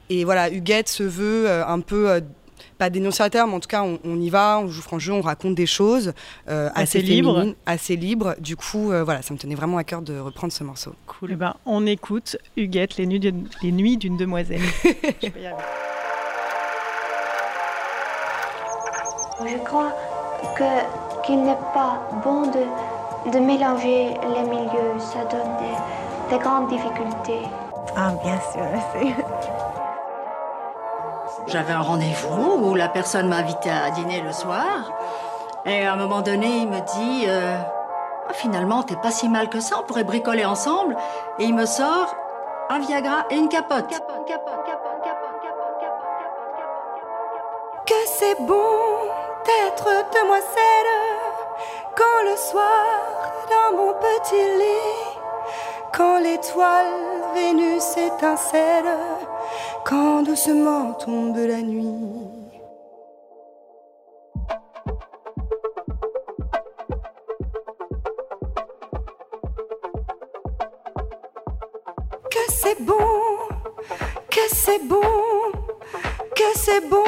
Et 0.09 0.25
voilà, 0.25 0.51
Huguette 0.51 0.89
se 0.89 1.03
veut 1.03 1.47
euh, 1.47 1.65
un 1.65 1.79
peu 1.79 2.09
euh, 2.09 2.21
pas 2.77 2.89
dénonciateur, 2.89 3.47
mais 3.47 3.53
en 3.53 3.59
tout 3.59 3.67
cas, 3.67 3.83
on, 3.83 4.19
y 4.19 4.29
va, 4.29 4.59
on 4.59 4.67
joue 4.67 4.81
franc 4.81 4.99
jeu, 4.99 5.13
on 5.13 5.21
raconte 5.21 5.55
des 5.55 5.65
choses 5.65 6.13
assez, 6.47 7.01
libres. 7.01 7.53
assez 7.65 7.95
libre. 7.95 8.35
Du 8.39 8.55
coup, 8.55 8.91
voilà, 9.03 9.21
ça 9.21 9.33
me 9.33 9.39
tenait 9.39 9.55
vraiment 9.55 9.77
à 9.77 9.83
cœur 9.83 10.01
de 10.01 10.17
reprendre 10.19 10.53
ce 10.53 10.63
morceau. 10.63 10.93
Cool. 11.07 11.29
Eh 11.33 11.35
ben, 11.35 11.55
on 11.65 11.85
écoute 11.85 12.37
Huguette, 12.57 12.97
les 12.97 13.05
nuits 13.07 13.97
d'une 13.97 14.17
demoiselle. 14.17 14.61
Je 19.43 19.57
crois 19.57 19.91
que 20.55 20.63
qu'il 21.25 21.41
n'est 21.43 21.57
pas 21.73 22.01
bon 22.23 22.47
de, 22.47 23.31
de 23.31 23.39
mélanger 23.39 24.09
les 24.35 24.43
milieux. 24.43 24.99
Ça 24.99 25.25
donne 25.25 25.57
des 25.59 25.75
des 26.31 26.37
grandes 26.37 26.67
difficultés 26.67 27.43
Ah, 27.95 28.11
bien 28.23 28.39
sûr, 28.51 28.61
merci. 28.71 29.13
J'avais 31.47 31.73
un 31.73 31.81
rendez-vous 31.81 32.69
où 32.69 32.75
la 32.75 32.87
personne 32.87 33.27
m'invitait 33.27 33.69
à 33.69 33.89
dîner 33.91 34.21
le 34.21 34.31
soir. 34.31 34.91
Et 35.65 35.85
à 35.85 35.93
un 35.93 35.95
moment 35.97 36.21
donné, 36.21 36.47
il 36.47 36.69
me 36.69 36.79
dit 36.79 37.25
euh, 37.27 37.57
ah, 38.29 38.33
Finalement, 38.33 38.83
t'es 38.83 38.95
pas 38.95 39.11
si 39.11 39.27
mal 39.27 39.49
que 39.49 39.59
ça, 39.59 39.75
on 39.79 39.83
pourrait 39.83 40.05
bricoler 40.05 40.45
ensemble. 40.45 40.95
Et 41.37 41.43
il 41.43 41.53
me 41.53 41.65
sort 41.65 42.15
un 42.69 42.79
Viagra 42.79 43.25
et 43.29 43.35
une 43.35 43.49
capote. 43.49 43.89
Que 47.85 47.93
c'est 48.05 48.39
bon 48.41 48.79
d'être 49.43 49.89
demoiselle 50.13 50.91
quand 51.97 52.29
le 52.29 52.37
soir 52.37 52.85
dans 53.49 53.77
mon 53.77 53.93
petit 53.93 54.57
lit 54.57 55.10
quand 55.93 56.19
l'étoile 56.19 56.85
Vénus 57.33 57.97
étincelle, 57.97 58.97
quand 59.85 60.23
doucement 60.23 60.93
tombe 60.93 61.37
la 61.37 61.61
nuit. 61.61 62.27
Que 72.29 72.43
c'est 72.49 72.81
bon, 72.81 72.95
que 74.29 74.41
c'est 74.49 74.83
bon, 74.87 75.01
que 76.35 76.43
c'est 76.55 76.89
bon, 76.89 77.00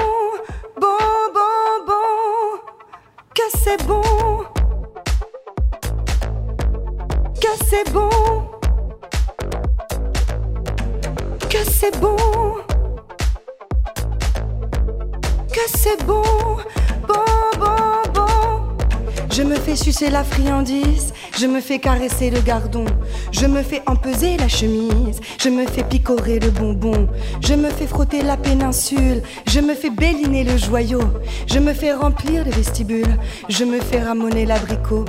je 21.38 21.46
me 21.48 21.62
fais 21.62 21.80
caresser 21.80 22.30
le 22.30 22.42
gardon, 22.42 22.86
je 23.32 23.46
me 23.46 23.64
fais 23.64 23.82
empeser 23.86 24.38
la 24.38 24.48
chemise, 24.48 25.20
je 25.42 25.50
me 25.50 25.66
fais 25.66 25.84
picorer 25.84 26.40
le 26.40 26.50
bonbon, 26.50 27.08
je 27.42 27.54
me 27.54 27.70
fais 27.70 27.88
frotter 27.88 28.22
la 28.22 28.36
péninsule, 28.36 29.22
je 29.48 29.60
me 29.60 29.74
fais 29.74 29.90
béliner 29.90 30.44
le 30.44 30.58
joyau, 30.58 31.02
je 31.48 31.60
me 31.60 31.74
fais 31.74 31.94
remplir 31.94 32.44
le 32.44 32.52
vestibule, 32.52 33.18
je 33.48 33.64
me 33.64 33.80
fais 33.80 34.02
ramoner 34.02 34.46
l'abricot, 34.46 35.06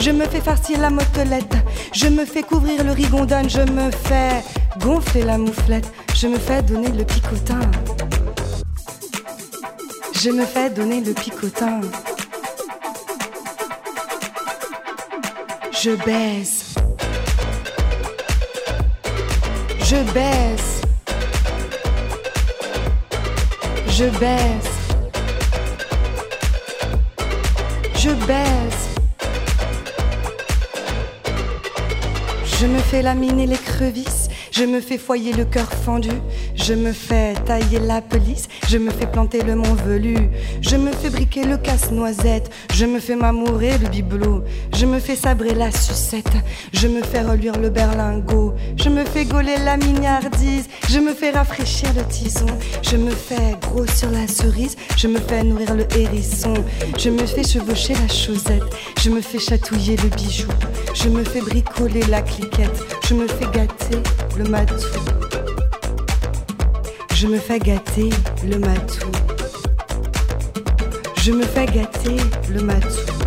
je 0.00 0.10
me 0.10 0.24
fais 0.26 0.40
farcir 0.40 0.78
la 0.80 0.90
motelette, 0.90 1.56
je 1.92 2.08
me 2.08 2.24
fais 2.24 2.42
couvrir 2.42 2.84
le 2.84 2.92
rigondon, 2.92 3.48
je 3.48 3.62
me 3.62 3.90
fais 3.90 4.42
gonfler 4.80 5.22
la 5.22 5.38
mouflette, 5.38 5.90
je 6.14 6.28
me 6.28 6.38
fais 6.38 6.62
donner 6.62 6.88
le 6.88 7.04
picotin. 7.04 7.60
Je 10.12 10.30
me 10.30 10.44
fais 10.44 10.70
donner 10.70 11.00
le 11.00 11.12
picotin. 11.12 11.80
Je 15.84 15.90
baisse. 15.96 16.74
Je 19.80 19.96
baisse. 20.14 20.80
Je 23.88 24.06
baisse. 24.18 24.78
Je 27.96 28.10
baisse. 28.26 28.88
Je 32.58 32.66
me 32.66 32.78
fais 32.78 33.02
laminer 33.02 33.46
les 33.46 33.58
crevisses 33.58 34.30
je 34.56 34.62
me 34.62 34.80
fais 34.80 34.98
foyer 34.98 35.32
le 35.32 35.44
cœur 35.44 35.68
fendu, 35.72 36.10
je 36.54 36.74
me 36.74 36.92
fais 36.92 37.34
tailler 37.44 37.80
la 37.80 38.00
pelisse, 38.00 38.46
je 38.68 38.78
me 38.78 38.90
fais 38.90 39.06
planter 39.06 39.42
le 39.42 39.56
mont 39.56 39.74
velu, 39.74 40.30
je 40.60 40.76
me 40.76 40.92
fais 40.92 41.10
briquer 41.10 41.44
le 41.44 41.56
casse-noisette, 41.56 42.52
je 42.72 42.86
me 42.86 43.00
fais 43.00 43.16
m'amourer 43.16 43.78
le 43.78 43.88
bibelot, 43.88 44.44
je 44.74 44.86
me 44.86 44.98
fais 44.98 45.16
sabrer 45.16 45.54
la 45.54 45.70
sucette, 45.70 46.32
je 46.72 46.88
me 46.88 47.02
fais 47.02 47.22
reluire 47.22 47.56
le 47.58 47.70
berlingot, 47.70 48.54
je 48.76 48.88
me 48.88 49.04
fais 49.04 49.24
gauler 49.24 49.56
la 49.64 49.76
mignardise, 49.76 50.68
je 50.90 50.98
me 50.98 51.14
fais 51.14 51.30
rafraîchir 51.30 51.88
le 51.94 52.02
tison, 52.04 52.46
je 52.82 52.96
me 52.96 53.10
fais 53.10 53.56
gros 53.62 53.86
sur 53.86 54.10
la 54.10 54.26
cerise, 54.26 54.76
je 54.96 55.08
me 55.08 55.18
fais 55.18 55.44
nourrir 55.44 55.74
le 55.74 55.86
hérisson, 55.96 56.54
je 56.98 57.10
me 57.10 57.24
fais 57.24 57.44
chevaucher 57.44 57.94
la 57.94 58.08
chaussette, 58.08 58.64
je 59.00 59.10
me 59.10 59.20
fais 59.20 59.38
chatouiller 59.38 59.96
le 59.96 60.08
bijou, 60.08 60.48
je 60.94 61.08
me 61.08 61.22
fais 61.24 61.40
bricoler 61.40 62.02
la 62.10 62.22
cliquette, 62.22 62.82
je 63.08 63.14
me 63.14 63.28
fais 63.28 63.46
gâter 63.46 63.98
le 64.36 64.44
matou. 64.44 64.74
Je 67.14 67.28
me 67.28 67.38
fais 67.38 67.58
gâter 67.58 68.10
le 68.44 68.58
matou. 68.58 69.06
Je 71.22 71.32
me 71.32 71.44
fais 71.44 71.64
gâter 71.64 72.16
le 72.52 72.60
matou. 72.62 73.23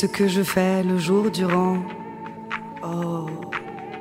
ce 0.00 0.06
que 0.06 0.28
je 0.28 0.42
fais 0.42 0.82
le 0.82 0.96
jour 0.96 1.30
durant. 1.30 1.76
Oh, 2.82 3.26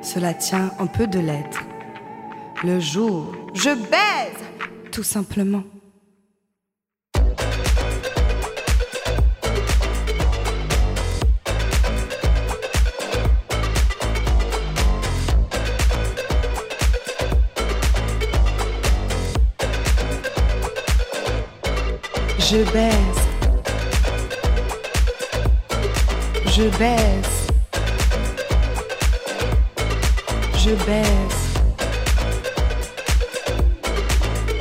cela 0.02 0.34
tient 0.34 0.72
un 0.80 0.88
peu 0.88 1.08
de 1.08 1.20
l'être. 1.20 1.62
Le 2.64 2.80
jour, 2.80 3.36
je 3.54 3.72
baise, 3.72 4.42
tout 4.94 5.04
simplement. 5.04 5.64
Je 22.40 22.64
baise. 22.72 23.09
Baisse. 26.80 27.48
Je 30.56 30.72
baisse. 30.86 31.54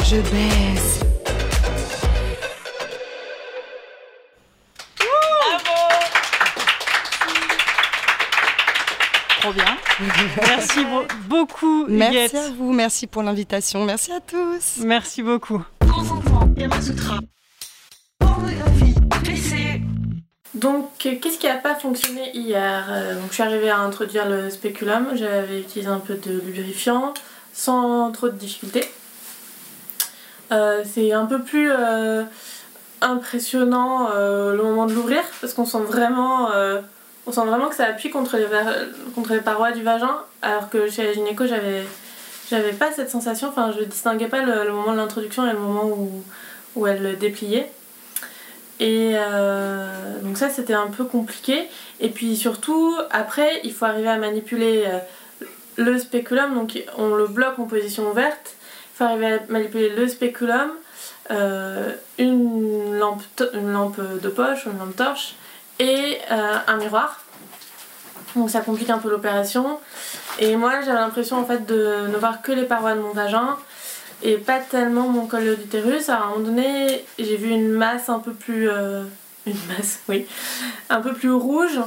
Je 0.04 0.20
baisse. 0.20 0.20
Je 0.20 0.20
baisse. 0.32 1.00
Trop 9.40 9.52
bien. 9.52 9.64
Merci 10.42 10.80
beaucoup, 11.28 11.86
Merci 11.88 12.16
Huguette. 12.16 12.34
à 12.34 12.50
vous, 12.50 12.72
merci 12.72 13.06
pour 13.06 13.22
l'invitation, 13.22 13.84
merci 13.84 14.12
à 14.12 14.20
tous. 14.20 14.78
Merci 14.84 15.22
beaucoup. 15.22 15.62
Donc, 20.58 20.90
euh, 21.06 21.14
qu'est-ce 21.20 21.38
qui 21.38 21.46
n'a 21.46 21.54
pas 21.54 21.76
fonctionné 21.76 22.36
hier 22.36 22.88
Euh, 22.90 23.14
donc, 23.14 23.28
Je 23.28 23.34
suis 23.34 23.42
arrivée 23.44 23.70
à 23.70 23.78
introduire 23.78 24.28
le 24.28 24.50
spéculum. 24.50 25.06
J'avais 25.14 25.60
utilisé 25.60 25.88
un 25.88 26.00
peu 26.00 26.14
de 26.14 26.40
lubrifiant 26.40 27.14
sans 27.52 28.10
trop 28.10 28.28
de 28.28 28.34
difficultés. 28.36 28.84
Euh, 30.50 30.82
c'est 30.84 31.12
un 31.12 31.26
peu 31.26 31.42
plus 31.42 31.70
euh, 31.70 32.24
impressionnant 33.00 34.08
le 34.10 34.60
moment 34.62 34.86
de 34.86 34.94
l'ouvrir 34.94 35.22
parce 35.40 35.54
qu'on 35.54 35.66
sent 35.66 35.82
vraiment, 35.86 36.48
sent 37.30 37.46
vraiment 37.46 37.68
que 37.68 37.76
ça 37.76 37.86
appuie 37.86 38.10
contre 38.10 38.36
les, 38.36 39.40
parois 39.40 39.70
du 39.70 39.82
vagin, 39.82 40.16
alors 40.42 40.68
que 40.70 40.90
chez 40.90 41.04
la 41.04 41.12
gynéco, 41.12 41.44
j'avais, 41.46 42.72
pas 42.72 42.90
cette 42.90 43.10
sensation. 43.10 43.48
Enfin, 43.48 43.72
je 43.78 43.84
distinguais 43.84 44.28
pas 44.28 44.42
le, 44.42 44.64
le 44.64 44.72
moment 44.72 44.92
de 44.92 44.96
l'introduction 44.96 45.48
et 45.48 45.52
le 45.52 45.58
moment 45.58 45.86
où, 45.86 46.24
où 46.74 46.86
elle 46.88 47.02
le 47.02 47.14
dépliait. 47.14 47.70
Et 48.80 49.12
euh, 49.14 50.20
donc 50.22 50.38
ça 50.38 50.50
c'était 50.50 50.74
un 50.74 50.86
peu 50.86 51.04
compliqué. 51.04 51.68
Et 52.00 52.08
puis 52.10 52.36
surtout 52.36 52.96
après 53.10 53.60
il 53.64 53.72
faut 53.72 53.86
arriver 53.86 54.08
à 54.08 54.16
manipuler 54.16 54.84
euh, 54.86 54.98
le 55.76 55.98
spéculum. 55.98 56.54
Donc 56.54 56.78
on 56.96 57.14
le 57.14 57.26
bloque 57.26 57.58
en 57.58 57.64
position 57.64 58.08
ouverte. 58.10 58.54
Il 58.94 58.98
faut 58.98 59.04
arriver 59.04 59.26
à 59.26 59.38
manipuler 59.48 59.90
le 59.90 60.08
spéculum, 60.08 60.70
euh, 61.30 61.92
une, 62.18 62.98
lampe 62.98 63.22
une 63.52 63.72
lampe 63.72 64.00
de 64.00 64.28
poche 64.28 64.66
ou 64.66 64.70
une 64.70 64.78
lampe 64.78 64.96
torche 64.96 65.34
et 65.78 66.18
un 66.30 66.76
miroir. 66.76 67.20
Donc 68.34 68.50
ça 68.50 68.60
complique 68.60 68.90
un 68.90 68.98
peu 68.98 69.08
l'opération. 69.08 69.78
Et 70.40 70.56
moi 70.56 70.80
j'avais 70.84 70.98
l'impression 70.98 71.38
en 71.38 71.44
fait 71.44 71.66
de 71.66 72.08
ne 72.08 72.16
voir 72.16 72.42
que 72.42 72.52
les 72.52 72.64
parois 72.64 72.94
de 72.94 73.00
mon 73.00 73.12
vagin 73.12 73.56
et 74.22 74.36
pas 74.36 74.58
tellement 74.58 75.08
mon 75.08 75.26
col 75.26 75.44
de 75.44 75.50
l'utérus. 75.54 76.08
À 76.08 76.16
un 76.22 76.28
moment 76.30 76.40
donné, 76.40 77.04
j'ai 77.18 77.36
vu 77.36 77.50
une 77.50 77.70
masse 77.70 78.08
un 78.08 78.18
peu 78.18 78.32
plus. 78.32 78.68
euh, 78.70 79.04
une 79.46 79.56
masse, 79.68 80.00
oui. 80.08 80.26
Un 80.90 81.00
peu 81.00 81.12
plus 81.14 81.30
rouge, 81.32 81.78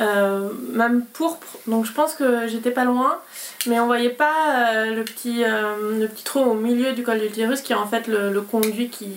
euh, 0.00 0.48
même 0.72 1.04
pourpre. 1.12 1.46
Donc 1.66 1.84
je 1.86 1.92
pense 1.92 2.14
que 2.14 2.46
j'étais 2.48 2.70
pas 2.70 2.84
loin, 2.84 3.18
mais 3.66 3.78
on 3.80 3.86
voyait 3.86 4.10
pas 4.10 4.72
euh, 4.72 4.94
le, 4.94 5.04
petit, 5.04 5.42
le 5.44 6.06
petit 6.06 6.24
trou 6.24 6.40
au 6.40 6.54
milieu 6.54 6.92
du 6.92 7.02
col 7.02 7.18
de 7.18 7.24
l'utérus 7.24 7.60
qui 7.60 7.72
est 7.72 7.76
en 7.76 7.86
fait 7.86 8.06
le, 8.08 8.40
conduit 8.40 8.88
qui 8.88 9.08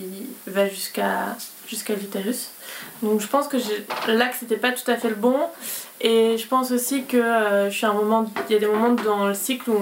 va 0.46 0.68
jusqu'à 0.68 1.36
jusqu'à 1.66 1.94
l'utérus. 1.94 2.50
Donc 3.02 3.20
je 3.20 3.26
pense 3.26 3.46
que 3.48 3.58
j'ai- 3.58 3.86
l'axe 4.08 4.38
c'était 4.40 4.56
pas 4.56 4.72
tout 4.72 4.88
à 4.90 4.96
fait 4.96 5.08
le 5.10 5.14
bon. 5.14 5.36
Et 6.00 6.36
je 6.38 6.46
pense 6.46 6.70
aussi 6.70 7.04
que 7.04 7.20
je 7.68 7.70
suis 7.74 7.86
à 7.86 7.90
un 7.90 7.94
moment, 7.94 8.30
il 8.48 8.52
y 8.52 8.56
a 8.56 8.60
des 8.60 8.66
moments 8.66 8.92
dans 8.92 9.26
le 9.28 9.34
cycle 9.34 9.70
où 9.70 9.78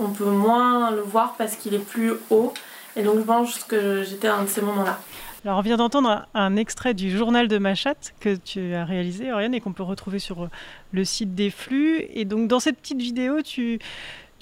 on 0.00 0.08
peut 0.08 0.30
moins 0.30 0.90
le 0.90 1.00
voir 1.00 1.34
parce 1.36 1.56
qu'il 1.56 1.74
est 1.74 1.84
plus 1.84 2.12
haut. 2.30 2.52
Et 2.96 3.02
donc 3.02 3.18
je 3.18 3.24
pense 3.24 3.64
que 3.64 4.02
j'étais 4.02 4.28
à 4.28 4.36
un 4.36 4.44
de 4.44 4.48
ces 4.48 4.60
moments-là. 4.60 4.98
Alors, 5.44 5.58
on 5.58 5.62
vient 5.62 5.76
d'entendre 5.76 6.26
un 6.34 6.56
extrait 6.56 6.94
du 6.94 7.16
journal 7.16 7.46
de 7.46 7.58
ma 7.58 7.74
que 7.74 8.34
tu 8.36 8.74
as 8.74 8.84
réalisé, 8.84 9.32
Oriane, 9.32 9.54
et 9.54 9.60
qu'on 9.60 9.72
peut 9.72 9.84
retrouver 9.84 10.18
sur 10.18 10.44
euh, 10.44 10.50
le 10.92 11.04
site 11.04 11.34
des 11.34 11.50
flux. 11.50 12.04
Et 12.12 12.24
donc, 12.24 12.48
dans 12.48 12.58
cette 12.58 12.76
petite 12.78 13.00
vidéo, 13.00 13.40
tu, 13.42 13.78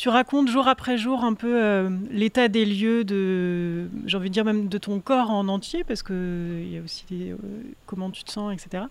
racontes 0.07 0.49
jour 0.49 0.69
après 0.69 0.97
jour 0.97 1.23
un 1.23 1.35
peu 1.35 1.63
euh, 1.63 1.91
l'état 2.11 2.49
des 2.49 2.65
lieux 2.65 3.05
de, 3.05 3.89
j'ai 4.07 4.17
envie 4.17 4.31
de 4.31 4.35
dire 4.35 4.45
même 4.45 4.69
de 4.69 4.79
ton 4.79 5.01
corps 5.01 5.31
en 5.31 5.49
entier, 5.49 5.85
parce 5.85 6.03
qu'il 6.03 6.73
y 6.73 6.79
a 6.79 6.81
aussi 6.83 7.07
euh, 7.13 7.37
comment 7.85 8.11
tu 8.11 8.25
te 8.25 8.31
sens, 8.33 8.53
etc. 8.53 8.85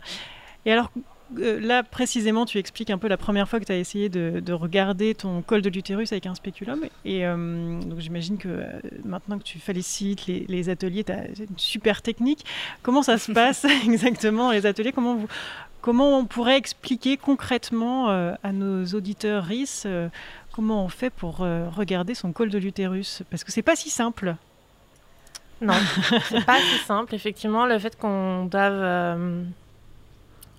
Et 0.66 0.72
alors, 0.72 0.92
euh, 0.96 1.02
là, 1.36 1.84
précisément, 1.84 2.46
tu 2.46 2.58
expliques 2.58 2.90
un 2.90 2.98
peu 2.98 3.08
la 3.08 3.18
première 3.18 3.48
fois 3.48 3.60
que 3.60 3.66
tu 3.66 3.72
as 3.72 3.78
essayé 3.78 4.10
de, 4.10 4.40
de 4.40 4.54
regarder 4.54 5.16
ton 5.16 5.42
col 5.42 5.62
de 5.62 5.70
l'utérus 5.70 6.12
avec 6.12 6.26
un 6.26 6.36
spéculum. 6.36 6.86
Et 7.04 7.26
euh, 7.26 7.80
donc, 7.82 8.00
j'imagine 8.00 8.38
que 8.38 8.48
euh, 8.48 8.66
maintenant 9.04 9.38
que 9.38 9.44
tu 9.44 9.60
félicites 9.60 10.28
les, 10.28 10.46
les 10.48 10.70
ateliers, 10.70 11.04
tu 11.04 11.12
as 11.12 11.26
une 11.28 11.58
super 11.58 12.02
technique. 12.02 12.46
Comment 12.84 13.04
ça 13.04 13.18
se 13.18 13.32
passe 13.32 13.66
exactement 13.86 14.48
dans 14.48 14.52
les 14.52 14.66
ateliers? 14.66 14.92
Comment, 14.92 15.16
vous, 15.16 15.28
comment 15.82 16.18
on 16.18 16.26
pourrait 16.26 16.58
expliquer 16.58 17.18
concrètement 17.18 18.10
euh, 18.10 18.34
à 18.44 18.52
nos 18.52 18.86
auditeurs 18.86 19.46
RIS 19.46 19.84
euh, 19.86 20.10
comment 20.56 20.86
on 20.86 20.90
fait 20.90 21.10
pour 21.10 21.42
euh, 21.42 21.70
regarder 21.70 22.16
son 22.16 22.32
col 22.32 22.50
de 22.50 22.58
l'utérus? 22.58 23.24
Parce 23.30 23.44
que 23.44 23.52
c'est 23.52 23.62
pas 23.62 23.76
si 23.76 23.90
simple. 23.90 24.36
Non, 25.62 25.74
c'est 26.30 26.46
pas 26.46 26.60
si 26.60 26.78
simple. 26.86 27.14
Effectivement, 27.14 27.66
le 27.66 27.78
fait 27.80 27.98
qu'on 27.98 28.46
doive 28.46 28.74
euh, 28.74 29.44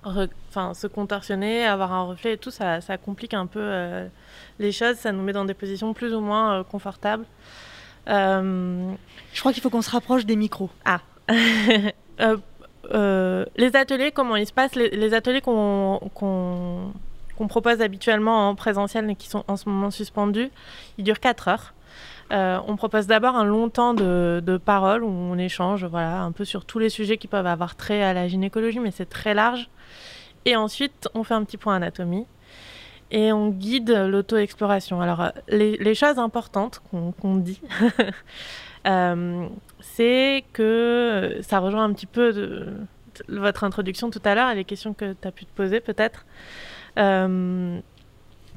enfin, 0.06 0.74
se 0.74 0.86
contorsionner, 0.86 1.66
avoir 1.66 1.92
un 1.92 2.04
reflet 2.04 2.34
et 2.34 2.38
tout, 2.38 2.50
ça, 2.50 2.80
ça 2.80 2.96
complique 2.96 3.34
un 3.34 3.46
peu 3.46 3.60
euh, 3.60 4.06
les 4.58 4.72
choses. 4.72 4.96
Ça 4.96 5.12
nous 5.12 5.22
met 5.22 5.32
dans 5.32 5.44
des 5.44 5.54
positions 5.54 5.92
plus 5.94 6.14
ou 6.14 6.20
moins 6.20 6.60
euh, 6.60 6.64
confortables. 6.64 7.24
Euh, 8.08 8.92
Je 9.32 9.40
crois 9.40 9.52
qu'il 9.52 9.62
faut 9.62 9.70
qu'on 9.70 9.82
se 9.82 9.90
rapproche 9.90 10.24
des 10.24 10.36
micros. 10.36 10.70
Ah. 10.84 11.00
Les 13.58 13.74
ateliers, 13.74 14.12
comment 14.12 14.36
ils 14.36 14.46
se 14.46 14.52
passent? 14.52 14.76
Les, 14.76 14.90
les 14.90 15.12
ateliers 15.12 15.40
qu'on 15.40 15.98
qu'on 16.14 17.48
propose 17.48 17.82
habituellement 17.82 18.48
en 18.48 18.54
présentiel 18.54 19.04
mais 19.04 19.14
qui 19.14 19.28
sont 19.28 19.44
en 19.48 19.56
ce 19.56 19.68
moment 19.68 19.90
suspendus, 19.90 20.50
ils 20.96 21.04
durent 21.04 21.20
4 21.20 21.48
heures. 21.48 21.74
Euh, 22.32 22.58
on 22.66 22.76
propose 22.76 23.06
d'abord 23.06 23.36
un 23.36 23.44
long 23.44 23.68
temps 23.68 23.94
de, 23.94 24.60
parole 24.64 25.04
où 25.04 25.08
on 25.08 25.38
échange 25.38 25.84
voilà, 25.84 26.22
un 26.22 26.32
peu 26.32 26.44
sur 26.44 26.64
tous 26.64 26.78
les 26.78 26.88
sujets 26.88 27.18
qui 27.18 27.28
peuvent 27.28 27.46
avoir 27.46 27.76
trait 27.76 28.02
à 28.02 28.12
la 28.12 28.26
gynécologie, 28.28 28.80
mais 28.80 28.90
c'est 28.90 29.08
très 29.08 29.34
large. 29.34 29.68
Et 30.44 30.56
ensuite, 30.56 31.08
on 31.14 31.24
fait 31.24 31.34
un 31.34 31.44
petit 31.44 31.56
point 31.56 31.76
anatomie 31.76 32.26
et 33.10 33.32
on 33.32 33.50
guide 33.50 33.90
l'auto-exploration. 33.90 35.00
Alors, 35.00 35.30
les, 35.48 35.94
choses 35.94 36.18
importantes 36.18 36.82
qu'on 36.90 37.36
dit, 37.36 37.60
euh, 38.86 39.46
c'est 39.80 40.44
que 40.52 41.38
ça 41.42 41.58
rejoint 41.58 41.84
un 41.84 41.92
petit 41.92 42.06
peu 42.06 42.66
votre 43.28 43.64
introduction 43.64 44.10
tout 44.10 44.22
à 44.24 44.34
l'heure 44.34 44.50
et 44.50 44.54
les 44.54 44.64
questions 44.64 44.94
que 44.94 45.14
tu 45.20 45.28
as 45.28 45.32
pu 45.32 45.46
te 45.46 45.54
poser 45.54 45.80
peut-être. 45.80 46.26
Euh, 46.98 47.80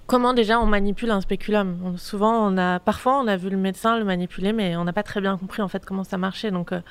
comment 0.09 0.33
déjà 0.33 0.59
on 0.59 0.65
manipule 0.65 1.11
un 1.11 1.21
spéculum 1.21 1.95
Souvent, 1.97 2.33
on 2.47 2.57
a, 2.57 2.79
parfois, 2.79 3.19
on 3.19 3.27
a 3.27 3.37
vu 3.37 3.49
le 3.49 3.57
médecin 3.57 3.97
le 3.97 4.03
manipuler, 4.03 4.53
mais 4.53 4.75
on 4.75 4.83
n'a 4.83 4.91
pas 4.91 5.03
très 5.03 5.21
bien 5.21 5.37
compris 5.37 5.61
en 5.61 5.67
fait 5.67 5.85
comment 5.85 6.03
ça 6.03 6.17
marchait. 6.17 6.49
Donc, 6.49 6.71
euh, 6.71 6.81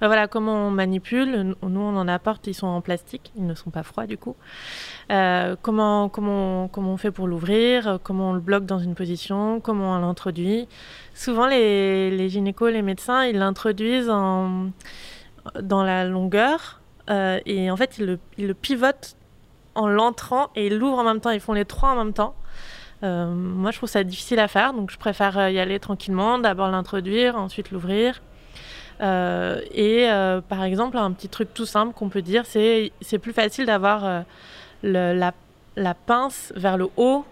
ben 0.00 0.08
voilà, 0.08 0.26
comment 0.26 0.66
on 0.66 0.70
manipule 0.70 1.54
Nous, 1.62 1.80
on 1.80 1.96
en 1.96 2.08
apporte, 2.08 2.48
ils 2.48 2.54
sont 2.54 2.66
en 2.66 2.80
plastique, 2.80 3.32
ils 3.36 3.46
ne 3.46 3.54
sont 3.54 3.70
pas 3.70 3.84
froids 3.84 4.06
du 4.06 4.18
coup. 4.18 4.34
Euh, 5.12 5.54
comment, 5.62 6.08
comment, 6.08 6.66
comment 6.66 6.92
on 6.92 6.96
fait 6.96 7.12
pour 7.12 7.28
l'ouvrir? 7.28 8.00
Comment 8.02 8.30
on 8.30 8.32
le 8.32 8.40
bloque 8.40 8.66
dans 8.66 8.80
une 8.80 8.96
position? 8.96 9.60
Comment 9.60 9.92
on 9.92 10.00
l'introduit? 10.00 10.66
Souvent, 11.14 11.46
les, 11.46 12.10
les 12.10 12.28
gynécos, 12.28 12.72
les 12.72 12.82
médecins, 12.82 13.24
ils 13.24 13.38
l'introduisent 13.38 14.10
en, 14.10 14.70
dans 15.62 15.84
la 15.84 16.04
longueur 16.04 16.80
euh, 17.08 17.38
et 17.46 17.70
en 17.70 17.76
fait, 17.76 17.98
ils 17.98 18.06
le, 18.06 18.18
ils 18.36 18.48
le 18.48 18.54
pivotent 18.54 19.16
en 19.76 19.86
l'entrant 19.86 20.50
et 20.56 20.66
ils 20.66 20.76
l'ouvrent 20.76 20.98
en 20.98 21.04
même 21.04 21.20
temps. 21.20 21.30
Ils 21.30 21.40
font 21.40 21.52
les 21.52 21.64
trois 21.64 21.90
en 21.90 21.96
même 21.96 22.12
temps. 22.12 22.34
Euh, 23.02 23.26
moi, 23.26 23.70
je 23.70 23.78
trouve 23.78 23.88
ça 23.88 24.04
difficile 24.04 24.38
à 24.38 24.48
faire, 24.48 24.72
donc 24.72 24.90
je 24.90 24.96
préfère 24.96 25.38
euh, 25.38 25.50
y 25.50 25.58
aller 25.58 25.78
tranquillement, 25.78 26.38
d'abord 26.38 26.68
l'introduire, 26.68 27.36
ensuite 27.36 27.70
l'ouvrir. 27.70 28.22
Euh, 29.00 29.60
et 29.72 30.08
euh, 30.08 30.40
par 30.40 30.62
exemple, 30.62 30.96
un 30.96 31.12
petit 31.12 31.28
truc 31.28 31.52
tout 31.52 31.66
simple 31.66 31.92
qu'on 31.92 32.08
peut 32.08 32.22
dire, 32.22 32.46
c'est 32.46 32.92
c'est 33.00 33.18
plus 33.18 33.32
facile 33.32 33.66
d'avoir 33.66 34.24
la, 34.82 35.32
la 35.76 35.94
pince 35.94 36.52
vers 36.56 36.76
le 36.76 36.88
haut, 36.96 37.24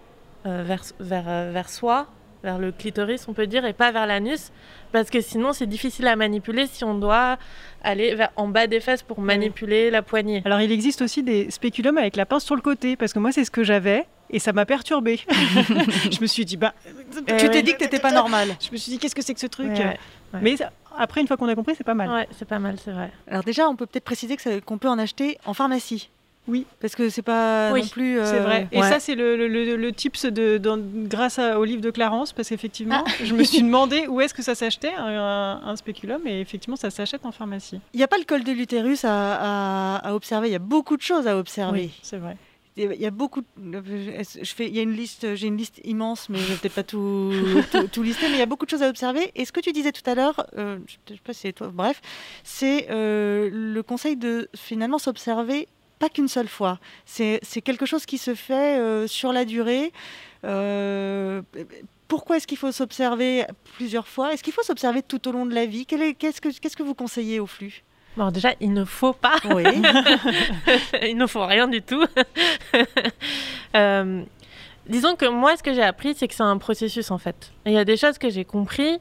vers, 0.43 0.83
vers, 0.99 1.51
vers 1.51 1.69
soi, 1.69 2.07
vers 2.43 2.59
le 2.59 2.71
clitoris, 2.71 3.27
on 3.27 3.33
peut 3.33 3.47
dire, 3.47 3.65
et 3.65 3.73
pas 3.73 3.91
vers 3.91 4.05
l'anus, 4.05 4.51
parce 4.91 5.09
que 5.09 5.21
sinon 5.21 5.53
c'est 5.53 5.65
difficile 5.65 6.07
à 6.07 6.15
manipuler 6.15 6.67
si 6.67 6.83
on 6.83 6.95
doit 6.95 7.37
aller 7.81 8.13
vers, 8.15 8.29
en 8.35 8.49
bas 8.49 8.67
des 8.67 8.81
fesses 8.81 9.03
pour 9.03 9.21
manipuler 9.21 9.89
la 9.89 10.01
poignée. 10.01 10.41
Alors, 10.45 10.59
il 10.59 10.71
existe 10.71 11.01
aussi 11.01 11.23
des 11.23 11.49
spéculums 11.49 11.97
avec 11.97 12.15
la 12.17 12.25
pince 12.25 12.43
sur 12.43 12.55
le 12.55 12.61
côté, 12.61 12.97
parce 12.97 13.13
que 13.13 13.19
moi, 13.19 13.31
c'est 13.31 13.45
ce 13.45 13.51
que 13.51 13.63
j'avais. 13.63 14.05
Et 14.33 14.39
ça 14.39 14.51
m'a 14.51 14.65
perturbée. 14.65 15.19
je 16.11 16.19
me 16.19 16.25
suis 16.27 16.43
dit, 16.43 16.57
bah, 16.57 16.73
Tu 17.37 17.49
t'es 17.49 17.61
dit 17.61 17.73
que 17.73 17.77
t'étais 17.77 17.99
pas 17.99 18.11
normal. 18.11 18.49
Je 18.59 18.71
me 18.71 18.77
suis 18.77 18.91
dit, 18.91 18.97
qu'est-ce 18.99 19.15
que 19.15 19.21
c'est 19.21 19.33
que 19.33 19.39
ce 19.39 19.47
truc 19.47 19.67
Ouais, 19.69 19.77
ouais, 19.77 19.85
ouais. 20.33 20.39
Mais 20.41 20.57
ça- 20.57 20.71
après, 20.97 21.21
une 21.21 21.27
fois 21.27 21.37
qu'on 21.37 21.47
a 21.47 21.55
compris, 21.55 21.75
c'est 21.77 21.83
pas 21.83 21.93
mal. 21.93 22.09
Ouais, 22.09 22.27
c'est 22.37 22.47
pas 22.47 22.59
mal, 22.59 22.75
c'est 22.83 22.91
vrai. 22.91 23.11
Alors 23.27 23.43
déjà, 23.43 23.69
on 23.69 23.75
peut 23.75 23.85
peut-être 23.85 24.03
préciser 24.03 24.35
que 24.35 24.59
qu'on 24.59 24.77
peut 24.77 24.89
en 24.89 24.99
acheter 24.99 25.37
en 25.45 25.53
pharmacie. 25.53 26.09
Oui, 26.45 26.65
parce 26.81 26.93
que 26.95 27.07
c'est 27.09 27.21
pas 27.21 27.71
Oui, 27.71 27.83
non 27.83 27.87
plus. 27.87 28.19
euh, 28.19 28.25
C'est 28.25 28.39
vrai. 28.41 28.67
Et 28.73 28.81
ouais. 28.81 28.89
ça, 28.89 28.99
c'est 28.99 29.15
le, 29.15 29.37
le, 29.37 29.47
le- 29.47 29.77
le 29.77 29.91
tips 29.93 30.25
de, 30.25 30.57
dans- 30.57 30.77
grâce 31.07 31.39
à- 31.39 31.57
au 31.57 31.63
livre 31.63 31.81
de 31.81 31.89
Clarence, 31.89 32.33
parce 32.33 32.49
qu'effectivement, 32.49 33.05
Ah. 33.07 33.11
je 33.23 33.33
me 33.33 33.43
suis 33.45 33.61
demandé 33.63 34.07
où 34.07 34.19
est-ce 34.19 34.33
que 34.33 34.41
ça 34.41 34.53
s'achetait, 34.53 34.91
un, 34.97 35.61
un 35.63 35.75
spéculum, 35.77 36.21
et 36.27 36.41
effectivement, 36.41 36.75
ça 36.75 36.89
s'achète 36.89 37.25
en 37.25 37.31
pharmacie. 37.31 37.79
Il 37.93 37.97
n'y 37.97 38.03
a 38.03 38.07
pas 38.09 38.17
le 38.17 38.25
col 38.25 38.43
de 38.43 38.51
l'utérus 38.51 39.05
à, 39.05 39.09
à- 39.11 39.97
à 40.09 40.13
observer. 40.15 40.49
Il 40.49 40.51
y 40.51 40.55
a 40.55 40.59
beaucoup 40.59 40.97
de 40.97 41.01
choses 41.01 41.27
à 41.27 41.37
observer. 41.37 41.79
Oui, 41.83 41.99
c'est 42.01 42.17
vrai. 42.17 42.35
Il 42.75 42.91
y 42.99 43.05
a- 43.05 43.11
beaucoup. 43.11 43.41
Je 43.61 44.53
fais. 44.55 44.67
Il 44.67 44.75
y 44.75 44.79
a 44.79 44.81
une 44.81 44.93
liste. 44.93 45.35
J'ai 45.35 45.47
une 45.47 45.57
liste 45.57 45.79
immense, 45.83 46.27
mais 46.29 46.39
je 46.39 46.53
vais 46.53 46.55
peut-être 46.57 46.73
pas 46.73 46.83
tout, 46.83 47.31
tout, 47.71 47.87
tout 47.87 48.01
lister. 48.03 48.27
Mais 48.29 48.35
il 48.35 48.39
y 48.39 48.41
a 48.41 48.45
beaucoup 48.47 48.65
de 48.65 48.71
choses 48.71 48.81
à 48.83 48.89
observer. 48.89 49.31
Et 49.35 49.45
ce 49.45 49.51
que 49.51 49.59
tu 49.59 49.71
disais 49.71 49.91
tout 49.91 50.07
à 50.09 50.15
l'heure, 50.15 50.47
euh, 50.57 50.79
je 51.07 51.13
sais 51.13 51.19
pas 51.23 51.33
si 51.33 51.41
c'est 51.41 51.53
toi. 51.53 51.69
Bref, 51.73 52.01
c'est 52.43 52.87
euh, 52.89 53.49
le 53.51 53.83
conseil 53.83 54.17
de 54.17 54.49
finalement 54.55 54.97
s'observer 54.97 55.67
pas 55.99 56.09
qu'une 56.09 56.27
seule 56.27 56.47
fois. 56.47 56.79
C'est 57.05 57.39
c'est 57.43 57.61
quelque 57.61 57.85
chose 57.85 58.05
qui 58.05 58.17
se 58.17 58.33
fait 58.35 58.77
euh, 58.79 59.07
sur 59.07 59.31
la 59.33 59.45
durée. 59.45 59.91
Euh, 60.43 61.41
pourquoi 62.07 62.37
est-ce 62.37 62.47
qu'il 62.47 62.57
faut 62.57 62.71
s'observer 62.71 63.45
plusieurs 63.77 64.07
fois? 64.07 64.33
Est-ce 64.33 64.43
qu'il 64.43 64.53
faut 64.53 64.63
s'observer 64.63 65.01
tout 65.01 65.27
au 65.27 65.31
long 65.31 65.45
de 65.45 65.53
la 65.55 65.65
vie? 65.65 65.85
Qu'est-ce 65.85 66.41
que 66.41 66.49
qu'est-ce 66.49 66.75
que 66.77 66.83
vous 66.83 66.93
conseillez 66.95 67.39
au 67.39 67.45
flux? 67.47 67.83
Bon, 68.15 68.29
déjà, 68.31 68.49
il 68.61 68.73
ne 68.73 68.85
faut 68.85 69.13
pas. 69.13 69.35
Oui. 69.45 69.63
il 71.03 71.17
ne 71.17 71.25
faut 71.25 71.45
rien 71.45 71.67
du 71.67 71.81
tout. 71.81 72.05
Euh, 73.75 74.21
disons 74.87 75.15
que 75.15 75.27
moi, 75.27 75.57
ce 75.57 75.63
que 75.63 75.73
j'ai 75.73 75.81
appris, 75.81 76.13
c'est 76.13 76.27
que 76.27 76.35
c'est 76.35 76.43
un 76.43 76.59
processus 76.59 77.09
en 77.09 77.17
fait. 77.17 77.51
Et 77.65 77.71
Il 77.71 77.73
y 77.73 77.77
a 77.79 77.85
des 77.85 77.97
choses 77.97 78.19
que 78.19 78.29
j'ai 78.29 78.45
compris, 78.45 78.99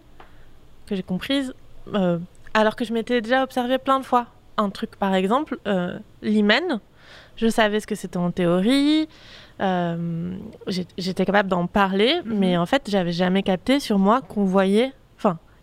que 0.86 0.96
j'ai 0.96 1.02
comprises, 1.02 1.52
euh, 1.92 2.18
alors 2.54 2.74
que 2.74 2.86
je 2.86 2.94
m'étais 2.94 3.20
déjà 3.20 3.42
observé 3.42 3.76
plein 3.76 4.00
de 4.00 4.04
fois. 4.06 4.28
Un 4.56 4.70
truc, 4.70 4.96
par 4.96 5.14
exemple, 5.14 5.58
euh, 5.66 5.98
l'hymen. 6.22 6.80
Je 7.36 7.48
savais 7.48 7.80
ce 7.80 7.86
que 7.86 7.94
c'était 7.94 8.16
en 8.16 8.30
théorie. 8.30 9.08
J'étais 10.96 11.24
capable 11.26 11.50
d'en 11.50 11.66
parler, 11.66 12.20
Mhm. 12.24 12.38
mais 12.38 12.56
en 12.56 12.64
fait, 12.66 12.88
j'avais 12.88 13.12
jamais 13.12 13.42
capté 13.42 13.78
sur 13.78 13.98
moi 13.98 14.22
qu'on 14.22 14.44
voyait. 14.44 14.92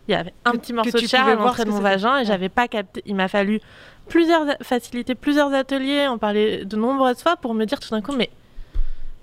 Il 0.10 0.14
y 0.14 0.16
avait 0.16 0.34
un 0.44 0.52
Que- 0.54 0.58
petit 0.58 0.74
morceau 0.74 0.92
de 0.92 1.06
chair 1.06 1.22
pouvais 1.22 1.32
à 1.34 1.36
l'entrée 1.36 1.66
de 1.66 1.70
mon 1.70 1.80
vagin 1.80 2.18
et 2.18 2.26
j'avais 2.26 2.50
pas 2.50 2.68
capté. 2.68 3.04
Il 3.06 3.14
m'a 3.16 3.28
fallu 3.28 3.62
plusieurs 4.08 4.46
facilités, 4.64 5.14
plusieurs 5.16 5.54
ateliers, 5.54 6.08
en 6.08 6.18
parler 6.18 6.66
de 6.66 6.76
nombreuses 6.76 7.22
fois 7.22 7.36
pour 7.38 7.54
me 7.54 7.64
dire 7.66 7.80
tout 7.80 7.90
d'un 7.90 8.02
coup, 8.02 8.14
mais, 8.14 8.30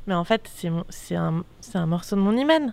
mais 0.06 0.14
en 0.14 0.22
fait, 0.24 0.48
c'est 0.88 1.16
un, 1.16 1.42
un 1.74 1.86
morceau 1.86 2.14
de 2.14 2.20
mon 2.20 2.36
hymen. 2.36 2.72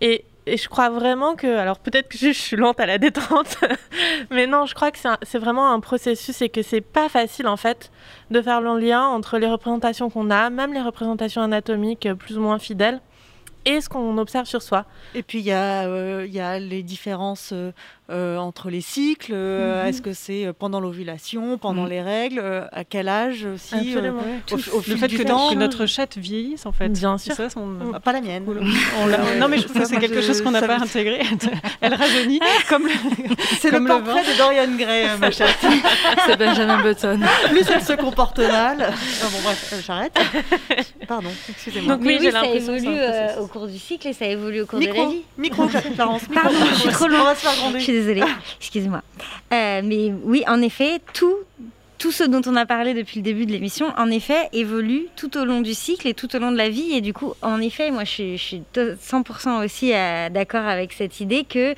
Et, 0.00 0.24
et 0.46 0.56
je 0.56 0.68
crois 0.68 0.90
vraiment 0.90 1.34
que, 1.36 1.46
alors 1.56 1.78
peut-être 1.78 2.08
que 2.08 2.18
je, 2.18 2.28
je 2.32 2.32
suis 2.32 2.56
lente 2.56 2.80
à 2.80 2.86
la 2.86 2.98
détente, 2.98 3.58
mais 4.30 4.46
non, 4.48 4.66
je 4.66 4.74
crois 4.74 4.90
que 4.90 4.98
c'est 5.22 5.38
vraiment 5.38 5.70
un 5.72 5.78
processus 5.80 6.42
et 6.42 6.48
que 6.48 6.62
c'est 6.62 6.80
pas 6.80 7.08
facile 7.08 7.46
en 7.46 7.56
fait 7.56 7.90
de 8.32 8.40
faire 8.42 8.60
le 8.60 8.76
lien 8.78 9.04
entre 9.06 9.38
les 9.38 9.46
représentations 9.48 10.10
qu'on 10.10 10.30
a, 10.30 10.50
même 10.50 10.72
les 10.72 10.82
représentations 10.82 11.42
anatomiques 11.42 12.06
euh, 12.06 12.14
plus 12.14 12.38
ou 12.38 12.40
moins 12.40 12.58
fidèles, 12.58 13.00
et 13.68 13.80
ce 13.80 13.88
qu'on 13.88 14.16
observe 14.18 14.46
sur 14.46 14.62
soi. 14.62 14.84
Et 15.14 15.22
puis 15.22 15.38
il 15.38 15.44
y, 15.44 15.52
a, 15.52 15.86
euh, 15.86 16.24
il 16.26 16.32
y 16.34 16.40
a 16.40 16.58
les 16.58 16.82
différences 16.82 17.50
euh, 17.52 17.72
euh, 18.10 18.36
entre 18.38 18.70
les 18.70 18.80
cycles. 18.80 19.32
euh, 19.34 19.82
Mhm. 19.82 19.88
Est-ce 19.88 20.00
que 20.02 20.12
c'est 20.14 20.50
pendant 20.58 20.80
l'ovulation, 20.80 21.58
pendant 21.58 21.82
Mhm. 21.84 21.88
les 21.90 22.02
règles, 22.02 22.68
à 22.72 22.84
quel 22.84 23.08
âge 23.08 23.44
aussi 23.44 23.74
euh, 23.74 23.78
Absolument. 23.80 24.22
au, 24.52 24.56
le 24.88 24.96
fait 24.96 25.08
du 25.08 25.18
que, 25.18 25.22
temps. 25.24 25.50
que 25.50 25.54
notre 25.56 25.84
chatte 25.86 26.16
vieillisse, 26.16 26.64
en 26.66 26.72
fait. 26.72 26.88
Bien 26.88 27.18
sûr. 27.18 27.34
ça, 27.34 27.50
son- 27.50 27.68
Ah, 27.94 28.00
Pas 28.00 28.12
la 28.12 28.20
mienne. 28.22 28.44
On 28.48 29.06
l'a- 29.06 29.18
Euh, 29.20 29.38
non, 29.38 29.48
mais 29.48 29.58
c'est 29.84 29.98
quelque 29.98 30.20
je- 30.22 30.26
chose 30.26 30.40
qu'on 30.42 30.50
n'a 30.52 30.62
pas 30.62 30.78
me- 30.78 30.84
intégré. 30.84 31.20
Elle 31.80 31.94
rajeunit 31.94 32.40
comme 32.68 32.84
le, 32.86 32.92
C'est 33.60 33.70
le 33.70 33.84
portrait 33.84 34.22
de 34.22 34.38
Dorian 34.38 34.76
Gray, 34.76 35.04
euh, 35.08 35.16
ma 35.18 35.30
chatte. 35.30 35.56
C'est 36.26 36.36
Benjamin 36.38 36.82
Button. 36.82 37.20
Plus 37.50 37.64
elle 37.72 37.82
se 37.82 37.92
comporte 37.94 38.38
mal. 38.38 38.78
Ah, 38.90 39.26
bon, 39.30 39.38
bref, 39.44 39.82
j'arrête. 39.86 40.16
Pardon, 41.06 41.28
excusez-moi. 41.48 41.94
Donc 41.96 42.04
Mais 42.04 42.14
oui, 42.14 42.18
j'ai 42.22 42.30
ça 42.30 42.42
l'impression 42.42 42.72
cours 43.58 43.68
du 43.68 43.78
cycle 43.78 44.08
et 44.08 44.12
ça 44.12 44.26
évolue 44.26 44.62
au 44.62 44.66
cours 44.66 44.78
de 44.80 44.86
la 44.86 44.92
Micro, 44.92 45.10
vie. 45.10 45.22
micro, 45.36 45.64
micro. 45.66 45.80
Pardon, 45.96 46.18
je 46.72 46.74
suis 46.80 46.88
trop. 46.90 47.06
Je 47.74 47.78
suis 47.82 47.92
désolée, 47.92 48.22
excusez-moi. 48.60 49.02
Euh, 49.52 49.80
mais 49.84 50.12
oui, 50.24 50.44
en 50.46 50.60
effet, 50.62 51.00
tout, 51.12 51.34
tout 51.98 52.12
ce 52.12 52.24
dont 52.24 52.40
on 52.46 52.54
a 52.56 52.66
parlé 52.66 52.94
depuis 52.94 53.16
le 53.16 53.22
début 53.22 53.46
de 53.46 53.52
l'émission, 53.52 53.92
en 53.96 54.10
effet, 54.10 54.48
évolue 54.52 55.06
tout 55.16 55.36
au 55.36 55.44
long 55.44 55.60
du 55.60 55.74
cycle 55.74 56.06
et 56.06 56.14
tout 56.14 56.34
au 56.36 56.38
long 56.38 56.52
de 56.52 56.56
la 56.56 56.68
vie. 56.68 56.92
Et 56.92 57.00
du 57.00 57.12
coup, 57.12 57.34
en 57.42 57.60
effet, 57.60 57.90
moi, 57.90 58.04
je 58.04 58.10
suis, 58.10 58.38
je 58.38 58.42
suis 58.42 58.62
to- 58.72 58.94
100% 58.94 59.64
aussi 59.64 59.92
euh, 59.92 60.28
d'accord 60.28 60.66
avec 60.66 60.92
cette 60.92 61.20
idée 61.20 61.44
que, 61.44 61.74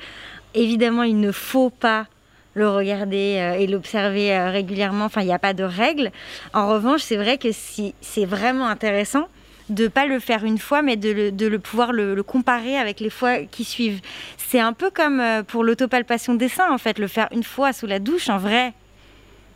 évidemment, 0.53 1.03
il 1.03 1.19
ne 1.19 1.31
faut 1.31 1.69
pas 1.69 2.05
le 2.53 2.69
regarder 2.69 3.37
euh, 3.39 3.53
et 3.59 3.65
l'observer 3.65 4.37
régulièrement. 4.49 5.05
Enfin, 5.05 5.21
il 5.21 5.27
n'y 5.27 5.33
a 5.33 5.39
pas 5.39 5.53
de 5.53 5.63
règle. 5.63 6.11
En 6.53 6.67
revanche, 6.69 7.01
c'est 7.01 7.15
vrai 7.15 7.37
que 7.37 7.51
si, 7.51 7.93
c'est 8.01 8.25
vraiment 8.25 8.67
intéressant 8.67 9.27
de 9.69 9.87
pas 9.87 10.05
le 10.05 10.19
faire 10.19 10.43
une 10.43 10.57
fois, 10.57 10.81
mais 10.81 10.95
de 10.97 11.11
le, 11.11 11.31
de 11.31 11.47
le 11.47 11.59
pouvoir 11.59 11.91
le, 11.93 12.13
le 12.15 12.23
comparer 12.23 12.77
avec 12.77 12.99
les 12.99 13.09
fois 13.09 13.39
qui 13.39 13.63
suivent. 13.63 14.01
C'est 14.37 14.59
un 14.59 14.73
peu 14.73 14.89
comme 14.89 15.19
euh, 15.19 15.43
pour 15.43 15.63
l'autopalpation 15.63 16.33
des 16.35 16.49
seins, 16.49 16.71
en 16.71 16.77
fait, 16.77 16.99
le 16.99 17.07
faire 17.07 17.27
une 17.31 17.43
fois 17.43 17.71
sous 17.73 17.87
la 17.87 17.99
douche, 17.99 18.29
en 18.29 18.37
vrai. 18.37 18.73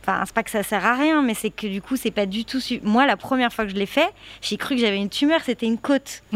Enfin, 0.08 0.22
c'est 0.24 0.34
pas 0.34 0.44
que 0.44 0.50
ça 0.52 0.62
sert 0.62 0.86
à 0.86 0.94
rien, 0.94 1.20
mais 1.20 1.34
c'est 1.34 1.50
que 1.50 1.66
du 1.66 1.82
coup, 1.82 1.96
c'est 1.96 2.12
pas 2.12 2.26
du 2.26 2.44
tout. 2.44 2.60
su- 2.60 2.78
Moi, 2.84 3.06
la 3.06 3.16
première 3.16 3.52
fois 3.52 3.64
que 3.64 3.72
je 3.72 3.76
l'ai 3.76 3.86
fait, 3.86 4.08
j'ai 4.40 4.56
cru 4.56 4.76
que 4.76 4.80
j'avais 4.80 4.98
une 4.98 5.08
tumeur, 5.08 5.40
c'était 5.44 5.66
une 5.66 5.78
côte. 5.78 6.22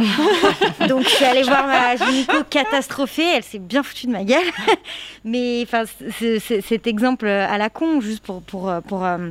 Donc, 0.89 1.05
je 1.05 1.09
suis 1.09 1.25
allée 1.25 1.45
voir 1.45 1.69
ma 1.69 1.95
gynéco 1.95 2.43
catastrophée, 2.51 3.23
elle 3.37 3.45
s'est 3.45 3.61
bien 3.61 3.85
foutue 3.85 4.09
de 4.09 4.13
ma 4.13 4.25
gueule. 4.25 4.43
mais 5.25 5.63
enfin, 5.63 5.85
cet 6.41 6.87
exemple 6.89 7.29
à 7.29 7.57
la 7.59 7.71
con, 7.71 8.01
juste 8.01 8.25
pour, 8.25 8.43
pour, 8.43 8.69
euh, 8.69 8.81
pour, 8.81 9.05
euh, 9.05 9.31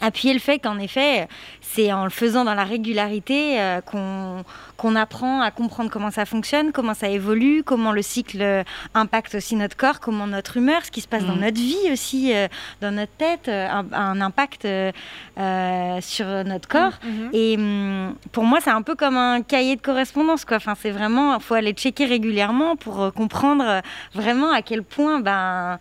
appuyer 0.00 0.32
le 0.34 0.40
fait 0.40 0.58
qu'en 0.58 0.78
effet, 0.78 1.28
c'est 1.60 1.92
en 1.92 2.04
le 2.04 2.10
faisant 2.10 2.44
dans 2.44 2.54
la 2.54 2.64
régularité 2.64 3.60
euh, 3.60 3.80
qu'on 3.80 4.94
apprend 4.96 5.40
à 5.40 5.50
comprendre 5.50 5.90
comment 5.90 6.10
ça 6.10 6.24
fonctionne, 6.24 6.72
comment 6.72 6.94
ça 6.94 7.08
évolue, 7.08 7.62
comment 7.64 7.92
le 7.92 8.02
cycle 8.02 8.40
euh, 8.42 8.62
impacte 8.94 9.34
aussi 9.34 9.56
notre 9.56 9.76
corps, 9.76 10.00
comment 10.00 10.26
notre 10.26 10.56
humeur, 10.56 10.84
ce 10.84 10.90
qui 10.90 11.00
se 11.00 11.08
passe 11.08 11.24
dans 11.24 11.34
Mhm. 11.34 11.40
notre 11.42 11.56
vie 11.60 11.92
aussi, 11.92 12.32
euh, 12.34 12.48
dans 12.80 12.90
notre 12.92 13.12
tête, 13.12 13.48
euh, 13.48 13.68
un, 13.68 13.84
un 13.92 14.20
impact 14.20 14.66
sur 16.00 16.26
notre 16.44 16.68
corps. 16.68 16.98
Mhm. 17.04 17.30
Et 17.32 17.56
hum, 17.56 18.14
pour 18.32 18.44
moi, 18.44 18.58
c'est 18.62 18.70
un 18.70 18.82
peu 18.82 18.94
comme 18.94 19.16
un 19.16 19.42
cahier 19.42 19.76
de 19.76 19.80
correspondance. 19.82 20.44
Quoi. 20.44 20.56
Enfin, 20.58 20.74
c'est 20.80 20.90
vraiment, 20.90 21.36
il 21.36 21.42
faut 21.42 21.54
aller 21.54 21.72
checker 21.72 22.06
régulièrement 22.06 22.76
pour 22.76 23.12
comprendre 23.12 23.82
vraiment 24.14 24.52
à 24.52 24.62
quel 24.62 24.82
point 24.82 25.20
ben, 25.20 25.78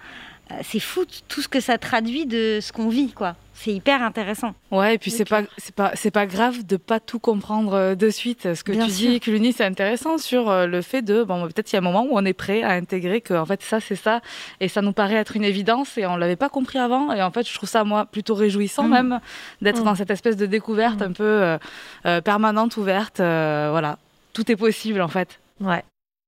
c'est 0.63 0.79
fou 0.79 1.03
tout 1.27 1.41
ce 1.41 1.47
que 1.47 1.59
ça 1.59 1.77
traduit 1.77 2.25
de 2.25 2.59
ce 2.61 2.71
qu'on 2.71 2.89
vit. 2.89 3.11
quoi. 3.11 3.35
C'est 3.59 3.73
hyper 3.73 4.03
intéressant. 4.03 4.53
Ouais, 4.69 4.93
et 4.93 4.97
puis 4.99 5.09
c'est 5.09 5.25
pas 5.25 5.41
c'est 5.57 5.73
pas 5.73 5.91
c'est 5.95 6.11
pas 6.11 6.27
grave 6.27 6.63
de 6.65 6.77
pas 6.77 6.99
tout 6.99 7.17
comprendre 7.17 7.73
euh, 7.73 7.95
de 7.95 8.09
suite. 8.11 8.53
Ce 8.53 8.63
que 8.63 8.71
Bien 8.71 8.85
tu 8.85 8.91
sûr. 8.91 9.09
dis, 9.09 9.19
Cluny, 9.19 9.51
c'est 9.51 9.65
intéressant 9.65 10.19
sur 10.19 10.47
euh, 10.49 10.67
le 10.67 10.83
fait 10.83 11.01
de 11.01 11.23
bon 11.23 11.41
peut-être 11.47 11.71
il 11.71 11.75
y 11.75 11.77
a 11.77 11.79
un 11.79 11.81
moment 11.81 12.03
où 12.03 12.09
on 12.11 12.23
est 12.23 12.33
prêt 12.33 12.61
à 12.61 12.73
intégrer 12.73 13.19
que 13.19 13.33
en 13.33 13.47
fait 13.47 13.63
ça 13.63 13.79
c'est 13.79 13.95
ça 13.95 14.21
et 14.59 14.67
ça 14.67 14.83
nous 14.83 14.93
paraît 14.93 15.15
être 15.15 15.35
une 15.35 15.43
évidence 15.43 15.97
et 15.97 16.05
on 16.05 16.17
l'avait 16.17 16.35
pas 16.35 16.49
compris 16.49 16.77
avant 16.77 17.11
et 17.13 17.23
en 17.23 17.31
fait 17.31 17.49
je 17.49 17.53
trouve 17.55 17.67
ça 17.67 17.83
moi 17.83 18.05
plutôt 18.05 18.35
réjouissant 18.35 18.83
Mm. 18.87 18.91
même 18.91 19.19
d'être 19.63 19.81
Mm. 19.81 19.85
dans 19.85 19.95
cette 19.95 20.11
espèce 20.11 20.37
de 20.37 20.45
découverte 20.45 21.01
un 21.01 21.11
peu 21.11 21.23
euh, 21.23 21.57
euh, 22.05 22.21
permanente 22.21 22.77
ouverte. 22.77 23.19
euh, 23.21 23.69
voilà, 23.71 23.97
tout 24.33 24.51
est 24.51 24.55
possible 24.55 25.01
en 25.01 25.07
fait. 25.07 25.39
Ouais. 25.61 25.83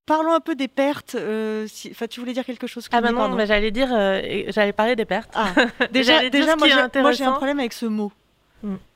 Parlons 0.09 0.33
un 0.33 0.39
peu 0.39 0.55
des 0.55 0.67
pertes. 0.67 1.13
euh, 1.13 1.67
si- 1.67 1.89
Enfin, 1.91 2.07
tu 2.07 2.19
voulais 2.19 2.33
dire 2.33 2.43
quelque 2.43 2.65
chose 2.65 2.87
Ah 2.91 2.99
bah 2.99 3.11
non, 3.11 3.35
bah, 3.35 3.45
j'allais 3.45 3.69
dire, 3.69 3.89
euh, 3.93 4.19
j'allais 4.47 4.73
parler 4.73 4.95
des 4.95 5.05
pertes. 5.05 5.29
Ah, 5.35 5.53
déjà, 5.91 6.27
déjà 6.31 6.53
ce 6.53 6.57
moi, 6.57 7.11
j'ai, 7.11 7.23
un 7.23 7.31
problème 7.33 7.59
avec 7.59 7.73
ce 7.73 7.85
mot. 7.85 8.11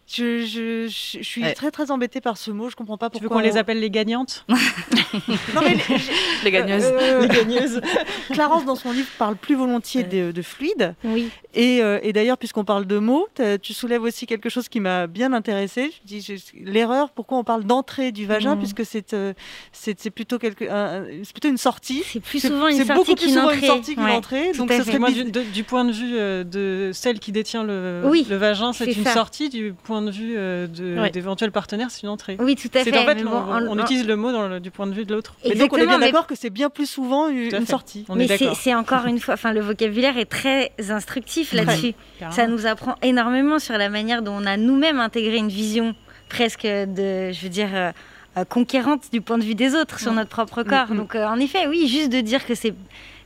Je, 0.05 0.39
je, 0.45 0.87
je, 0.87 1.17
je 1.19 1.23
suis 1.23 1.41
Ouais. 1.43 1.53
très 1.53 1.71
très 1.71 1.89
embêtée 1.89 2.19
par 2.19 2.37
ce 2.37 2.51
mot. 2.51 2.69
Je 2.69 2.75
comprends 2.75 2.97
pas 2.97 3.09
Tu 3.09 3.19
pourquoi. 3.19 3.37
veux 3.37 3.43
qu'on 3.43 3.49
les 3.49 3.57
appelle 3.57 3.79
les 3.79 3.89
gagnantes 3.89 4.45
Non, 4.49 5.61
mais 5.61 5.75
les, 5.75 5.97
Les 6.43 6.51
gagneuses. 6.51 6.83
euh, 6.85 7.21
Les 7.21 7.27
gagneuses. 7.29 7.81
Clarence, 8.31 8.65
dans 8.65 8.75
son 8.75 8.91
livre, 8.91 9.07
parle 9.17 9.35
plus 9.37 9.55
volontiers 9.55 10.03
de, 10.03 10.31
de 10.31 10.41
fluide. 10.41 10.95
Oui. 11.05 11.29
Et, 11.53 11.81
euh, 11.81 11.99
et 12.03 12.11
d'ailleurs, 12.13 12.37
puisqu'on 12.37 12.65
parle 12.65 12.85
de 12.85 12.97
mots, 12.97 13.27
tu 13.61 13.73
soulèves 13.73 14.03
aussi 14.03 14.25
quelque 14.25 14.49
chose 14.49 14.67
qui 14.69 14.79
m'a 14.79 15.07
bien 15.07 15.31
intéressée. 15.33 15.91
Je 16.03 16.07
dis 16.07 16.21
je- 16.21 16.63
l'erreur, 16.69 17.11
pourquoi 17.11 17.37
on 17.37 17.43
parle 17.43 17.63
d'entrée 17.63 18.11
du 18.11 18.25
vagin, 18.25 18.55
Mm. 18.55 18.59
puisque 18.59 18.85
c'est 18.85 19.13
euh, 19.13 19.33
c'est 19.71 19.99
c'est 19.99 20.09
plutôt, 20.09 20.37
quelque, 20.39 20.65
un- 20.65 21.03
un- 21.03 21.05
c'est 21.23 21.31
plutôt 21.33 21.49
une 21.49 21.57
sortie. 21.57 22.03
C'est 22.05 22.19
plus 22.19 22.39
C'est- 22.39 22.47
souvent 22.49 22.67
une 22.67 22.75
c'est 22.77 22.85
sortie 22.85 22.99
beaucoup 22.99 23.15
plus 23.15 23.29
souvent 23.33 23.51
une 23.51 23.61
sortie 23.61 23.95
qu'une 23.95 24.03
Ouais, 24.03 24.11
entrée. 24.11 24.51
tout 24.53 24.57
Donc, 24.59 24.71
ça 24.71 24.83
serait 24.83 24.99
Moi, 24.99 25.11
du, 25.11 25.23
de- 25.25 25.41
du 25.43 25.63
point 25.63 25.85
de 25.85 25.91
vue 25.91 26.17
euh, 26.17 26.43
de 26.43 26.91
celle 26.93 27.19
qui 27.19 27.31
détient 27.31 27.63
le, 27.63 28.01
Oui, 28.05 28.25
le 28.29 28.35
vagin, 28.35 28.73
c'est 28.73 28.85
c'est 28.85 28.93
une 28.93 29.03
ça. 29.05 29.13
sortie. 29.13 29.49
Du 29.49 29.73
point 29.83 29.92
de 30.01 30.11
vue 30.11 30.33
euh, 30.37 30.67
Oui. 31.03 31.11
d'éventuels 31.11 31.51
partenaires, 31.51 31.91
c'est 31.91 32.03
une 32.03 32.09
entrée. 32.09 32.37
Oui, 32.39 32.55
tout 32.55 32.69
à 32.73 32.83
fait. 32.83 32.97
en 32.97 33.05
fait, 33.05 33.23
on, 33.69 33.77
utilise 33.79 34.07
le 34.07 34.15
mot 34.15 34.31
dans 34.31 34.47
le- 34.47 34.59
du 34.59 34.71
point 34.71 34.87
de 34.87 34.93
vue 34.93 35.05
de 35.05 35.13
l'autre. 35.13 35.35
Mais 35.47 35.55
donc, 35.55 35.71
on 35.73 35.77
est 35.77 35.85
bien 35.85 35.97
mais- 35.97 36.05
d'accord 36.07 36.27
que 36.27 36.35
c'est 36.35 36.49
bien 36.49 36.69
plus 36.69 36.85
souvent 36.89 37.27
une, 37.29 37.65
sortie. 37.65 38.05
On 38.09 38.15
mais 38.15 38.25
est 38.25 38.53
c'est 38.55 38.73
encore 38.75 39.05
une 39.05 39.19
fois, 39.19 39.35
enfin 39.35 39.53
le 39.53 39.61
vocabulaire 39.61 40.17
est 40.17 40.25
très 40.25 40.71
instructif 40.89 41.53
là-dessus. 41.53 41.93
Ça 42.31 42.47
nous 42.47 42.65
apprend 42.65 42.95
énormément 43.01 43.59
sur 43.59 43.77
la 43.77 43.89
manière 43.89 44.21
dont 44.21 44.33
on 44.41 44.45
a 44.45 44.57
nous-mêmes 44.57 44.99
intégré 44.99 45.37
une 45.37 45.49
vision 45.49 45.95
presque 46.29 46.63
de, 46.65 47.31
je 47.31 47.41
veux 47.43 47.49
dire, 47.49 47.69
euh, 47.73 47.91
euh, 48.37 48.45
conquérante 48.45 49.11
du 49.11 49.21
point 49.21 49.37
de 49.37 49.43
vue 49.43 49.53
des 49.53 49.75
autres 49.75 49.99
sur 49.99 50.11
Mm. 50.11 50.15
notre 50.15 50.29
propre 50.29 50.63
corps. 50.63 50.87
Mm, 50.89 50.93
mm. 50.93 50.97
Donc, 50.97 51.15
euh, 51.15 51.25
en 51.27 51.39
effet, 51.39 51.67
oui, 51.67 51.87
juste 51.87 52.11
de 52.11 52.21
dire 52.21 52.45
que 52.47 52.55
c'est 52.55 52.73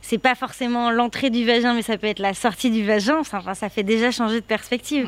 c'est 0.00 0.18
pas 0.18 0.34
forcément 0.34 0.90
l'entrée 0.90 1.30
du 1.30 1.44
vagin, 1.44 1.74
mais 1.74 1.82
ça 1.82 1.96
peut 1.98 2.06
être 2.06 2.18
la 2.18 2.34
sortie 2.34 2.70
du 2.70 2.84
vagin. 2.84 3.22
ça- 3.24 3.38
Enfin, 3.38 3.54
ça 3.54 3.68
fait 3.68 3.82
déjà 3.82 4.10
changer 4.10 4.36
de 4.40 4.44
perspective. 4.46 5.06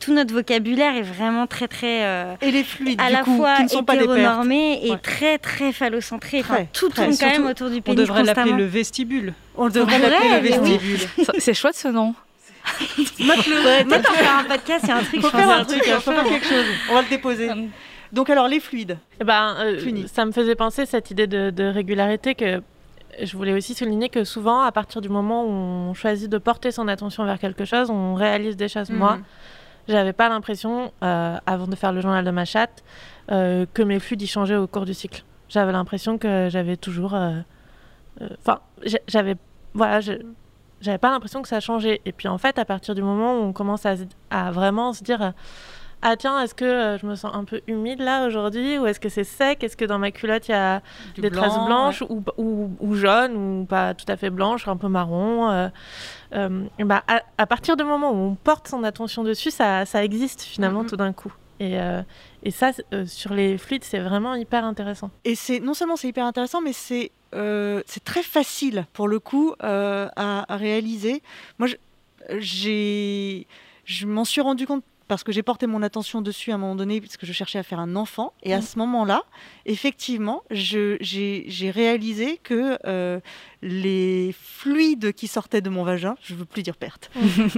Tout 0.00 0.12
notre 0.12 0.32
vocabulaire 0.34 0.94
est 0.96 1.02
vraiment 1.02 1.46
très 1.46 1.68
très 1.68 2.04
euh, 2.04 2.34
Et 2.42 2.50
les 2.50 2.64
fluides, 2.64 3.00
à 3.00 3.06
du 3.08 3.12
la 3.12 3.22
coup, 3.22 3.36
fois 3.36 3.56
qui 3.56 3.62
ne 3.64 3.68
sont 3.68 3.84
pas 3.84 3.94
hétéronormé 3.96 4.80
et 4.86 4.90
Ouais. 4.92 4.98
très 4.98 5.38
très 5.38 5.72
phallocentré. 5.72 6.40
Enfin, 6.40 6.66
tout 6.72 6.88
très. 6.88 7.04
tourne 7.06 7.16
quand 7.18 7.30
même 7.30 7.46
autour 7.46 7.70
du 7.70 7.78
On 7.78 7.80
pénis 7.82 8.00
devrait 8.00 8.22
l'appeler 8.24 8.52
le 8.52 8.64
vestibule. 8.64 9.34
On 9.56 9.68
devrait 9.68 9.98
l'appeler 9.98 10.50
le 10.50 10.58
oui. 10.58 10.70
vestibule. 10.78 11.08
C'est 11.38 11.54
chouette 11.54 11.76
ce 11.76 11.88
nom. 11.88 12.14
Ouais, 13.20 13.84
en 13.84 14.02
faire 14.02 14.38
un 14.40 14.44
podcast, 14.44 14.80
il 14.84 14.88
y 14.88 14.92
a 14.92 14.96
un 14.96 15.02
truc. 15.02 15.20
Faut 15.22 15.28
faire 15.30 15.50
un 15.50 15.64
truc, 15.64 15.82
hein, 15.88 16.00
faut 16.00 16.12
faire 16.12 16.24
quelque 16.24 16.46
chose. 16.46 16.64
On 16.90 16.94
va 16.94 17.02
le 17.02 17.08
déposer. 17.08 17.48
Donc 18.12 18.28
alors 18.28 18.48
les 18.48 18.60
fluides. 18.60 18.98
Eh 19.20 19.24
ben, 19.24 19.54
euh, 19.60 19.78
Fini. 19.78 20.06
ça 20.12 20.24
me 20.24 20.32
faisait 20.32 20.54
penser 20.56 20.84
cette 20.84 21.10
idée 21.10 21.26
de, 21.26 21.50
de 21.50 21.64
régularité 21.64 22.34
que 22.34 22.60
je 23.26 23.36
voulais 23.36 23.52
aussi 23.52 23.74
souligner 23.74 24.08
que 24.08 24.24
souvent, 24.24 24.60
à 24.62 24.72
partir 24.72 25.00
du 25.00 25.08
moment 25.08 25.44
où 25.44 25.48
on 25.50 25.94
choisit 25.94 26.30
de 26.30 26.38
porter 26.38 26.70
son 26.70 26.88
attention 26.88 27.24
vers 27.24 27.38
quelque 27.38 27.64
chose, 27.64 27.90
on 27.90 28.14
réalise 28.14 28.56
des 28.56 28.68
choses. 28.68 28.90
Moi, 28.90 29.16
Mhm. 29.16 29.22
j'avais 29.88 30.12
pas 30.12 30.28
l'impression, 30.28 30.92
euh, 31.02 31.36
avant 31.46 31.66
de 31.66 31.74
faire 31.76 31.92
le 31.92 32.00
journal 32.00 32.24
de 32.24 32.30
ma 32.30 32.44
chatte, 32.44 32.82
euh, 33.30 33.66
que 33.74 33.82
mes 33.82 33.98
fluides 34.00 34.22
y 34.22 34.26
changeaient 34.26 34.56
au 34.56 34.66
cours 34.66 34.84
du 34.84 34.94
cycle. 34.94 35.22
J'avais 35.48 35.72
l'impression 35.72 36.18
que 36.18 36.48
j'avais 36.50 36.76
toujours. 36.76 37.14
euh, 37.14 37.40
euh, 38.22 38.28
Enfin, 38.40 38.60
j'avais. 39.08 39.36
Voilà, 39.74 40.00
j'avais 40.00 40.98
pas 40.98 41.10
l'impression 41.10 41.42
que 41.42 41.48
ça 41.48 41.60
changeait. 41.60 42.00
Et 42.04 42.12
puis 42.12 42.28
en 42.28 42.38
fait, 42.38 42.58
à 42.58 42.64
partir 42.64 42.94
du 42.94 43.02
moment 43.02 43.34
où 43.38 43.42
on 43.42 43.52
commence 43.52 43.84
à 43.86 44.50
vraiment 44.52 44.92
se 44.92 45.02
dire. 45.02 45.32
Ah 46.02 46.16
tiens, 46.16 46.40
est-ce 46.42 46.54
que 46.54 46.64
euh, 46.64 46.98
je 46.98 47.06
me 47.06 47.14
sens 47.14 47.34
un 47.34 47.44
peu 47.44 47.60
humide 47.66 48.00
là 48.00 48.26
aujourd'hui 48.26 48.78
Ou 48.78 48.86
est-ce 48.86 49.00
que 49.00 49.08
c'est 49.08 49.24
sec? 49.24 49.62
Est-ce 49.62 49.76
que 49.76 49.84
dans 49.84 49.98
ma 49.98 50.10
culotte 50.10 50.48
il 50.48 50.52
y 50.52 50.54
a 50.54 50.82
Du 51.14 51.20
des 51.20 51.30
blanc, 51.30 51.42
traces 51.42 51.64
blanches 51.64 52.02
ou, 52.08 52.22
ou, 52.38 52.70
ou 52.80 52.94
jaunes 52.94 53.36
ou 53.36 53.64
pas 53.66 53.94
tout 53.94 54.06
à 54.08 54.16
fait 54.16 54.30
blanches, 54.30 54.66
un 54.68 54.76
peu 54.76 54.88
marron 54.88 55.50
euh, 55.50 55.68
euh, 56.34 56.64
bah, 56.78 57.02
à, 57.08 57.22
à 57.38 57.46
partir 57.46 57.76
du 57.76 57.84
moment 57.84 58.10
où 58.12 58.16
on 58.16 58.34
porte 58.34 58.68
son 58.68 58.82
attention 58.84 59.24
dessus, 59.24 59.50
ça, 59.50 59.84
ça 59.84 60.04
existe 60.04 60.42
finalement 60.42 60.82
Mhm. 60.82 60.88
tout 60.88 60.96
d'un 60.96 61.12
coup. 61.12 61.32
Et, 61.62 61.76
et 62.42 62.50
ça, 62.52 62.70
sur 63.06 63.34
les 63.34 63.58
fluides, 63.58 63.84
c'est 63.84 63.98
vraiment 63.98 64.34
hyper 64.34 64.64
intéressant. 64.64 65.10
Et 65.26 65.34
c'est 65.34 65.60
non 65.60 65.74
seulement 65.74 65.96
c'est 65.96 66.08
hyper 66.08 66.24
intéressant, 66.24 66.62
mais 66.62 66.72
c'est 66.72 67.10
c'est 67.34 68.02
très 68.02 68.22
facile 68.22 68.86
pour 68.94 69.08
le 69.08 69.18
coup 69.20 69.54
à, 69.60 70.10
à 70.16 70.56
réaliser. 70.56 71.22
Moi, 71.58 71.68
j'ai 72.38 73.46
je 73.84 74.06
m'en 74.06 74.24
suis 74.24 74.40
rendu 74.40 74.66
compte 74.66 74.84
parce 75.10 75.24
que 75.24 75.32
j'ai 75.32 75.42
porté 75.42 75.66
mon 75.66 75.82
attention 75.82 76.22
dessus 76.22 76.52
à 76.52 76.54
un 76.54 76.58
moment 76.58 76.76
donné, 76.76 77.00
puisque 77.00 77.24
je 77.26 77.32
cherchais 77.32 77.58
à 77.58 77.64
faire 77.64 77.80
un 77.80 77.96
enfant. 77.96 78.32
Et 78.44 78.54
à 78.54 78.62
ce 78.62 78.78
moment-là, 78.78 79.24
effectivement, 79.66 80.44
j'ai 80.52 81.00
réalisé 81.74 82.38
que 82.40 82.78
euh, 82.86 83.18
les 83.60 84.32
fluides 84.40 85.12
qui 85.12 85.26
sortaient 85.26 85.62
de 85.62 85.68
mon 85.68 85.82
vagin, 85.82 86.14
je 86.22 86.36
veux 86.36 86.44
plus 86.44 86.62
dire 86.62 86.76
perte, 86.76 87.10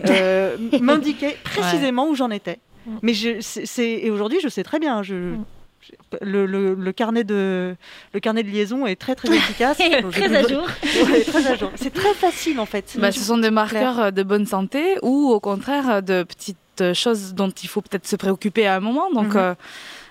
euh, 0.08 0.56
m'indiquaient 0.80 1.36
précisément 1.44 2.08
où 2.08 2.14
j'en 2.14 2.30
étais. 2.30 2.58
Mm. 2.86 2.90
Mais 3.02 3.12
je, 3.12 3.80
et 3.82 4.10
aujourd'hui, 4.10 4.38
je 4.42 4.48
sais 4.48 4.62
très 4.62 4.78
bien. 4.78 5.02
Je, 5.02 5.36
le, 6.22 6.46
le- 6.46 6.72
le 6.74 6.92
carnet 6.92 7.22
de, 7.22 7.76
le 8.14 8.20
carnet 8.20 8.44
de 8.44 8.48
liaison 8.48 8.86
est 8.86 8.96
très 8.96 9.14
très 9.14 9.28
efficace. 9.28 9.76
Donc, 10.02 10.12
très 10.12 10.34
à 10.34 10.48
jour. 10.48 10.66
Ouais, 11.10 11.22
très 11.22 11.46
à 11.48 11.56
jour. 11.56 11.70
C'est 11.76 11.92
très 11.92 12.14
facile 12.14 12.58
en 12.60 12.66
fait. 12.66 12.96
Bah, 12.98 13.12
ce 13.12 13.20
sont 13.20 13.36
des 13.36 13.50
marqueurs 13.50 14.10
de 14.10 14.22
bonne 14.22 14.46
santé 14.46 14.96
ou 15.02 15.28
au 15.30 15.38
contraire 15.38 16.02
de 16.02 16.22
petites 16.22 16.56
choses 16.94 17.34
dont 17.34 17.50
il 17.50 17.68
faut 17.68 17.80
peut-être 17.82 18.06
se 18.06 18.16
préoccuper 18.16 18.66
à 18.66 18.74
un 18.76 18.80
moment. 18.80 19.10
Donc, 19.12 19.34
Mhm. 19.34 19.36
euh, 19.36 19.54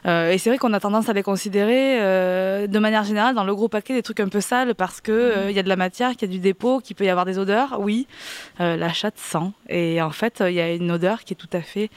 euh, 0.07 0.31
et 0.31 0.37
c'est 0.37 0.49
vrai 0.49 0.57
qu'on 0.57 0.73
a 0.73 0.79
tendance 0.79 1.09
à 1.09 1.13
les 1.13 1.23
considérer 1.23 1.99
euh, 2.01 2.67
de 2.67 2.79
manière 2.79 3.03
générale 3.03 3.35
dans 3.35 3.43
le 3.43 3.53
gros 3.55 3.67
paquet 3.67 3.93
des 3.93 4.01
trucs 4.03 4.19
un 4.19 4.29
peu 4.29 4.41
sales 4.41 4.73
parce 4.75 5.01
que 5.01 5.11
euh, 5.11 5.49
il 5.51 5.55
y 5.55 5.59
a 5.59 5.63
de 5.63 5.69
la 5.69 5.75
matière, 5.75 6.11
qu'il 6.11 6.29
y 6.29 6.31
a 6.31 6.33
du 6.35 6.39
dépôt, 6.39 6.79
qu'il 6.79 6.95
peut 6.95 7.05
y 7.05 7.09
avoir 7.09 7.25
des 7.25 7.37
odeurs. 7.37 7.77
Oui, 7.79 8.07
la 8.59 8.93
chatte 8.93 9.17
sent. 9.17 9.51
Et 9.69 10.01
en 10.01 10.11
fait, 10.11 10.43
il 10.47 10.53
y 10.53 10.61
a 10.61 10.71
une 10.73 10.91
odeur 10.91 11.23
qui 11.23 11.33
est 11.33 11.37
tout 11.37 11.49
à 11.53 11.61
fait 11.61 11.89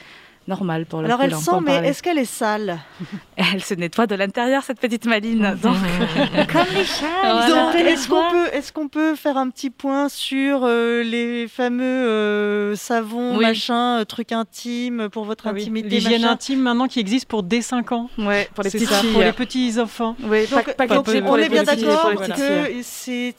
normale 0.47 0.85
pour 0.85 0.99
le 0.99 1.05
Alors 1.05 1.17
coup, 1.17 1.23
elle 1.25 1.31
là, 1.31 1.37
sent, 1.37 1.51
en 1.51 1.61
mais 1.61 1.87
est-ce 1.87 2.03
qu'elle 2.03 2.17
est 2.17 2.25
sale 2.25 2.79
Elle 3.37 3.61
se 3.63 3.73
nettoie 3.73 4.07
de 4.07 4.15
l'intérieur, 4.15 4.63
cette 4.63 4.79
petite 4.79 5.05
maline. 5.05 5.57
Donc, 5.63 5.75
Comme 6.51 6.65
les 6.75 6.85
chats, 6.85 7.47
Donc, 7.49 7.75
est-ce 7.75 8.07
qu'on 8.07 8.29
peut, 8.29 8.47
est-ce 8.53 8.71
qu'on 8.73 8.87
peut 8.87 9.15
faire 9.15 9.37
un 9.37 9.49
petit 9.49 9.69
point 9.69 10.09
sur 10.09 10.61
euh, 10.63 11.03
les 11.03 11.47
fameux 11.47 11.83
euh, 11.83 12.75
savons, 12.75 13.37
Oui. 13.37 13.45
machin, 13.45 13.99
euh, 13.99 14.05
trucs 14.05 14.31
intimes 14.31 15.09
pour 15.09 15.25
votre 15.25 15.47
Ah 15.47 15.51
oui, 15.53 15.61
intimité, 15.61 15.89
L'hygiène 15.89 16.25
intime 16.25 16.61
maintenant 16.61 16.87
qui 16.87 16.99
existe 16.99 17.27
pour 17.27 17.43
dès 17.43 17.61
5 17.61 17.91
ans. 17.91 18.09
Ouais, 18.17 18.47
pour 18.53 18.63
les 18.63 18.69
petites 18.69 18.89
ça, 18.89 18.99
filles. 18.99 19.11
Pour 19.11 19.21
les 19.21 19.33
petits 19.33 19.79
enfants. 19.79 20.15
Oui, 20.23 20.47
Donc, 20.47 20.73
pas 20.75 20.87
donc, 20.87 21.05
que 21.05 21.19
pour 21.19 21.31
on 21.31 21.35
les 21.35 21.45
est 21.45 21.49
bien 21.49 21.63
d'accord 21.63 22.13
que 22.15 22.81
c'est, 22.81 23.35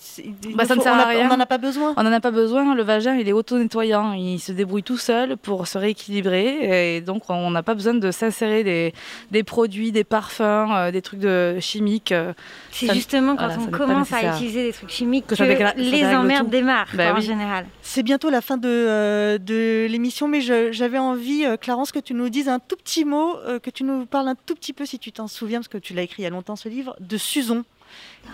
Bah, 0.54 0.64
ça 0.64 0.76
ne 0.76 0.80
sert 0.80 0.92
à 0.94 1.04
rien. 1.04 1.26
On 1.26 1.36
n'en 1.36 1.40
a 1.40 1.46
pas 1.46 1.58
besoin. 1.58 1.94
On 1.96 2.02
n'en 2.02 2.12
a 2.12 2.20
pas 2.20 2.30
besoin, 2.30 2.74
le 2.74 2.82
vagin 2.82 3.14
il 3.14 3.28
est 3.28 3.32
auto-nettoyant, 3.32 4.12
il 4.12 4.38
se 4.38 4.52
débrouille 4.52 4.82
tout 4.82 4.98
seul 4.98 5.36
pour 5.36 5.66
se 5.66 5.78
rééquilibrer 5.78 6.95
et 6.95 6.95
donc 7.00 7.28
on 7.28 7.50
n'a 7.50 7.62
pas 7.62 7.74
besoin 7.74 7.94
de 7.94 8.10
s'insérer 8.10 8.64
des, 8.64 8.92
des 9.30 9.42
produits, 9.42 9.92
des 9.92 10.04
parfums, 10.04 10.40
euh, 10.42 10.90
des 10.90 11.02
trucs 11.02 11.20
de 11.20 11.58
chimiques. 11.60 12.12
euh, 12.12 12.32
C'est 12.70 12.92
justement 12.94 13.36
quand 13.36 13.46
voilà, 13.48 13.62
on 13.62 13.70
commence 13.70 14.12
à 14.12 14.34
utiliser 14.36 14.64
des 14.64 14.72
trucs 14.72 14.90
chimiques 14.90 15.26
Que 15.26 15.34
les 15.80 16.04
emmerdes 16.14 16.50
démarrent 16.50 16.88
Bah 16.94 17.10
quoi, 17.10 17.18
en 17.18 17.20
général. 17.20 17.66
C'est 17.82 18.02
bientôt 18.02 18.30
la 18.30 18.40
fin 18.40 18.56
de, 18.56 18.68
euh, 18.68 19.38
de 19.38 19.86
l'émission, 19.88 20.28
mais 20.28 20.40
j'avais 20.40 20.98
envie, 20.98 21.44
euh, 21.44 21.56
Clarence, 21.56 21.92
que 21.92 21.98
tu 21.98 22.14
nous 22.14 22.28
dises 22.28 22.48
un 22.48 22.58
tout 22.58 22.76
petit 22.76 23.04
mot, 23.04 23.36
euh, 23.46 23.58
que 23.58 23.70
tu 23.70 23.84
nous 23.84 24.06
parles 24.06 24.28
un 24.28 24.34
tout 24.34 24.54
petit 24.54 24.72
peu, 24.72 24.86
si 24.86 24.98
tu 24.98 25.12
t'en 25.12 25.28
souviens, 25.28 25.58
parce 25.60 25.68
que 25.68 25.78
tu 25.78 25.94
l'as 25.94 26.02
écrit 26.02 26.22
il 26.22 26.24
y 26.24 26.28
a 26.28 26.30
longtemps 26.30 26.56
ce 26.56 26.68
livre, 26.68 26.96
de 27.00 27.16
Suzon, 27.16 27.64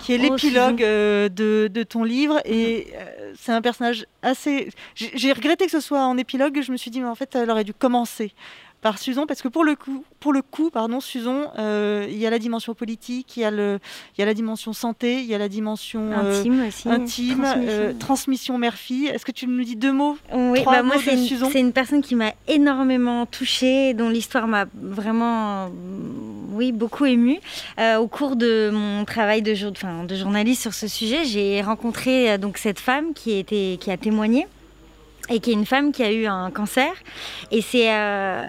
qui 0.00 0.12
est 0.14 0.18
Oh, 0.18 0.22
l'épilogue 0.34 0.78
Suzon. 0.78 0.86
euh, 0.88 1.28
de, 1.28 1.68
de 1.72 1.82
ton 1.82 2.04
livre. 2.04 2.40
Et 2.44 2.88
euh, 2.94 3.32
c'est 3.38 3.52
un 3.52 3.62
personnage 3.62 4.06
assez. 4.22 4.70
J'ai 4.94 5.10
j'ai 5.14 5.32
regretté 5.32 5.64
que 5.66 5.70
ce 5.72 5.80
soit 5.80 6.04
en 6.04 6.16
épilogue, 6.18 6.60
je 6.62 6.72
me 6.72 6.76
suis 6.76 6.90
dit, 6.90 7.00
mais 7.00 7.08
en 7.08 7.14
fait, 7.14 7.34
elle 7.34 7.50
aurait 7.50 7.64
dû 7.64 7.74
commencer 7.74 8.32
par 8.82 8.98
Suzon, 8.98 9.26
parce 9.26 9.40
que 9.42 9.48
pour 9.48 9.62
le 9.62 9.76
coup, 9.76 10.04
pour 10.18 10.32
le 10.32 10.42
coup 10.42 10.68
pardon, 10.68 11.00
Suzon, 11.00 11.46
euh, 11.58 12.04
il 12.10 12.18
y 12.18 12.26
a 12.26 12.30
la 12.30 12.40
dimension 12.40 12.74
politique, 12.74 13.36
il 13.36 13.40
y, 13.40 13.44
a 13.44 13.50
le, 13.52 13.78
il 14.16 14.20
y 14.20 14.22
a 14.22 14.26
la 14.26 14.34
dimension 14.34 14.72
santé, 14.72 15.20
il 15.20 15.26
y 15.26 15.34
a 15.34 15.38
la 15.38 15.48
dimension 15.48 16.10
euh, 16.12 16.40
Intime 16.40 16.66
aussi, 16.66 16.88
intime, 16.88 17.38
transmission. 17.42 17.62
euh, 17.68 17.92
transmission 17.98 18.58
mère-fille. 18.58 19.06
Est-ce 19.06 19.24
que 19.24 19.30
tu 19.30 19.46
nous 19.46 19.62
dis 19.62 19.76
deux 19.76 19.92
mots? 19.92 20.18
Oui, 20.34 20.60
Trois 20.62 20.72
bah 20.78 20.82
moi 20.82 20.96
mots 20.96 21.00
c'est 21.04 21.14
de 21.14 21.44
une, 21.44 21.50
c'est 21.52 21.60
une 21.60 21.72
personne 21.72 22.02
qui 22.02 22.16
m'a 22.16 22.32
énormément 22.48 23.24
touchée, 23.24 23.94
dont 23.94 24.08
l'histoire 24.08 24.48
m'a 24.48 24.64
vraiment, 24.74 25.70
oui, 26.52 26.72
beaucoup 26.72 27.06
émue. 27.06 27.38
Euh, 27.78 27.98
au 27.98 28.08
cours 28.08 28.34
de 28.34 28.70
mon 28.72 29.04
travail 29.04 29.42
de, 29.42 29.54
jour- 29.54 29.70
enfin, 29.70 30.02
de 30.02 30.16
journaliste 30.16 30.60
sur 30.62 30.74
ce 30.74 30.88
sujet, 30.88 31.24
j'ai 31.24 31.62
rencontré 31.62 32.32
euh, 32.32 32.36
donc 32.38 32.58
cette 32.58 32.80
femme 32.80 33.14
qui, 33.14 33.32
était, 33.38 33.78
qui 33.80 33.92
a 33.92 33.96
témoigné 33.96 34.48
et 35.30 35.38
qui 35.38 35.50
est 35.50 35.54
une 35.54 35.66
femme 35.66 35.92
qui 35.92 36.02
a 36.02 36.10
eu 36.12 36.26
un 36.26 36.50
cancer. 36.50 36.92
Et 37.52 37.62
c'est 37.62 37.92
euh, 37.94 38.42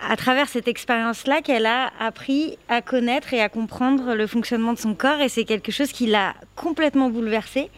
à 0.00 0.16
travers 0.16 0.48
cette 0.48 0.68
expérience-là 0.68 1.42
qu'elle 1.42 1.66
a 1.66 1.90
appris 2.00 2.58
à 2.68 2.82
connaître 2.82 3.32
et 3.34 3.40
à 3.40 3.48
comprendre 3.48 4.14
le 4.14 4.26
fonctionnement 4.26 4.72
de 4.72 4.78
son 4.78 4.94
corps. 4.94 5.20
Et 5.20 5.28
c'est 5.28 5.44
quelque 5.44 5.72
chose 5.72 5.92
qui 5.92 6.06
l'a 6.06 6.34
complètement 6.54 7.10
bouleversée 7.10 7.70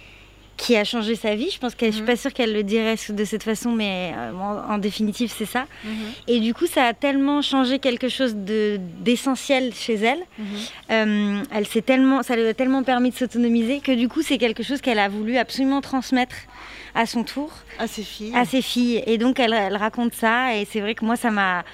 qui 0.59 0.77
a 0.77 0.85
changé 0.85 1.14
sa 1.14 1.37
vie. 1.37 1.49
Je 1.51 1.59
pense 1.59 1.75
qu'elle, 1.75 1.93
je 1.93 1.99
suis 1.99 2.05
pas 2.05 2.16
sûre 2.16 2.33
qu'elle 2.33 2.53
le 2.53 2.64
dirait 2.64 2.97
de 3.09 3.25
cette 3.25 3.45
façon, 3.45 3.71
mais 3.71 4.12
euh, 4.16 4.33
en, 4.33 4.75
en 4.75 4.79
définitive, 4.79 5.33
c'est 5.35 5.47
ça. 5.47 5.66
Et 6.27 6.41
du 6.41 6.53
coup, 6.53 6.66
ça 6.66 6.85
a 6.85 6.93
tellement 6.93 7.41
changé 7.43 7.79
quelque 7.79 8.09
chose 8.09 8.35
de, 8.35 8.79
d'essentiel 9.01 9.73
chez 9.73 9.95
elle. 9.95 10.19
Euh, 10.91 11.43
elle 11.55 11.66
s'est 11.66 11.81
tellement, 11.81 12.23
ça 12.25 12.35
lui 12.35 12.45
a 12.47 12.55
tellement 12.55 12.83
permis 12.83 13.11
de 13.11 13.14
s'autonomiser 13.14 13.81
que 13.81 13.93
du 13.93 14.09
coup, 14.09 14.23
c'est 14.23 14.37
quelque 14.37 14.64
chose 14.64 14.81
qu'elle 14.81 14.99
a 14.99 15.09
voulu 15.09 15.39
absolument 15.39 15.81
transmettre 15.81 16.35
à 16.95 17.07
son 17.07 17.23
tour 17.23 17.53
à 17.79 17.87
ses 17.87 18.03
filles. 18.03 18.33
À 18.35 18.45
ses 18.45 18.61
filles. 18.61 19.03
Et 19.07 19.16
donc, 19.16 19.39
elle, 19.39 19.53
elle 19.53 19.77
raconte 19.77 20.14
ça. 20.14 20.57
Et 20.57 20.64
c'est 20.64 20.81
vrai 20.81 20.97
que 20.97 21.05
moi, 21.05 21.14
ça 21.14 21.31
m'a 21.31 21.64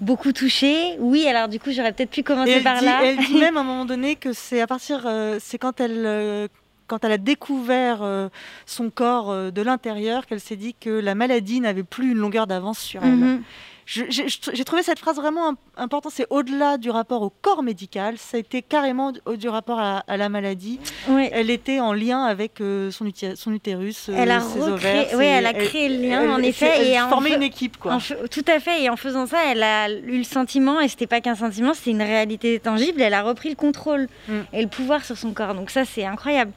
beaucoup 0.00 0.32
touchée. 0.32 0.96
Oui, 0.98 1.26
alors 1.26 1.48
du 1.48 1.58
coup, 1.58 1.70
j'aurais 1.72 1.92
peut-être 1.92 2.10
pu 2.10 2.22
commencer 2.22 2.52
elle, 2.52 2.62
par 2.62 2.78
dit, 2.78 2.84
là. 2.84 3.00
elle 3.04 3.18
dit 3.18 3.34
même 3.38 3.56
à 3.56 3.60
un 3.60 3.64
moment 3.64 3.84
donné 3.84 4.16
que 4.16 4.32
c'est 4.32 4.60
à 4.60 4.66
partir, 4.66 5.04
euh, 5.06 5.38
c'est 5.40 5.58
quand 5.58 5.80
elle, 5.80 6.04
euh, 6.06 6.48
quand 6.86 7.04
elle 7.04 7.12
a 7.12 7.18
découvert 7.18 8.02
euh, 8.02 8.28
son 8.66 8.90
corps 8.90 9.52
de 9.52 9.62
l'intérieur 9.62 10.26
qu'elle 10.26 10.40
s'est 10.40 10.56
dit 10.56 10.74
que 10.78 10.90
la 10.90 11.14
maladie 11.14 11.60
n'avait 11.60 11.82
plus 11.82 12.12
une 12.12 12.18
longueur 12.18 12.46
d'avance 12.46 12.78
sur 12.78 13.02
elle. 13.02 13.16
Mhm. 13.16 13.42
J'ai 13.86 14.64
trouvé 14.64 14.82
cette 14.82 14.98
phrase 14.98 15.16
vraiment 15.16 15.50
im- 15.50 15.56
importante. 15.76 16.12
C'est 16.14 16.26
au-delà 16.30 16.78
du 16.78 16.90
rapport 16.90 17.22
au 17.22 17.30
corps 17.30 17.62
médical, 17.62 18.16
ça 18.18 18.36
a 18.36 18.40
été 18.40 18.62
carrément 18.62 19.12
du, 19.36 19.48
rapport 19.48 19.78
à, 19.78 19.98
à 20.08 20.16
la 20.16 20.28
maladie. 20.28 20.80
Oui. 21.08 21.28
Elle 21.32 21.50
était 21.50 21.80
en 21.80 21.92
lien 21.92 22.24
avec 22.24 22.60
euh, 22.60 22.90
son, 22.90 23.06
son 23.36 23.52
utérus, 23.52 24.08
euh, 24.08 24.14
Elle 24.16 24.30
a 24.30 24.40
ses 24.40 24.58
recréé, 24.60 24.72
ovaires. 25.00 25.08
oui, 25.18 25.24
elle 25.26 25.46
a 25.46 25.52
créé 25.52 25.88
le 25.88 25.96
lien 26.08 26.22
elle- 26.22 26.30
en 26.30 26.38
effet 26.38 26.70
elle 26.76 26.86
et 26.88 26.98
formait 27.10 27.30
fe- 27.30 27.36
une 27.36 27.42
équipe 27.42 27.76
quoi. 27.78 27.94
en 27.94 27.98
tout 27.98 28.44
à 28.48 28.60
fait 28.60 28.82
et 28.82 28.88
en 28.90 28.96
faisant 28.96 29.26
ça, 29.26 29.38
elle 29.50 29.62
a 29.62 29.90
eu 29.90 30.18
le 30.18 30.24
sentiment 30.24 30.80
et 30.80 30.88
c'était 30.88 31.06
pas 31.06 31.20
qu'un 31.20 31.34
sentiment, 31.36 31.74
c'était 31.74 31.90
une 31.90 32.02
réalité 32.02 32.58
tangible. 32.60 33.02
Elle 33.02 33.14
a 33.14 33.22
repris 33.22 33.50
le 33.50 33.54
contrôle 33.56 34.08
Mm. 34.28 34.32
et 34.52 34.62
le 34.62 34.68
pouvoir 34.68 35.04
sur 35.04 35.16
son 35.16 35.32
corps. 35.32 35.54
Donc 35.54 35.70
ça, 35.70 35.84
c'est 35.84 36.04
incroyable. 36.04 36.52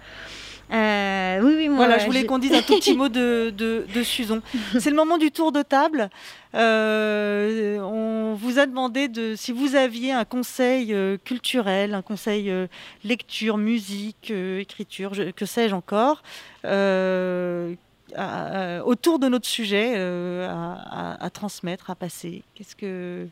Euh, 0.72 1.40
oui, 1.44 1.54
oui, 1.58 1.68
moi, 1.70 1.78
Voilà, 1.86 1.98
je 2.00 2.06
voulais 2.06 2.26
qu'on 2.26 2.40
dise 2.40 2.54
un 2.54 2.62
tout 2.62 2.76
petit 2.76 2.94
mot 2.98 3.08
de, 3.10 3.54
de, 3.56 3.86
de 3.94 4.04
Suzon. 4.04 4.42
C'est 4.80 4.90
le 4.90 4.96
moment 4.96 5.18
du 5.18 5.32
tour 5.32 5.52
de 5.52 5.62
table. 5.62 6.10
Euh, 6.56 7.80
on 7.80 8.34
vous 8.34 8.60
a 8.60 8.66
demandé 8.66 9.08
de, 9.08 9.36
si 9.36 9.52
vous 9.52 9.76
aviez 9.76 10.12
un 10.12 10.26
conseil 10.26 10.94
euh, 10.94 11.18
culturel, 11.24 11.94
un 11.94 12.02
conseil 12.02 12.50
euh, 12.50 12.68
lecture, 13.04 13.58
musique, 13.58 14.32
écriture, 14.32 15.14
je- 15.14 15.32
que 15.32 15.46
sais-je 15.46 15.76
encore, 15.76 16.22
euh, 16.66 17.74
à- 18.16 18.78
à- 18.80 18.84
autour 18.84 19.20
de 19.20 19.28
notre 19.28 19.48
sujet 19.48 19.94
euh, 19.96 20.48
à, 20.50 21.14
à- 21.14 21.26
à 21.26 21.30
transmettre, 21.30 21.90
à 21.90 21.96
passer. 21.96 22.44
Qu'est-ce 22.56 22.76
que 22.76 23.28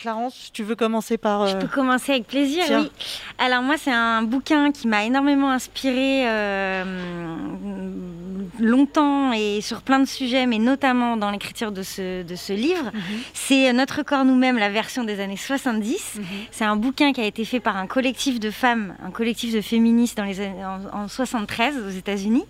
Clarence, 0.00 0.50
tu 0.52 0.62
veux 0.62 0.76
commencer 0.76 1.18
par 1.18 1.46
Je 1.46 1.56
euh, 1.56 1.60
peux 1.60 1.66
commencer 1.66 2.12
avec 2.12 2.26
plaisir, 2.26 2.64
Tiens. 2.66 2.80
oui. 2.82 2.90
Alors 3.38 3.62
moi, 3.62 3.76
c'est 3.76 3.92
un 3.92 4.22
bouquin 4.22 4.72
qui 4.72 4.88
m'a 4.88 5.04
énormément 5.04 5.50
inspiré 5.50 6.24
longtemps 8.60 9.32
et 9.32 9.60
sur 9.60 9.82
plein 9.82 10.00
de 10.00 10.04
sujets, 10.06 10.46
mais 10.46 10.58
notamment 10.58 11.16
dans 11.16 11.30
l'écriture 11.30 11.72
de 11.72 11.82
ce, 11.82 12.22
de 12.22 12.36
ce 12.36 12.52
livre. 12.52 12.90
C'est 13.34 13.72
Notre 13.72 14.02
corps 14.02 14.24
nous-mêmes, 14.24 14.58
la 14.58 14.68
version 14.68 15.04
des 15.04 15.20
années 15.20 15.36
70. 15.36 16.20
C'est 16.50 16.64
un 16.64 16.76
bouquin 16.76 17.12
qui 17.12 17.20
a 17.20 17.26
été 17.26 17.44
fait 17.44 17.60
par 17.60 17.76
un 17.76 17.86
collectif 17.86 18.40
de 18.40 18.50
femmes, 18.50 18.94
un 19.04 19.10
collectif 19.10 19.54
de 19.54 19.60
féministes 19.60 20.16
dans 20.16 20.24
les 20.24 20.40
années, 20.40 20.64
en, 20.64 21.04
en 21.04 21.08
73 21.08 21.76
aux 21.78 21.90
États-Unis, 21.90 22.44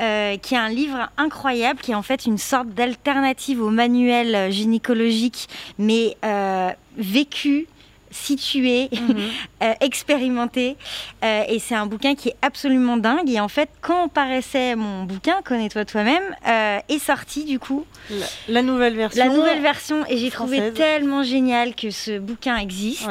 euh, 0.00 0.36
qui 0.38 0.54
est 0.54 0.58
un 0.58 0.68
livre 0.68 1.10
incroyable, 1.16 1.80
qui 1.80 1.92
est 1.92 1.96
en 1.96 2.02
fait 2.02 2.26
une 2.26 2.38
sorte 2.38 2.68
d'alternative 2.68 3.62
au 3.62 3.70
manuel 3.70 4.34
euh, 4.34 4.50
gynécologique, 4.50 5.48
mais 5.78 6.16
euh, 6.24 6.70
vécu 6.96 7.66
situé, 8.10 8.90
euh, 9.64 9.72
expérimenté. 9.80 10.76
Euh, 11.24 11.42
et 11.48 11.58
c'est 11.58 11.74
un 11.74 11.86
bouquin 11.86 12.14
qui 12.14 12.28
est 12.28 12.36
absolument 12.42 12.96
dingue. 12.96 13.28
Et 13.28 13.40
en 13.40 13.48
fait, 13.48 13.68
quand 13.80 14.06
paraissait 14.06 14.76
mon 14.76 15.02
bouquin, 15.02 15.42
Connais-toi 15.44 15.84
toi-même, 15.84 16.22
euh, 16.46 16.78
est 16.88 17.00
sorti 17.00 17.44
du 17.44 17.58
coup. 17.58 17.84
la, 18.10 18.26
la 18.48 18.62
nouvelle 18.62 18.94
version 18.94 19.24
La 19.24 19.34
nouvelle 19.34 19.60
version, 19.60 20.04
et 20.08 20.16
j'ai 20.18 20.30
trouvé 20.30 20.58
tellement 20.74 21.24
génial 21.24 21.74
que 21.74 21.90
ce 21.90 22.20
bouquin 22.20 22.56
existe. 22.56 23.08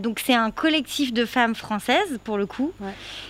Donc 0.00 0.20
c'est 0.24 0.34
un 0.34 0.50
collectif 0.50 1.12
de 1.12 1.24
femmes 1.24 1.54
françaises, 1.54 2.18
pour 2.24 2.36
le 2.36 2.46
coup, 2.46 2.72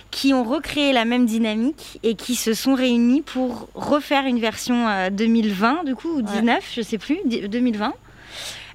qui 0.09 0.33
ont 0.33 0.43
recréé 0.43 0.93
la 0.93 1.05
même 1.05 1.27
dynamique 1.27 1.99
et 2.01 2.15
qui 2.15 2.33
se 2.35 2.55
sont 2.55 2.73
réunies 2.73 3.21
pour 3.21 3.67
refaire 3.75 4.25
une 4.25 4.39
version 4.39 4.87
euh, 4.87 5.09
2020, 5.11 5.83
du 5.85 5.93
coup, 5.95 6.09
ou 6.09 6.21
19, 6.23 6.71
je 6.75 6.81
sais 6.81 6.97
plus, 6.97 7.19
di- 7.25 7.47
2020. 7.47 7.93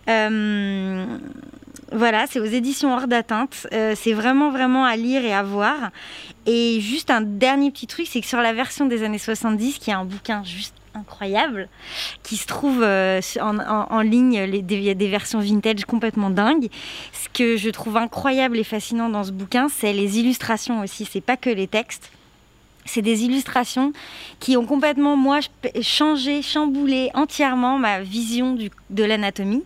Euh, 0.09 1.07
voilà, 1.93 2.27
c'est 2.29 2.41
aux 2.41 2.45
éditions 2.45 2.95
hors 2.95 3.07
d'atteinte. 3.09 3.67
Euh, 3.73 3.95
c'est 3.97 4.13
vraiment, 4.13 4.51
vraiment 4.51 4.85
à 4.85 4.97
lire 4.97 5.25
et 5.25 5.33
à 5.33 5.43
voir. 5.43 5.91
Et 6.47 6.81
juste 6.81 7.11
un 7.11 7.21
dernier 7.23 7.71
petit 7.71 7.87
truc, 7.87 8.07
c'est 8.09 8.21
que 8.21 8.27
sur 8.27 8.41
la 8.41 8.53
version 8.53 8.87
des 8.87 9.03
années 9.03 9.19
70, 9.19 9.79
qui 9.79 9.91
est 9.91 9.95
un 9.95 10.05
bouquin 10.05 10.43
juste 10.45 10.75
incroyable, 10.95 11.69
qui 12.23 12.37
se 12.37 12.47
trouve 12.47 12.83
euh, 12.83 13.21
en, 13.41 13.59
en- 13.59 13.87
en 13.91 14.01
ligne, 14.01 14.41
les- 14.43 14.63
des- 14.63 14.77
il 14.77 14.83
y 14.83 14.91
a 14.91 14.95
des 14.95 15.09
versions 15.09 15.39
vintage 15.39 15.85
complètement 15.85 16.31
dingues. 16.31 16.69
Ce 17.13 17.29
que 17.33 17.57
je 17.57 17.71
trouve 17.71 17.97
incroyable 17.97 18.59
et 18.59 18.65
fascinant 18.65 19.09
dans 19.09 19.25
ce 19.25 19.31
bouquin, 19.33 19.69
c'est 19.69 19.93
les 19.93 20.19
illustrations 20.19 20.81
aussi. 20.81 21.05
C'est 21.11 21.21
pas 21.21 21.37
que 21.37 21.51
les 21.51 21.69
textes. 21.69 22.11
C'est 22.89 23.03
des 23.03 23.25
illustrations 23.25 23.93
qui 24.41 24.57
ont 24.57 24.65
complètement, 24.65 25.15
moi, 25.17 25.41
ch- 25.43 25.85
changé, 25.85 26.41
chamboulé 26.43 27.11
entièrement 27.15 27.79
ma 27.79 28.01
vision 28.01 28.57
de 28.91 29.05
l'anatomie. 29.05 29.63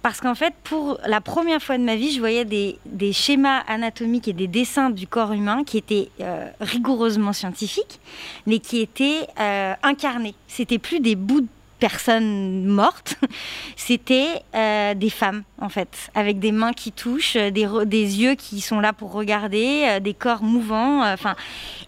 Parce 0.00 0.20
qu'en 0.20 0.34
fait, 0.34 0.54
pour 0.64 0.98
la 1.06 1.20
première 1.20 1.60
fois 1.60 1.76
de 1.76 1.82
ma 1.82 1.96
vie, 1.96 2.12
je 2.12 2.20
voyais 2.20 2.44
des, 2.44 2.78
des 2.86 3.12
schémas 3.12 3.60
anatomiques 3.66 4.28
et 4.28 4.32
des 4.32 4.46
dessins 4.48 4.90
du 4.90 5.06
corps 5.06 5.32
humain 5.32 5.64
qui 5.64 5.78
étaient 5.78 6.08
euh, 6.20 6.48
rigoureusement 6.60 7.32
scientifiques, 7.32 8.00
mais 8.46 8.58
qui 8.60 8.80
étaient 8.80 9.26
euh, 9.40 9.74
incarnés. 9.82 10.34
C'était 10.46 10.78
plus 10.78 11.00
des 11.00 11.16
bouts 11.16 11.40
de 11.42 11.48
personnes 11.82 12.64
mortes, 12.64 13.16
c'était 13.76 14.40
euh, 14.54 14.94
des 14.94 15.10
femmes 15.10 15.42
en 15.58 15.68
fait, 15.68 16.10
avec 16.14 16.38
des 16.38 16.52
mains 16.52 16.72
qui 16.72 16.92
touchent, 16.92 17.34
euh, 17.36 17.50
des, 17.50 18.20
yeux 18.22 18.36
qui 18.36 18.60
sont 18.60 18.78
là 18.78 18.92
pour 18.92 19.10
regarder, 19.12 19.84
euh, 19.88 19.98
des 20.00 20.14
corps 20.14 20.44
mouvants. 20.44 21.02
euh, 21.04 21.16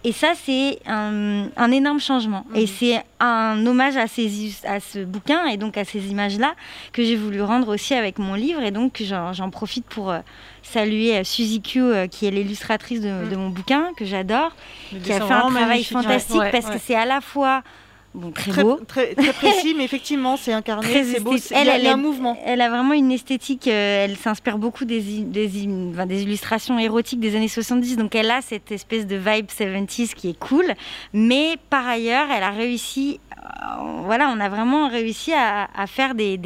et 0.03 0.11
ça 0.11 0.33
c'est 0.35 0.79
un, 0.85 1.47
un 1.55 1.71
énorme 1.71 2.01
changement. 2.01 2.45
Et 2.55 2.67
c'est 2.67 3.01
un 3.21 3.65
hommage 3.65 3.95
à, 3.95 4.07
ces, 4.07 4.53
à 4.65 4.81
ce 4.81 4.99
bouquin 4.99 5.45
et 5.45 5.55
donc 5.55 5.77
à 5.77 5.85
ces 5.85 6.07
images-là 6.11 6.55
que 6.91 7.03
j'ai 7.03 7.15
voulu 7.15 7.41
rendre 7.41 7.73
aussi 7.73 7.93
avec 7.93 8.19
mon 8.19 8.33
livre. 8.33 8.61
Et 8.63 8.71
donc 8.71 9.01
j'en 9.01 9.49
profite 9.49 9.85
pour 9.85 10.13
saluer 10.61 11.23
Suzy 11.23 11.61
Q, 11.61 12.07
qui 12.11 12.25
est 12.25 12.31
l'illustratrice 12.31 12.99
de, 13.01 13.29
de 13.29 13.35
mon 13.35 13.49
bouquin, 13.49 13.87
que 13.97 14.05
j'adore, 14.05 14.51
qui 15.03 15.11
a 15.13 15.21
fait 15.21 15.33
un 15.33 15.49
travail 15.49 15.83
fantastique 15.83 16.35
Ouais, 16.35 16.51
parce 16.51 16.67
ouais. 16.67 16.73
que 16.73 16.79
c'est 16.85 16.95
à 16.95 17.05
la 17.05 17.21
fois 17.21 17.63
bon, 18.15 18.31
très, 18.31 18.51
Très, 18.51 18.63
beau. 18.63 18.79
très, 18.87 19.13
très 19.15 19.33
précis, 19.33 19.75
mais 19.77 19.83
effectivement, 19.83 20.37
c'est 20.37 20.53
incarné, 20.53 20.89
Très 20.89 21.03
c'est 21.03 21.19
beau. 21.19 21.35
y 21.35 21.53
a, 21.53 21.61
il 21.61 21.67
y 21.67 21.69
a 21.69 21.77
est- 21.91 21.93
un 21.93 21.97
mouvement. 21.97 22.37
Elle 22.45 22.61
a 22.61 22.69
vraiment 22.69 22.93
une 22.93 23.11
esthétique. 23.11 23.67
euh, 23.67 24.05
elle 24.05 24.17
s'inspire 24.17 24.57
beaucoup 24.57 24.85
des, 24.85 25.01
des, 25.01 25.63
i- 25.63 25.89
enfin, 25.91 26.05
des 26.05 26.23
illustrations 26.23 26.79
érotiques 26.79 27.19
des 27.19 27.35
années 27.35 27.47
70. 27.47 27.97
Donc 27.97 28.15
elle 28.15 28.31
a 28.31 28.41
cette 28.41 28.71
espèce 28.71 29.05
de 29.05 29.15
vibe 29.15 29.47
70s 29.47 30.13
qui 30.15 30.29
est 30.29 30.39
cool. 30.39 30.65
Mais 31.13 31.55
par 31.69 31.87
ailleurs, 31.87 32.27
elle 32.35 32.43
a 32.43 32.51
réussi. 32.51 33.19
euh, 33.37 34.01
voilà, 34.05 34.31
on 34.35 34.39
a 34.39 34.49
vraiment 34.49 34.87
réussi 34.89 35.33
à, 35.33 35.67
à 35.75 35.87
faire 35.87 36.15
des, 36.15 36.37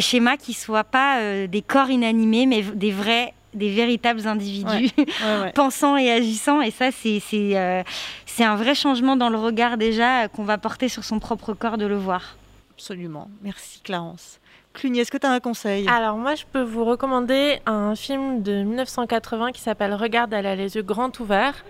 schémas 0.00 0.36
qui 0.36 0.52
soient 0.54 0.84
pas 0.84 1.18
euh, 1.18 1.46
des 1.46 1.62
corps 1.62 1.90
inanimés, 1.90 2.46
mais 2.46 2.62
des 2.62 2.90
vrais 2.92 3.32
des 3.54 3.70
véritables 3.70 4.26
individus 4.26 4.66
Ouais, 4.66 5.06
ouais, 5.24 5.40
ouais. 5.42 5.52
pensant 5.54 5.96
et 5.96 6.10
agissant 6.10 6.60
et 6.60 6.70
ça 6.70 6.90
c'est 6.90 7.20
c'est 7.20 7.56
euh, 7.56 7.82
c'est 8.26 8.44
un 8.44 8.56
vrai 8.56 8.74
changement 8.74 9.16
dans 9.16 9.28
le 9.30 9.38
regard 9.38 9.76
déjà 9.76 10.24
euh, 10.24 10.28
qu'on 10.28 10.44
va 10.44 10.58
porter 10.58 10.88
sur 10.88 11.04
son 11.04 11.18
propre 11.18 11.54
corps 11.54 11.78
de 11.78 11.86
le 11.86 11.96
voir. 11.96 12.36
Absolument. 12.74 13.28
Merci 13.42 13.80
Clarence. 13.80 14.40
Cluny, 14.72 14.98
est-ce 14.98 15.12
que 15.12 15.18
tu 15.18 15.26
as 15.26 15.30
un 15.30 15.38
conseil? 15.38 15.88
Alors 15.88 16.16
moi, 16.16 16.34
je 16.34 16.42
peux 16.50 16.62
vous 16.62 16.84
recommander 16.84 17.60
un 17.64 17.94
film 17.94 18.42
de 18.42 18.64
1980 18.64 19.52
qui 19.52 19.60
s'appelle 19.60 19.94
Regarde, 19.94 20.34
elle 20.34 20.46
a 20.46 20.56
les 20.56 20.74
yeux 20.74 20.82
grands 20.82 21.12
ouverts, 21.20 21.64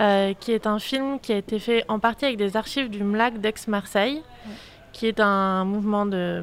euh, 0.00 0.32
qui 0.38 0.52
est 0.52 0.68
un 0.68 0.78
film 0.78 1.18
qui 1.18 1.32
a 1.32 1.36
été 1.36 1.58
fait 1.58 1.84
en 1.88 1.98
partie 1.98 2.26
avec 2.26 2.36
des 2.36 2.56
archives 2.56 2.88
du 2.90 3.02
MLAC 3.02 3.40
d'Aix-Marseille, 3.40 4.22
qui 4.92 5.06
est 5.06 5.20
un 5.20 5.64
mouvement 5.64 6.06
de, 6.06 6.42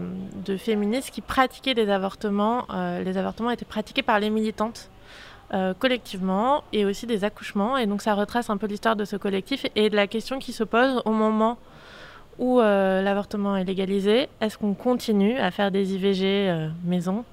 féministes 0.58 1.12
qui 1.12 1.22
pratiquait 1.22 1.74
des 1.74 1.90
avortements. 1.90 2.66
Euh, 2.74 3.04
les 3.04 3.18
avortements 3.18 3.52
étaient 3.52 3.66
pratiqués 3.66 4.04
par 4.04 4.20
les 4.20 4.30
militantes. 4.30 4.90
euh, 5.54 5.76
collectivement 5.78 6.64
et 6.74 6.86
aussi 6.86 7.06
des 7.06 7.24
accouchements 7.24 7.78
et 7.78 7.86
donc 7.86 8.02
ça 8.02 8.16
retrace 8.16 8.50
un 8.50 8.58
peu 8.58 8.66
l'histoire 8.66 8.96
de 8.96 9.06
ce 9.06 9.16
collectif 9.16 9.64
et 9.76 9.92
de 9.92 9.96
la 9.96 10.08
question 10.08 10.40
qui 10.40 10.52
se 10.54 10.64
pose 10.64 11.04
au 11.06 11.12
moment 11.12 11.60
où 12.40 12.60
euh, 12.60 13.04
l'avortement 13.04 13.56
est 13.56 13.64
légalisé, 13.64 14.28
est-ce 14.42 14.58
qu'on 14.58 14.74
continue 14.74 15.38
à 15.38 15.52
faire 15.52 15.70
des 15.70 15.94
IVG 15.94 16.70
maison 16.84 17.26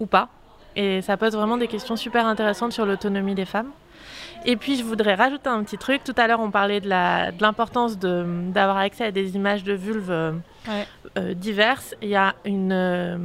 ou 0.00 0.06
pas? 0.06 0.28
Et 0.74 1.00
ça 1.00 1.16
pose 1.16 1.34
vraiment 1.36 1.58
des 1.58 1.68
questions 1.68 1.96
super 1.96 2.26
intéressantes 2.26 2.72
sur 2.72 2.84
l'autonomie 2.86 3.36
des 3.36 3.44
femmes. 3.44 3.70
Et 4.46 4.56
puis 4.56 4.76
je 4.76 4.82
voudrais 4.84 5.14
rajouter 5.14 5.48
un 5.48 5.62
petit 5.64 5.76
truc. 5.78 6.02
Tout 6.04 6.14
à 6.16 6.26
l'heure, 6.26 6.40
on 6.40 6.50
parlait 6.50 6.80
de 6.80 6.88
l'importance 6.88 7.98
de- 7.98 8.24
d'avoir 8.50 8.78
accès 8.78 9.04
à 9.04 9.10
des 9.10 9.36
images 9.36 9.64
de 9.64 9.72
vulves 9.74 10.10
euh, 10.10 10.32
Ouais. 10.68 10.86
euh, 11.18 11.34
diverses. 11.34 11.94
Il 12.02 12.08
y 12.08 12.16
a 12.16 12.34
une, 12.44 12.72
euh, 12.72 13.16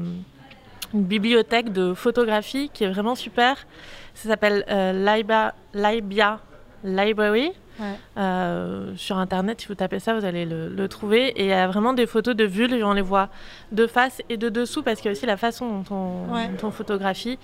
une 0.93 1.03
bibliothèque 1.03 1.71
de 1.73 1.93
photographie 1.93 2.69
qui 2.73 2.83
est 2.83 2.89
vraiment 2.89 3.15
super. 3.15 3.65
Ça 4.13 4.29
s'appelle 4.29 4.63
euh, 4.69 4.93
Libia 5.73 6.39
Library. 6.83 7.51
Ouais. 7.79 7.95
Euh, 8.17 8.93
sur 8.95 9.17
internet, 9.17 9.61
si 9.61 9.67
vous 9.67 9.75
tapez 9.75 9.99
ça, 9.99 10.17
vous 10.17 10.23
allez 10.25 10.45
le, 10.45 10.69
le 10.69 10.87
trouver. 10.87 11.27
Et 11.39 11.43
il 11.43 11.49
y 11.49 11.53
a 11.53 11.67
vraiment 11.67 11.93
des 11.93 12.05
photos 12.07 12.35
de 12.35 12.43
vulves, 12.45 12.73
et 12.73 12.83
on 12.83 12.93
les 12.93 13.01
voit 13.01 13.29
de 13.71 13.85
face 13.87 14.21
et 14.29 14.37
de 14.37 14.49
dessous 14.49 14.81
parce 14.83 14.97
qu'il 15.01 15.07
y 15.07 15.09
a 15.09 15.11
aussi 15.11 15.25
la 15.25 15.37
façon 15.37 15.81
dont 15.81 15.95
on, 15.95 16.33
Ouais. 16.33 16.47
dont 16.61 16.67
on 16.67 16.71
photographie. 16.71 17.37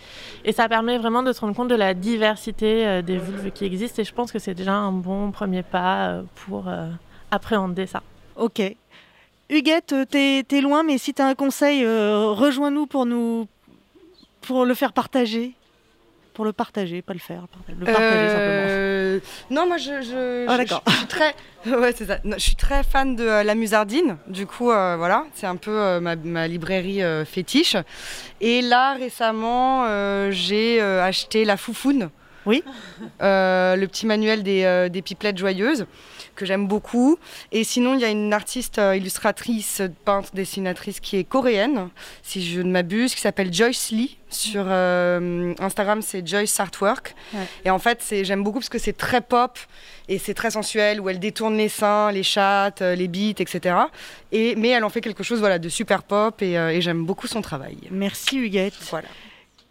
Et 0.46 0.52
ça 0.54 0.70
permet 0.70 0.98
vraiment 0.98 1.24
de 1.24 1.34
se 1.34 1.42
rendre 1.42 1.56
compte 1.56 1.68
de 1.68 1.76
la 1.76 1.94
diversité 1.94 2.88
euh, 2.88 3.02
des 3.02 3.18
vulves 3.18 3.52
qui 3.52 3.66
existent. 3.66 4.02
Et 4.02 4.06
je 4.06 4.14
pense 4.14 4.32
que 4.32 4.40
c'est 4.40 4.54
déjà 4.54 4.74
un 4.74 4.92
bon 4.92 5.32
premier 5.32 5.64
pas 5.64 6.08
euh, 6.08 6.22
pour 6.46 6.66
appréhender 7.32 7.86
ça. 7.88 8.02
Ok. 8.36 8.62
Huguette, 9.50 9.94
t'es 10.10 10.46
es 10.50 10.62
loin, 10.62 10.84
mais 10.84 10.98
si 10.98 11.14
tu 11.14 11.22
as 11.22 11.28
un 11.28 11.36
conseil, 11.36 11.84
euh, 11.84 12.30
rejoins-nous 12.32 12.86
pour 12.88 13.06
nous 13.06 13.48
pour 14.42 14.66
le 14.66 14.74
faire 14.74 14.94
partager. 14.94 15.54
Pour 16.42 16.48
le 16.48 16.54
partager, 16.54 17.04
pas 17.04 17.14
le 17.14 17.20
faire. 17.20 17.46
Le 17.70 17.86
partager 17.86 18.28
simplement. 18.30 18.66
Euh, 18.68 19.20
Non, 19.52 19.68
moi 19.68 19.78
je, 19.78 20.02
je, 20.02 20.46
Ah, 20.48 20.54
je- 20.54 20.58
d'accord. 20.58 20.82
je 20.88 20.92
suis 20.94 21.06
très, 21.06 21.36
ouais, 21.68 21.92
ça. 21.92 22.18
Non, 22.24 22.36
je 22.40 22.42
suis 22.42 22.56
très 22.56 22.84
fan 22.84 23.16
de 23.16 23.24
euh, 23.24 23.44
la 23.44 23.54
Musardine. 23.54 24.18
Du 24.26 24.48
coup, 24.48 24.72
euh, 24.72 24.96
voilà, 24.98 25.26
c'est 25.36 25.46
un 25.46 25.56
peu 25.56 26.00
ma, 26.00 26.16
ma 26.16 26.48
librairie 26.48 27.02
fétiche. 27.28 27.76
Et 28.40 28.64
là, 28.64 28.94
récemment, 28.96 29.86
j'ai 30.32 30.82
acheté 30.82 31.46
La 31.46 31.58
Foufoune. 31.58 32.10
Oui. 32.48 32.64
Le 33.20 33.86
petit 33.86 34.08
manuel 34.08 34.42
des, 34.42 34.88
des 34.92 35.02
pipelettes 35.04 35.38
joyeuses 35.38 35.86
que 36.42 36.46
j'aime 36.48 36.68
beaucoup. 36.68 37.18
Et 37.54 37.64
sinon, 37.64 37.94
il 37.94 38.02
y 38.02 38.06
a 38.06 38.10
une 38.10 38.34
artiste 38.34 38.80
euh, 38.80 38.96
illustratrice, 38.98 39.82
peintre, 40.04 40.30
dessinatrice 40.34 41.00
qui 41.00 41.16
est 41.18 41.24
coréenne, 41.24 41.90
si 42.24 42.46
je 42.46 42.62
ne 42.62 42.72
m'abuse, 42.72 43.16
qui 43.16 43.22
s'appelle 43.22 43.54
Joyce 43.54 43.92
Lee. 43.92 44.18
Sur 44.30 44.64
euh, 44.68 45.54
Instagram, 45.60 46.02
c'est 46.02 46.26
Joyce 46.26 46.58
Artwork. 46.60 47.16
Ouais. 47.34 47.40
Et 47.66 47.70
en 47.70 47.80
fait, 47.80 48.00
c'est- 48.02 48.24
j'aime 48.24 48.44
beaucoup 48.44 48.60
parce 48.60 48.70
que 48.70 48.78
c'est 48.80 48.96
très 48.98 49.20
pop 49.22 49.60
et 50.08 50.18
c'est 50.20 50.34
très 50.34 50.52
sensuel, 50.52 51.00
où 51.02 51.10
elle 51.10 51.20
détourne 51.20 51.58
les 51.58 51.68
seins, 51.70 52.12
les 52.12 52.24
chattes, 52.24 52.82
euh, 52.82 52.96
les 52.96 53.08
bites, 53.10 53.42
etc. 53.42 53.76
Et, 54.32 54.56
mais 54.56 54.70
elle 54.70 54.84
en 54.86 54.90
fait 54.90 55.02
quelque 55.02 55.24
chose 55.24 55.40
voilà, 55.40 55.60
de 55.60 55.68
super 55.70 56.04
pop 56.04 56.42
et, 56.42 56.58
euh, 56.58 56.70
et 56.70 56.82
j'aime 56.82 57.06
beaucoup 57.06 57.28
son 57.28 57.42
travail. 57.42 57.78
Merci 57.92 58.38
Huguette. 58.38 58.74
Voilà. 58.90 59.08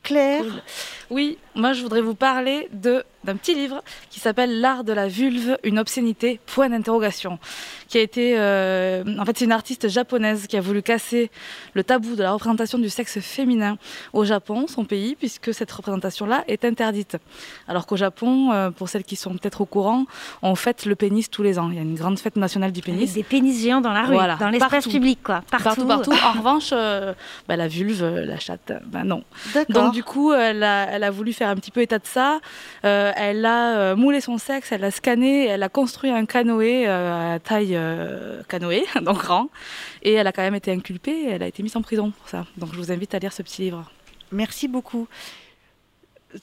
Claire 0.02 0.44
Oui, 1.10 1.36
moi 1.54 1.72
je 1.74 1.82
voudrais 1.82 2.00
vous 2.00 2.14
parler 2.14 2.68
de 2.72 3.04
d'un 3.24 3.36
petit 3.36 3.54
livre 3.54 3.82
qui 4.08 4.20
s'appelle 4.20 4.60
L'art 4.60 4.84
de 4.84 4.92
la 4.92 5.08
vulve, 5.08 5.58
une 5.62 5.78
obscénité, 5.78 6.40
point 6.46 6.68
d'interrogation, 6.68 7.38
qui 7.88 7.98
a 7.98 8.00
été, 8.00 8.34
euh, 8.38 9.04
en 9.18 9.24
fait 9.24 9.38
c'est 9.38 9.44
une 9.44 9.52
artiste 9.52 9.88
japonaise 9.88 10.46
qui 10.46 10.56
a 10.56 10.60
voulu 10.60 10.82
casser 10.82 11.30
le 11.74 11.84
tabou 11.84 12.16
de 12.16 12.22
la 12.22 12.32
représentation 12.32 12.78
du 12.78 12.88
sexe 12.88 13.20
féminin 13.20 13.76
au 14.12 14.24
Japon, 14.24 14.66
son 14.66 14.84
pays, 14.84 15.16
puisque 15.16 15.52
cette 15.52 15.70
représentation-là 15.70 16.44
est 16.48 16.64
interdite. 16.64 17.16
Alors 17.68 17.86
qu'au 17.86 17.96
Japon, 17.96 18.52
euh, 18.52 18.70
pour 18.70 18.88
celles 18.88 19.04
qui 19.04 19.16
sont 19.16 19.32
peut-être 19.32 19.60
au 19.60 19.66
courant, 19.66 20.06
on 20.42 20.54
fête 20.54 20.86
le 20.86 20.94
pénis 20.94 21.28
tous 21.30 21.42
les 21.42 21.58
ans. 21.58 21.68
Il 21.70 21.76
y 21.76 21.78
a 21.78 21.82
une 21.82 21.96
grande 21.96 22.18
fête 22.18 22.36
nationale 22.36 22.72
du 22.72 22.80
pénis. 22.80 23.02
Avec 23.02 23.14
des 23.14 23.22
pénis 23.22 23.62
géants 23.62 23.80
dans 23.80 23.92
la 23.92 24.02
rue, 24.02 24.14
Voilà, 24.14 24.36
dans 24.36 24.48
l'espace 24.48 24.88
public, 24.88 25.20
quoi. 25.22 25.42
Partout. 25.50 25.86
Partout, 25.86 25.86
partout. 25.86 26.12
En 26.12 26.32
revanche, 26.38 26.70
euh, 26.72 27.14
bah, 27.48 27.56
la 27.56 27.68
vulve, 27.68 28.04
la 28.04 28.38
chatte, 28.38 28.72
ben 28.86 29.04
non. 29.04 29.24
Donc 29.68 29.92
du 29.92 30.02
coup, 30.02 30.32
elle 30.32 30.62
a, 30.62 30.86
elle 30.90 31.04
a 31.04 31.10
voulu 31.10 31.32
faire 31.32 31.48
un 31.48 31.56
petit 31.56 31.70
peu 31.70 31.80
état 31.80 31.98
de 31.98 32.06
ça. 32.06 32.40
Euh, 32.84 33.09
elle 33.16 33.44
a 33.46 33.76
euh, 33.78 33.96
moulé 33.96 34.20
son 34.20 34.38
sexe, 34.38 34.72
elle 34.72 34.84
a 34.84 34.90
scanné, 34.90 35.46
elle 35.46 35.62
a 35.62 35.68
construit 35.68 36.11
un 36.11 36.26
canoë 36.26 36.86
euh, 36.88 37.34
à 37.34 37.38
taille 37.38 37.76
euh, 37.76 38.42
canoë, 38.48 38.84
donc 39.02 39.18
grand. 39.18 39.48
Et 40.02 40.12
elle 40.14 40.26
a 40.26 40.32
quand 40.32 40.42
même 40.42 40.54
été 40.54 40.72
inculpée, 40.72 41.11
et 41.24 41.28
elle 41.30 41.42
a 41.42 41.46
été 41.46 41.62
mise 41.62 41.76
en 41.76 41.82
prison 41.82 42.11
pour 42.11 42.28
ça. 42.28 42.46
Donc 42.56 42.70
je 42.72 42.78
vous 42.78 42.90
invite 42.92 43.14
à 43.14 43.18
lire 43.18 43.32
ce 43.32 43.42
petit 43.42 43.62
livre. 43.62 43.90
Merci 44.32 44.68
beaucoup. 44.68 45.08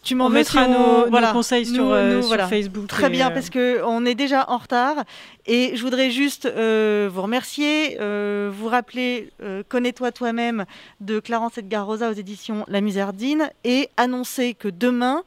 Tu 0.03 0.15
m'en 0.15 0.27
mettra 0.27 0.65
si 0.65 0.69
nos- 0.71 1.09
nos 1.09 1.27
conseils 1.31 1.65
sur, 1.65 1.85
Nous- 1.85 1.91
euh, 1.93 2.15
nous, 2.17 2.21
sur 2.23 2.49
Facebook 2.49 2.87
Très 2.87 3.07
et, 3.07 3.09
bien, 3.09 3.27
euh, 3.29 3.33
parce 3.33 3.49
que 3.49 3.81
on 3.85 4.05
est 4.05 4.15
déjà 4.15 4.43
en 4.49 4.57
retard. 4.57 5.05
Et 5.49 5.75
je 5.75 5.81
voudrais 5.81 6.11
juste 6.11 6.45
euh, 6.45 7.09
vous 7.11 7.21
remercier, 7.21 7.97
euh, 8.01 8.51
vous 8.53 8.67
rappeler 8.67 9.29
euh, 9.41 9.63
Connais-toi 9.69 10.11
toi-même 10.11 10.65
de 10.99 11.19
Clarence 11.19 11.57
Edgar 11.57 11.85
Rosa 11.85 12.09
aux 12.09 12.13
éditions 12.13 12.65
La 12.67 12.81
Musardine 12.81 13.49
et 13.63 13.89
annoncer 13.95 14.53
que 14.55 14.67
demain, 14.67 15.23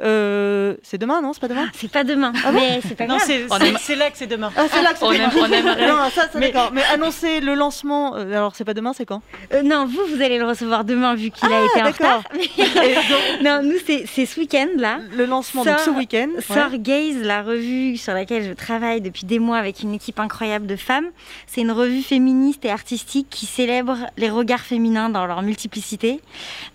euh, 0.00 0.74
c'est 0.82 0.98
demain, 0.98 1.20
non 1.22 1.32
C'est 1.32 1.40
pas 1.40 1.48
demain 1.48 1.68
C'est 1.74 1.90
pas 1.90 2.04
demain, 2.04 2.32
Ah 2.44 2.52
bon 2.52 2.60
mais 2.60 2.80
c'est 2.86 2.94
pas 2.96 3.06
Non, 3.06 3.16
grave. 3.16 3.78
c'est 3.80 3.96
là 3.96 4.10
que 4.10 4.16
c'est 4.16 4.26
demain. 4.28 4.52
Ah, 4.56 4.66
c'est 4.70 4.82
là 4.82 4.92
que 4.92 4.98
c'est 5.00 5.06
demain. 5.12 5.30
on 5.36 5.52
aimerait. 5.52 5.88
Non, 5.88 5.98
ça, 6.14 6.22
ça 6.22 6.38
Mais- 6.38 6.50
d'accord. 6.52 6.70
Mais 6.72 6.82
annoncer 6.92 7.40
le 7.40 7.54
lancement, 7.54 8.14
euh, 8.16 8.30
alors 8.32 8.54
c'est 8.54 8.64
pas 8.64 8.74
demain, 8.74 8.92
c'est 8.96 9.06
quand 9.06 9.22
Euh, 9.52 9.62
non, 9.62 9.86
vous, 9.86 10.02
vous 10.14 10.22
allez 10.22 10.38
le 10.38 10.44
recevoir 10.46 10.84
demain 10.84 11.14
vu 11.16 11.30
qu'il 11.30 11.48
a 11.52 11.62
Ah, 11.62 11.64
été 11.66 11.82
en 11.82 11.84
d'accord. 11.86 12.22
retard. 12.30 13.42
non, 13.42 13.60
nous, 13.64 13.78
c'est 13.84 14.06
ce 14.26 14.38
week-end 14.40 14.68
là. 14.76 14.98
Le 15.16 15.26
lancement, 15.26 15.64
donc 15.64 15.78
ce 15.80 15.86
Sort- 15.86 15.96
week-end. 15.96 16.28
ouais. 16.36 16.42
Sort 16.42 16.78
Gaze, 16.78 17.16
la 17.22 17.42
revue 17.42 17.96
sur 17.96 18.12
laquelle 18.14 18.44
je 18.44 18.52
travaille 18.52 19.00
depuis 19.00 19.24
des 19.24 19.38
mois 19.38 19.63
avec 19.64 19.82
une 19.82 19.94
équipe 19.94 20.20
incroyable 20.20 20.66
de 20.66 20.76
femmes. 20.76 21.06
C'est 21.46 21.62
une 21.62 21.72
revue 21.72 22.02
féministe 22.02 22.64
et 22.64 22.70
artistique 22.70 23.26
qui 23.30 23.46
célèbre 23.46 23.96
les 24.16 24.30
regards 24.30 24.60
féminins 24.60 25.08
dans 25.08 25.26
leur 25.26 25.42
multiplicité. 25.42 26.20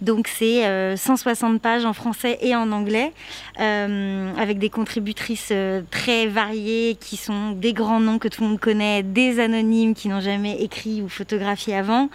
Donc 0.01 0.27
c'est 0.27 0.65
euh, 0.65 0.97
160 0.97 1.61
pages 1.61 1.85
en 1.85 1.93
français 1.93 2.37
et 2.41 2.55
en 2.55 2.71
anglais, 2.71 3.13
euh, 3.59 4.33
avec 4.37 4.57
des 4.59 4.69
contributrices 4.69 5.49
euh, 5.51 5.81
très 5.91 6.27
variées 6.27 6.97
qui 6.99 7.15
sont 7.17 7.51
des 7.51 7.73
grands 7.73 7.99
noms 7.99 8.19
que 8.19 8.27
tout 8.27 8.41
le 8.41 8.49
monde 8.49 8.59
connaît, 8.59 9.03
des 9.03 9.39
anonymes 9.39 9.93
qui 9.93 10.07
n'ont 10.07 10.21
jamais 10.21 10.61
écrit 10.61 11.01
ou 11.01 11.09
photographié 11.09 11.75
avant, 11.75 12.09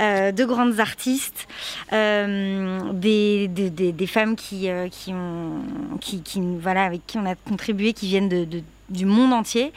euh, 0.00 0.32
de 0.32 0.44
grandes 0.44 0.80
artistes, 0.80 1.46
euh, 1.92 2.80
des, 2.92 4.06
femmes 4.06 4.36
qui, 4.36 4.68
euh, 4.70 4.88
ont, 5.08 5.98
qui, 6.00 6.22
voilà, 6.60 6.84
avec 6.84 7.06
qui 7.06 7.18
on 7.18 7.26
a 7.26 7.34
contribué, 7.34 7.92
qui 7.92 8.06
viennent 8.06 8.28
de, 8.28 8.44
de- 8.44 8.62
du 8.90 9.06
monde 9.06 9.32
entier. 9.32 9.72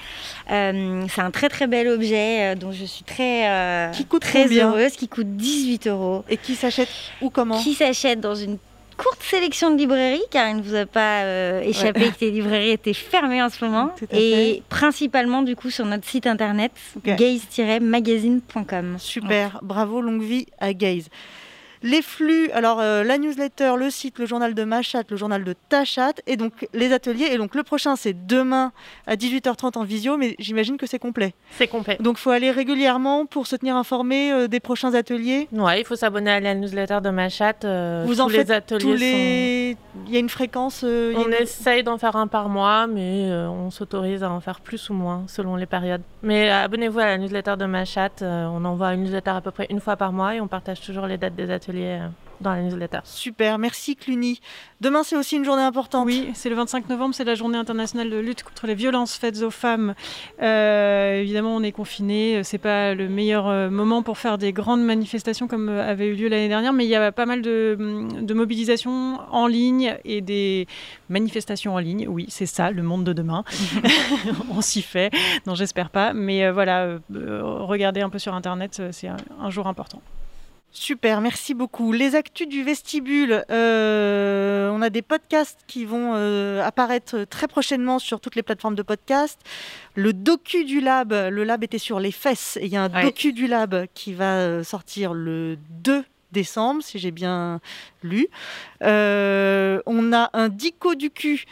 Euh, 0.52 1.06
c'est 1.10 1.22
un 1.22 1.32
très 1.32 1.50
très 1.50 1.68
bel 1.68 1.88
objet 1.88 2.52
euh, 2.52 2.56
dont 2.56 2.72
je 2.72 2.86
suis 2.86 3.04
très, 3.04 3.50
euh, 3.50 3.90
Qui 3.92 4.06
coûte 4.06 4.22
très 4.22 4.48
heureuse, 4.48 4.94
qui 4.94 5.08
coûte 5.08 5.36
18 5.38 5.88
euros, 5.88 6.24
Et 6.30 6.38
qui 6.38 6.56
s'achète 6.56 6.90
où 7.22 7.30
comment 7.30 7.58
qui 7.60 7.74
s'achète 7.74 8.20
dans 8.20 8.36
une 8.36 8.58
courte 8.98 9.22
sélection 9.22 9.70
de 9.72 9.78
librairies 9.78 10.24
car 10.32 10.50
il 10.50 10.58
ne 10.58 10.62
vous 10.64 10.74
a 10.76 10.86
pas 10.88 11.62
échappé 11.62 12.00
Ouais. 12.06 12.10
que 12.10 12.26
les 12.26 12.32
librairies 12.32 12.72
étaient 12.72 12.94
fermées 12.94 13.44
en 13.44 13.50
ce 13.50 13.64
moment 13.64 13.92
et 14.12 14.64
principalement 14.70 15.44
du 15.44 15.56
coup 15.56 15.70
sur 15.70 15.86
notre 15.86 16.08
site 16.08 16.26
internet 16.26 16.72
Ok. 16.96 17.16
gaze-magazine.com. 17.16 18.96
Super, 19.00 19.60
bravo, 19.62 20.02
longue 20.02 20.24
vie 20.24 20.48
à 20.60 20.74
Gaze. 20.74 21.10
Les 21.84 22.02
flux, 22.02 22.50
alors 22.52 22.80
euh, 22.80 23.04
la 23.04 23.18
newsletter, 23.18 23.74
le 23.78 23.90
site, 23.90 24.20
le 24.20 24.26
journal 24.26 24.54
de 24.54 24.64
ma 24.64 24.82
chatte, 24.82 25.12
le 25.12 25.18
journal 25.18 25.44
de 25.44 25.54
ta 25.70 25.86
chatte, 25.86 26.22
et 26.28 26.36
donc 26.38 26.68
les 26.74 26.92
ateliers. 26.94 27.28
Et 27.32 27.38
donc 27.38 27.54
le 27.56 27.64
prochain, 27.64 27.96
c'est 27.96 28.26
demain 28.28 28.72
à 29.06 29.16
18h30 29.16 29.78
en 29.78 29.84
visio, 29.84 30.18
mais 30.18 30.36
j'imagine 30.40 30.78
que 30.78 30.88
c'est 30.88 31.00
complet. 31.00 31.34
C'est 31.52 31.68
complet. 31.68 31.98
Donc 32.00 32.18
il 32.18 32.22
faut 32.22 32.32
aller 32.32 32.50
régulièrement 32.52 33.26
pour 33.26 33.46
se 33.48 33.56
tenir 33.56 33.76
informé 33.76 34.32
euh, 34.32 34.48
des 34.48 34.60
prochains 34.60 34.94
ateliers. 34.96 35.48
Ouais, 35.52 35.80
il 35.82 35.86
faut 35.86 35.96
s'abonner 35.96 36.32
à 36.32 36.40
la 36.40 36.56
newsletter 36.56 37.00
de 37.04 37.10
ma 37.10 37.30
chatte. 37.30 37.64
euh, 37.66 38.04
Vous 38.08 38.16
tous 38.16 38.22
en 38.22 38.28
les 38.28 38.38
faites 38.40 38.50
ateliers 38.52 38.80
tous 38.82 38.94
les. 38.94 39.78
Il 40.08 40.14
y 40.14 40.18
a 40.18 40.20
une 40.20 40.30
fréquence. 40.30 40.84
On 40.84 40.88
une- 41.28 41.34
essaye 41.40 41.84
d'en 41.84 41.98
faire 41.98 42.16
un 42.16 42.28
par 42.28 42.50
mois, 42.50 42.88
mais 42.88 43.30
on 43.32 43.70
s'autorise 43.72 44.24
à 44.24 44.32
en 44.32 44.40
faire 44.40 44.62
plus 44.62 44.90
ou 44.90 44.94
moins 44.94 45.24
selon 45.28 45.56
les 45.56 45.66
périodes. 45.68 46.02
Mais 46.24 46.50
abonnez-vous 46.50 47.00
à 47.00 47.06
la 47.06 47.18
newsletter 47.18 47.56
de 47.58 47.66
ma 47.66 47.86
chatte. 47.86 48.24
on 48.24 48.64
envoie 48.66 48.94
une 48.94 49.04
newsletter 49.04 49.32
à 49.32 49.42
peu 49.42 49.52
près 49.52 49.68
une 49.70 49.80
fois 49.80 49.96
par 49.96 50.12
mois 50.12 50.36
et 50.36 50.42
on 50.42 50.48
partage 50.48 50.82
toujours 50.82 51.06
les 51.06 51.18
dates 51.18 51.36
des 51.36 51.50
ateliers 51.52 51.67
euh, 51.76 52.08
dans 52.42 52.52
la 52.52 52.62
newsletter. 52.62 53.00
Super, 53.04 53.58
merci 53.58 53.96
Cluny. 53.96 54.40
Demain, 54.80 55.04
c'est 55.04 55.16
aussi 55.16 55.36
une 55.36 55.46
journée 55.46 55.64
importante. 55.64 56.06
Oui, 56.06 56.30
c'est 56.34 56.50
le 56.50 56.56
25 56.56 56.90
novembre, 56.90 57.16
c'est 57.16 57.24
la 57.24 57.36
journée 57.36 57.58
internationale 57.58 58.10
de 58.10 58.18
lutte 58.18 58.44
contre 58.44 58.68
les 58.68 58.76
violences 58.76 59.16
faites 59.16 59.42
aux 59.42 59.50
femmes. 59.50 59.96
Euh, 60.42 61.22
évidemment, 61.22 61.56
on 61.56 61.64
est 61.64 61.72
confinés, 61.72 62.44
c'est 62.44 62.58
pas 62.60 62.94
le 62.94 63.10
meilleur 63.10 63.48
euh, 63.48 63.70
moment 63.70 64.04
pour 64.04 64.18
faire 64.18 64.38
des 64.38 64.54
grandes 64.54 64.84
manifestations 64.84 65.48
comme 65.48 65.70
euh, 65.70 65.90
avait 65.90 66.08
eu 66.08 66.16
lieu 66.16 66.28
l'année 66.28 66.48
dernière, 66.48 66.74
mais 66.74 66.86
il 66.86 66.90
y 66.90 66.96
a 66.96 67.12
pas 67.12 67.26
mal 67.26 67.42
de, 67.42 67.78
de 68.22 68.34
mobilisations 68.34 69.20
en 69.32 69.48
ligne 69.48 69.98
et 70.06 70.22
des 70.22 70.68
manifestations 71.10 71.74
en 71.74 71.80
ligne. 71.80 72.08
Oui, 72.08 72.26
c'est 72.30 72.46
ça, 72.46 72.72
le 72.72 72.84
monde 72.84 73.04
de 73.04 73.14
demain. 73.14 73.44
on 74.52 74.62
s'y 74.62 74.82
fait. 74.82 75.12
Non, 75.46 75.56
j'espère 75.56 75.90
pas, 75.90 76.14
mais 76.14 76.46
euh, 76.46 76.52
voilà, 76.52 76.84
euh, 76.84 77.00
euh, 77.16 77.42
regardez 77.44 78.02
un 78.02 78.10
peu 78.10 78.20
sur 78.20 78.36
Internet, 78.36 78.78
euh, 78.80 78.90
c'est 78.92 79.08
un, 79.08 79.18
un 79.42 79.50
jour 79.50 79.68
important. 79.68 80.02
Super, 80.72 81.22
merci 81.22 81.54
beaucoup. 81.56 81.92
Les 81.92 82.14
actus 82.16 82.48
du 82.48 82.62
vestibule, 82.62 83.44
euh, 83.50 84.70
on 84.70 84.82
a 84.84 84.90
des 84.92 85.02
podcasts 85.02 85.60
qui 85.66 85.86
vont 85.86 86.12
euh, 86.14 86.62
apparaître 86.64 87.24
très 87.24 87.48
prochainement 87.48 87.98
sur 87.98 88.20
toutes 88.20 88.36
les 88.36 88.44
plateformes 88.44 88.76
de 88.76 88.84
podcast. 88.84 89.40
Le 89.96 90.14
docu 90.14 90.66
du 90.66 90.80
lab, 90.80 91.14
le 91.14 91.44
lab 91.44 91.64
était 91.64 91.80
sur 91.80 92.00
les 92.00 92.12
fesses, 92.12 92.58
et 92.62 92.66
il 92.66 92.72
y 92.72 92.78
a 92.78 92.84
un 92.84 92.92
Ouais. 92.94 93.04
docu 93.04 93.34
du 93.34 93.48
lab 93.48 93.86
qui 93.96 94.14
va 94.14 94.36
euh, 94.38 94.64
sortir 94.64 95.14
le 95.16 95.58
2 95.84 96.04
décembre, 96.32 96.84
si 96.84 97.00
j'ai 97.00 97.12
bien 97.12 97.60
lu. 98.04 98.28
Euh, 98.84 99.82
on 99.88 100.14
a 100.14 100.30
un 100.34 100.50
dico 100.50 100.94
du 100.94 101.10
cul, 101.10 101.46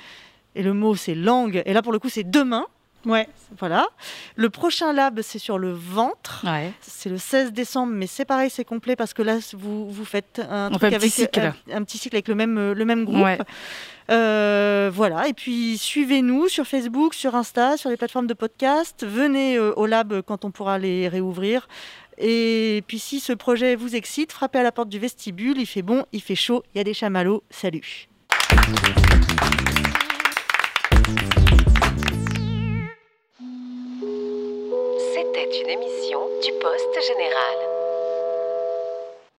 et 0.53 0.61
le 0.61 0.73
mot 0.73 0.95
c'est 0.95 1.15
langue, 1.15 1.63
et 1.65 1.73
là 1.73 1.81
pour 1.81 1.93
le 1.93 1.99
coup 1.99 2.09
c'est 2.09 2.29
demain. 2.29 2.65
Ouais. 3.05 3.27
Voilà. 3.59 3.87
Le 4.35 4.49
prochain 4.49 4.93
lab, 4.93 5.21
c'est 5.21 5.39
sur 5.39 5.57
le 5.57 5.71
ventre. 5.71 6.43
Ouais. 6.45 6.73
C'est 6.81 7.09
le 7.09 7.17
16 7.17 7.53
décembre, 7.53 7.93
mais 7.93 8.07
c'est 8.07 8.25
pareil, 8.25 8.49
c'est 8.49 8.65
complet 8.65 8.95
parce 8.95 9.13
que 9.13 9.21
là, 9.21 9.37
vous, 9.53 9.89
vous 9.89 10.05
faites 10.05 10.41
un, 10.49 10.67
On 10.67 10.77
truc 10.77 10.89
fait 10.89 10.95
un 10.95 10.99
petit 10.99 11.09
cycle. 11.09 11.53
Un, 11.71 11.77
un 11.77 11.83
petit 11.83 11.97
cycle 11.97 12.15
avec 12.15 12.27
le 12.27 12.35
même, 12.35 12.57
euh, 12.57 12.73
le 12.73 12.85
même 12.85 13.05
groupe. 13.05 13.23
Ouais. 13.23 13.37
Euh, 14.11 14.91
voilà, 14.93 15.27
et 15.27 15.33
puis 15.33 15.77
suivez-nous 15.77 16.47
sur 16.47 16.67
Facebook, 16.67 17.15
sur 17.15 17.35
Insta, 17.35 17.75
sur 17.77 17.89
les 17.89 17.97
plateformes 17.97 18.27
de 18.27 18.35
podcast. 18.35 19.05
Venez 19.05 19.57
euh, 19.57 19.73
au 19.75 19.87
lab 19.87 20.21
quand 20.21 20.45
on 20.45 20.51
pourra 20.51 20.77
les 20.77 21.07
réouvrir. 21.07 21.67
Et 22.17 22.83
puis 22.87 22.99
si 22.99 23.19
ce 23.19 23.33
projet 23.33 23.75
vous 23.75 23.95
excite, 23.95 24.31
frappez 24.31 24.59
à 24.59 24.63
la 24.63 24.71
porte 24.71 24.89
du 24.89 24.99
vestibule. 24.99 25.57
Il 25.57 25.65
fait 25.65 25.81
bon, 25.81 26.05
il 26.11 26.21
fait 26.21 26.35
chaud, 26.35 26.63
il 26.73 26.77
y 26.77 26.81
a 26.81 26.83
des 26.83 26.93
chamallows. 26.93 27.43
Salut. 27.49 28.07
C'était 35.45 35.63
une 35.63 35.69
émission 35.69 36.19
du 36.43 36.51
Poste 36.53 37.01
Général. 37.07 37.74